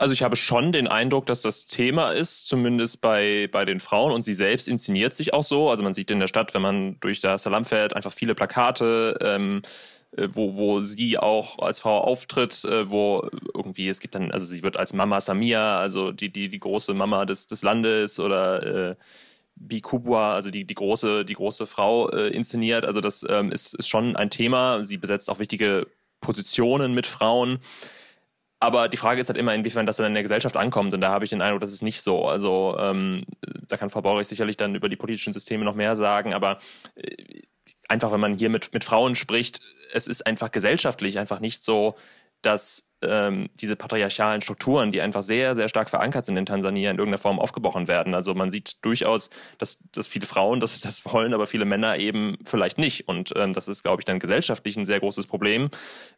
Also 0.00 0.12
ich 0.12 0.22
habe 0.22 0.36
schon 0.36 0.72
den 0.72 0.88
Eindruck, 0.88 1.26
dass 1.26 1.42
das 1.42 1.66
Thema 1.66 2.12
ist, 2.12 2.48
zumindest 2.48 3.02
bei, 3.02 3.48
bei 3.52 3.66
den 3.66 3.80
Frauen. 3.80 4.12
Und 4.12 4.22
sie 4.22 4.34
selbst 4.34 4.66
inszeniert 4.66 5.12
sich 5.12 5.34
auch 5.34 5.42
so. 5.42 5.68
Also 5.68 5.82
man 5.82 5.92
sieht 5.92 6.10
in 6.10 6.20
der 6.20 6.28
Stadt, 6.28 6.54
wenn 6.54 6.62
man 6.62 6.96
durch 7.00 7.20
das 7.20 7.42
Salam 7.42 7.66
fährt, 7.66 7.94
einfach 7.94 8.12
viele 8.12 8.34
Plakate. 8.34 9.18
Ähm, 9.20 9.60
äh, 9.60 9.68
wo, 10.16 10.56
wo 10.56 10.80
sie 10.80 11.18
auch 11.18 11.58
als 11.58 11.80
Frau 11.80 11.98
auftritt, 11.98 12.64
äh, 12.64 12.90
wo 12.90 13.28
irgendwie, 13.54 13.88
es 13.88 14.00
gibt 14.00 14.14
dann, 14.14 14.32
also 14.32 14.46
sie 14.46 14.62
wird 14.62 14.76
als 14.76 14.92
Mama 14.92 15.20
Samia, 15.20 15.78
also 15.78 16.12
die, 16.12 16.30
die, 16.30 16.48
die 16.48 16.58
große 16.58 16.94
Mama 16.94 17.24
des, 17.26 17.46
des 17.46 17.62
Landes 17.62 18.18
oder 18.18 18.90
äh, 18.90 18.96
Bikubwa, 19.54 20.34
also 20.34 20.50
die, 20.50 20.64
die, 20.64 20.74
große, 20.74 21.24
die 21.24 21.34
große 21.34 21.66
Frau 21.66 22.08
äh, 22.10 22.28
inszeniert. 22.28 22.84
Also 22.84 23.00
das 23.00 23.24
ähm, 23.28 23.52
ist, 23.52 23.74
ist 23.74 23.88
schon 23.88 24.16
ein 24.16 24.30
Thema. 24.30 24.84
Sie 24.84 24.96
besetzt 24.96 25.30
auch 25.30 25.38
wichtige 25.38 25.86
Positionen 26.20 26.94
mit 26.94 27.06
Frauen. 27.06 27.58
Aber 28.58 28.88
die 28.88 28.96
Frage 28.96 29.20
ist 29.20 29.28
halt 29.28 29.38
immer, 29.38 29.54
inwiefern 29.54 29.86
das 29.86 29.96
dann 29.96 30.06
in 30.06 30.14
der 30.14 30.22
Gesellschaft 30.22 30.56
ankommt. 30.56 30.92
Und 30.92 31.00
da 31.00 31.10
habe 31.10 31.24
ich 31.24 31.30
den 31.30 31.40
Eindruck, 31.40 31.60
das 31.60 31.72
ist 31.72 31.82
nicht 31.82 32.02
so. 32.02 32.26
Also 32.26 32.76
ähm, 32.78 33.24
da 33.68 33.76
kann 33.76 33.90
Frau 33.90 34.02
Borich 34.02 34.28
sicherlich 34.28 34.56
dann 34.56 34.74
über 34.74 34.88
die 34.88 34.96
politischen 34.96 35.32
Systeme 35.32 35.64
noch 35.64 35.74
mehr 35.74 35.94
sagen. 35.94 36.34
Aber 36.34 36.58
äh, 36.94 37.42
einfach, 37.88 38.12
wenn 38.12 38.20
man 38.20 38.38
hier 38.38 38.50
mit, 38.50 38.72
mit 38.72 38.84
Frauen 38.84 39.14
spricht, 39.14 39.60
es 39.92 40.06
ist 40.06 40.26
einfach 40.26 40.50
gesellschaftlich 40.50 41.18
einfach 41.18 41.40
nicht 41.40 41.62
so, 41.62 41.94
dass 42.42 42.90
ähm, 43.02 43.48
diese 43.54 43.76
patriarchalen 43.76 44.40
Strukturen, 44.40 44.92
die 44.92 45.00
einfach 45.00 45.22
sehr, 45.22 45.54
sehr 45.54 45.68
stark 45.68 45.90
verankert 45.90 46.24
sind 46.24 46.36
in 46.36 46.46
Tansania, 46.46 46.90
in 46.90 46.98
irgendeiner 46.98 47.20
Form 47.20 47.38
aufgebrochen 47.38 47.88
werden. 47.88 48.14
Also 48.14 48.34
man 48.34 48.50
sieht 48.50 48.84
durchaus, 48.84 49.30
dass, 49.58 49.78
dass 49.92 50.06
viele 50.06 50.26
Frauen 50.26 50.60
das, 50.60 50.80
das 50.80 51.04
wollen, 51.06 51.34
aber 51.34 51.46
viele 51.46 51.64
Männer 51.64 51.96
eben 51.98 52.38
vielleicht 52.44 52.78
nicht. 52.78 53.08
Und 53.08 53.32
ähm, 53.36 53.52
das 53.52 53.68
ist, 53.68 53.82
glaube 53.82 54.02
ich, 54.02 54.04
dann 54.04 54.18
gesellschaftlich 54.18 54.76
ein 54.76 54.86
sehr 54.86 55.00
großes 55.00 55.26
Problem. 55.26 55.70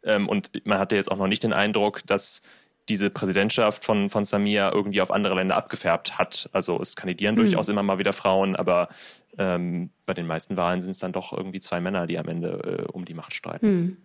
Ähm, 0.03 0.27
und 0.27 0.51
man 0.65 0.79
hatte 0.79 0.95
jetzt 0.95 1.11
auch 1.11 1.17
noch 1.17 1.27
nicht 1.27 1.43
den 1.43 1.53
Eindruck, 1.53 2.05
dass 2.05 2.41
diese 2.89 3.09
Präsidentschaft 3.09 3.85
von, 3.85 4.09
von 4.09 4.25
Samia 4.25 4.71
irgendwie 4.73 5.01
auf 5.01 5.11
andere 5.11 5.35
Länder 5.35 5.55
abgefärbt 5.55 6.17
hat. 6.17 6.49
Also 6.51 6.79
es 6.81 6.97
kandidieren 6.97 7.35
mhm. 7.35 7.39
durchaus 7.39 7.69
immer 7.69 7.83
mal 7.83 7.97
wieder 7.97 8.11
Frauen, 8.11 8.57
aber 8.57 8.89
ähm, 9.37 9.91
bei 10.05 10.13
den 10.13 10.27
meisten 10.27 10.57
Wahlen 10.57 10.81
sind 10.81 10.91
es 10.91 10.99
dann 10.99 11.11
doch 11.11 11.33
irgendwie 11.33 11.59
zwei 11.59 11.79
Männer, 11.79 12.07
die 12.07 12.17
am 12.17 12.27
Ende 12.27 12.87
äh, 12.87 12.91
um 12.91 13.05
die 13.05 13.13
Macht 13.13 13.33
streiten. 13.33 13.67
Mhm. 13.67 13.97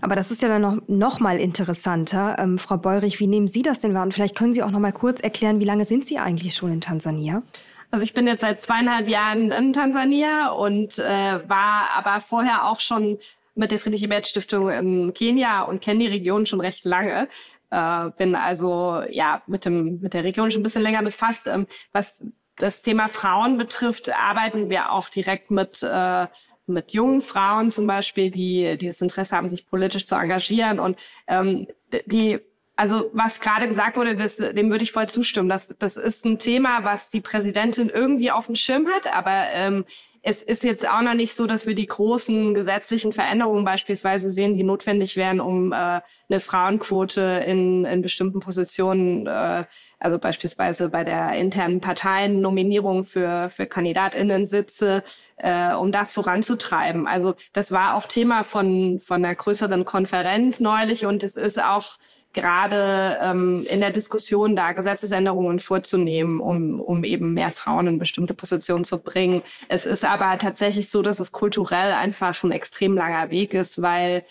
Aber 0.00 0.14
das 0.14 0.30
ist 0.30 0.42
ja 0.42 0.48
dann 0.48 0.62
noch, 0.62 0.78
noch 0.86 1.20
mal 1.20 1.38
interessanter. 1.38 2.36
Ähm, 2.38 2.58
Frau 2.58 2.76
Beurich, 2.76 3.18
wie 3.20 3.26
nehmen 3.26 3.48
Sie 3.48 3.62
das 3.62 3.80
denn 3.80 3.94
wahr? 3.94 4.04
Und 4.04 4.14
vielleicht 4.14 4.36
können 4.36 4.54
Sie 4.54 4.62
auch 4.62 4.70
noch 4.70 4.78
mal 4.78 4.92
kurz 4.92 5.20
erklären, 5.20 5.60
wie 5.60 5.64
lange 5.64 5.84
sind 5.84 6.06
Sie 6.06 6.18
eigentlich 6.18 6.54
schon 6.54 6.72
in 6.72 6.80
Tansania? 6.80 7.42
Also 7.90 8.04
ich 8.04 8.14
bin 8.14 8.26
jetzt 8.26 8.40
seit 8.40 8.60
zweieinhalb 8.60 9.08
Jahren 9.08 9.50
in 9.50 9.72
Tansania 9.72 10.50
und 10.50 10.98
äh, 10.98 11.48
war 11.48 11.88
aber 11.96 12.20
vorher 12.20 12.68
auch 12.68 12.80
schon 12.80 13.18
mit 13.54 13.70
der 13.70 13.78
Friedrich-Ebert-Stiftung 13.78 14.70
in 14.70 15.14
Kenia 15.14 15.62
und 15.62 15.80
kenne 15.80 16.00
die 16.00 16.06
Region 16.08 16.46
schon 16.46 16.60
recht 16.60 16.84
lange. 16.84 17.28
Äh, 17.70 18.10
bin 18.16 18.34
also 18.34 19.02
ja 19.10 19.42
mit 19.46 19.64
dem 19.64 20.00
mit 20.00 20.14
der 20.14 20.24
Region 20.24 20.50
schon 20.50 20.60
ein 20.60 20.64
bisschen 20.64 20.82
länger 20.82 21.02
befasst. 21.02 21.46
Ähm, 21.46 21.66
was 21.92 22.22
das 22.58 22.82
Thema 22.82 23.08
Frauen 23.08 23.58
betrifft, 23.58 24.10
arbeiten 24.12 24.70
wir 24.70 24.92
auch 24.92 25.08
direkt 25.08 25.50
mit 25.50 25.82
äh, 25.82 26.26
mit 26.68 26.92
jungen 26.92 27.20
Frauen 27.20 27.70
zum 27.70 27.86
Beispiel, 27.86 28.30
die, 28.30 28.76
die 28.76 28.88
das 28.88 29.00
Interesse 29.00 29.36
haben, 29.36 29.48
sich 29.48 29.68
politisch 29.68 30.04
zu 30.04 30.16
engagieren 30.16 30.80
und 30.80 30.98
ähm, 31.28 31.68
die 32.06 32.40
also 32.78 33.10
was 33.14 33.40
gerade 33.40 33.68
gesagt 33.68 33.96
wurde, 33.96 34.16
das, 34.16 34.36
dem 34.36 34.70
würde 34.70 34.84
ich 34.84 34.92
voll 34.92 35.08
zustimmen. 35.08 35.48
Das, 35.48 35.74
das 35.78 35.96
ist 35.96 36.26
ein 36.26 36.38
Thema, 36.38 36.84
was 36.84 37.08
die 37.08 37.22
Präsidentin 37.22 37.88
irgendwie 37.88 38.30
auf 38.30 38.46
dem 38.46 38.54
Schirm 38.54 38.86
hat, 38.88 39.06
aber 39.06 39.46
ähm, 39.52 39.86
es 40.28 40.42
ist 40.42 40.64
jetzt 40.64 40.88
auch 40.88 41.02
noch 41.02 41.14
nicht 41.14 41.36
so, 41.36 41.46
dass 41.46 41.68
wir 41.68 41.76
die 41.76 41.86
großen 41.86 42.52
gesetzlichen 42.52 43.12
Veränderungen 43.12 43.64
beispielsweise 43.64 44.28
sehen, 44.28 44.56
die 44.56 44.64
notwendig 44.64 45.16
wären, 45.16 45.38
um 45.38 45.70
äh, 45.70 45.76
eine 45.76 46.40
Frauenquote 46.40 47.44
in, 47.46 47.84
in 47.84 48.02
bestimmten 48.02 48.40
Positionen, 48.40 49.28
äh, 49.28 49.66
also 50.00 50.18
beispielsweise 50.18 50.88
bei 50.88 51.04
der 51.04 51.34
internen 51.34 51.80
Parteiennominierung 51.80 53.04
für, 53.04 53.50
für 53.50 53.68
KandidatInnen-Sitze, 53.68 55.04
äh, 55.36 55.72
um 55.74 55.92
das 55.92 56.12
voranzutreiben. 56.14 57.06
Also 57.06 57.36
das 57.52 57.70
war 57.70 57.94
auch 57.94 58.08
Thema 58.08 58.42
von, 58.42 58.98
von 58.98 59.24
einer 59.24 59.36
größeren 59.36 59.84
Konferenz 59.84 60.58
neulich 60.58 61.06
und 61.06 61.22
es 61.22 61.36
ist 61.36 61.62
auch 61.62 61.98
gerade 62.36 63.18
ähm, 63.20 63.66
in 63.68 63.80
der 63.80 63.90
Diskussion 63.90 64.54
da 64.54 64.72
Gesetzesänderungen 64.72 65.58
vorzunehmen, 65.58 66.38
um, 66.38 66.78
um 66.80 67.02
eben 67.02 67.34
mehr 67.34 67.50
Frauen 67.50 67.88
in 67.88 67.98
bestimmte 67.98 68.34
Positionen 68.34 68.84
zu 68.84 68.98
bringen. 68.98 69.42
Es 69.68 69.86
ist 69.86 70.04
aber 70.04 70.38
tatsächlich 70.38 70.90
so, 70.90 71.02
dass 71.02 71.18
es 71.18 71.32
kulturell 71.32 71.92
einfach 71.92 72.44
ein 72.44 72.52
extrem 72.52 72.94
langer 72.94 73.30
Weg 73.30 73.54
ist, 73.54 73.82
weil, 73.82 74.24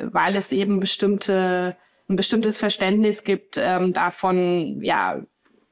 weil 0.00 0.34
es 0.34 0.50
eben 0.50 0.80
bestimmte, 0.80 1.76
ein 2.08 2.16
bestimmtes 2.16 2.58
Verständnis 2.58 3.22
gibt 3.22 3.58
ähm, 3.58 3.92
davon, 3.92 4.82
ja, 4.82 5.20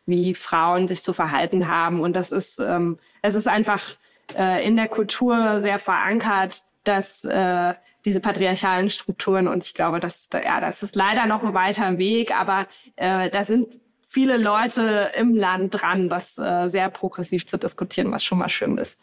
wie 0.05 0.35
Frauen 0.35 0.89
sich 0.89 1.03
zu 1.03 1.13
verhalten 1.13 1.69
haben. 1.69 2.01
Und 2.01 2.15
das 2.15 2.31
ist, 2.33 2.61
ähm, 2.61 2.99
es 3.23 3.35
ist 3.35 3.49
einfach 3.49 3.83
äh, 4.37 4.65
in 4.67 4.77
der 4.77 4.89
Kultur 4.89 5.61
sehr 5.61 5.79
verankert, 5.79 6.63
dass 6.85 7.25
äh, 7.25 7.75
diese 8.09 8.21
patriarchalen 8.21 8.91
Strukturen 8.91 9.47
und 9.49 9.65
ich 9.65 9.75
glaube, 9.75 10.01
dass 10.01 10.29
ja, 10.33 10.61
das 10.61 10.83
ist 10.83 10.97
leider 10.97 11.27
noch 11.27 11.43
ein 11.43 11.55
weiter 11.55 11.99
Weg, 11.99 12.35
aber 12.35 12.67
äh, 12.97 13.31
da 13.31 13.45
sind 13.45 13.69
viele 14.03 14.39
Leute 14.39 15.13
im 15.17 15.35
Land 15.35 15.81
dran, 15.81 16.09
das 16.09 16.39
äh, 16.39 16.69
sehr 16.69 16.89
progressiv 16.89 17.47
zu 17.47 17.59
diskutieren, 17.59 18.11
was 18.11 18.25
schon 18.25 18.39
mal 18.39 18.49
schön 18.49 18.79
ist. 18.79 18.99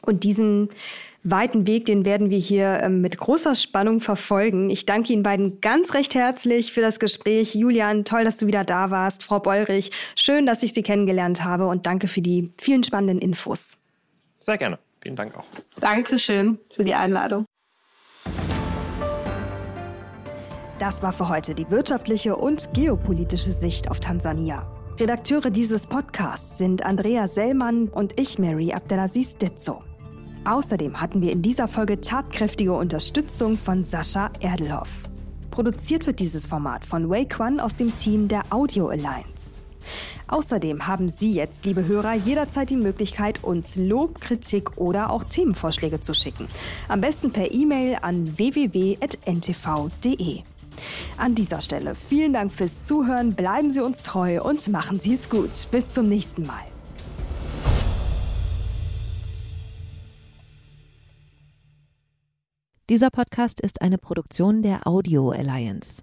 Und 0.00 0.24
diesen 0.24 0.70
weiten 1.24 1.66
Weg, 1.66 1.86
den 1.86 2.04
werden 2.04 2.30
wir 2.30 2.38
hier 2.38 2.80
ähm, 2.82 3.00
mit 3.00 3.18
großer 3.18 3.54
Spannung 3.54 4.00
verfolgen. 4.00 4.70
Ich 4.70 4.86
danke 4.86 5.12
Ihnen 5.12 5.22
beiden 5.22 5.60
ganz 5.60 5.94
recht 5.94 6.14
herzlich 6.14 6.72
für 6.72 6.80
das 6.80 6.98
Gespräch. 6.98 7.54
Julian, 7.54 8.04
toll, 8.04 8.24
dass 8.24 8.36
du 8.36 8.46
wieder 8.46 8.64
da 8.64 8.90
warst. 8.90 9.22
Frau 9.22 9.38
Beulrich, 9.38 9.90
schön, 10.16 10.46
dass 10.46 10.62
ich 10.62 10.72
Sie 10.72 10.82
kennengelernt 10.82 11.44
habe 11.44 11.66
und 11.66 11.86
danke 11.86 12.08
für 12.08 12.22
die 12.22 12.52
vielen 12.58 12.84
spannenden 12.84 13.18
Infos. 13.18 13.76
Sehr 14.38 14.58
gerne. 14.58 14.78
Vielen 15.00 15.16
Dank 15.16 15.36
auch. 15.36 15.44
Dankeschön 15.80 16.58
für 16.74 16.84
die 16.84 16.94
Einladung. 16.94 17.44
Das 20.82 21.00
war 21.00 21.12
für 21.12 21.28
heute 21.28 21.54
die 21.54 21.70
wirtschaftliche 21.70 22.34
und 22.34 22.74
geopolitische 22.74 23.52
Sicht 23.52 23.88
auf 23.88 24.00
Tansania. 24.00 24.66
Redakteure 24.98 25.48
dieses 25.48 25.86
Podcasts 25.86 26.58
sind 26.58 26.84
Andrea 26.84 27.28
Sellmann 27.28 27.86
und 27.86 28.18
ich, 28.18 28.36
Mary 28.40 28.72
Abdelaziz 28.72 29.36
Ditzo. 29.36 29.84
Außerdem 30.44 31.00
hatten 31.00 31.20
wir 31.22 31.30
in 31.30 31.40
dieser 31.40 31.68
Folge 31.68 32.00
tatkräftige 32.00 32.72
Unterstützung 32.72 33.56
von 33.56 33.84
Sascha 33.84 34.32
Erdelhoff. 34.40 34.88
Produziert 35.52 36.08
wird 36.08 36.18
dieses 36.18 36.46
Format 36.46 36.84
von 36.84 37.08
Wei 37.08 37.26
Quan 37.26 37.60
aus 37.60 37.76
dem 37.76 37.96
Team 37.96 38.26
der 38.26 38.42
Audio 38.50 38.88
Alliance. 38.88 39.62
Außerdem 40.26 40.88
haben 40.88 41.08
Sie 41.08 41.32
jetzt, 41.32 41.64
liebe 41.64 41.86
Hörer, 41.86 42.14
jederzeit 42.14 42.70
die 42.70 42.76
Möglichkeit, 42.76 43.44
uns 43.44 43.76
Lob, 43.76 44.20
Kritik 44.20 44.76
oder 44.78 45.10
auch 45.10 45.22
Themenvorschläge 45.22 46.00
zu 46.00 46.12
schicken. 46.12 46.48
Am 46.88 47.00
besten 47.00 47.30
per 47.30 47.52
E-Mail 47.52 47.98
an 48.02 48.36
www.ntv.de. 48.36 49.02
An 51.16 51.34
dieser 51.34 51.60
Stelle 51.60 51.94
vielen 51.94 52.32
Dank 52.32 52.52
fürs 52.52 52.84
Zuhören, 52.84 53.34
bleiben 53.34 53.70
Sie 53.70 53.80
uns 53.80 54.02
treu 54.02 54.42
und 54.42 54.68
machen 54.68 55.00
Sie 55.00 55.14
es 55.14 55.28
gut. 55.28 55.68
Bis 55.70 55.92
zum 55.92 56.08
nächsten 56.08 56.46
Mal. 56.46 56.64
Dieser 62.90 63.10
Podcast 63.10 63.60
ist 63.60 63.80
eine 63.80 63.96
Produktion 63.96 64.60
der 64.62 64.86
Audio 64.86 65.30
Alliance. 65.30 66.02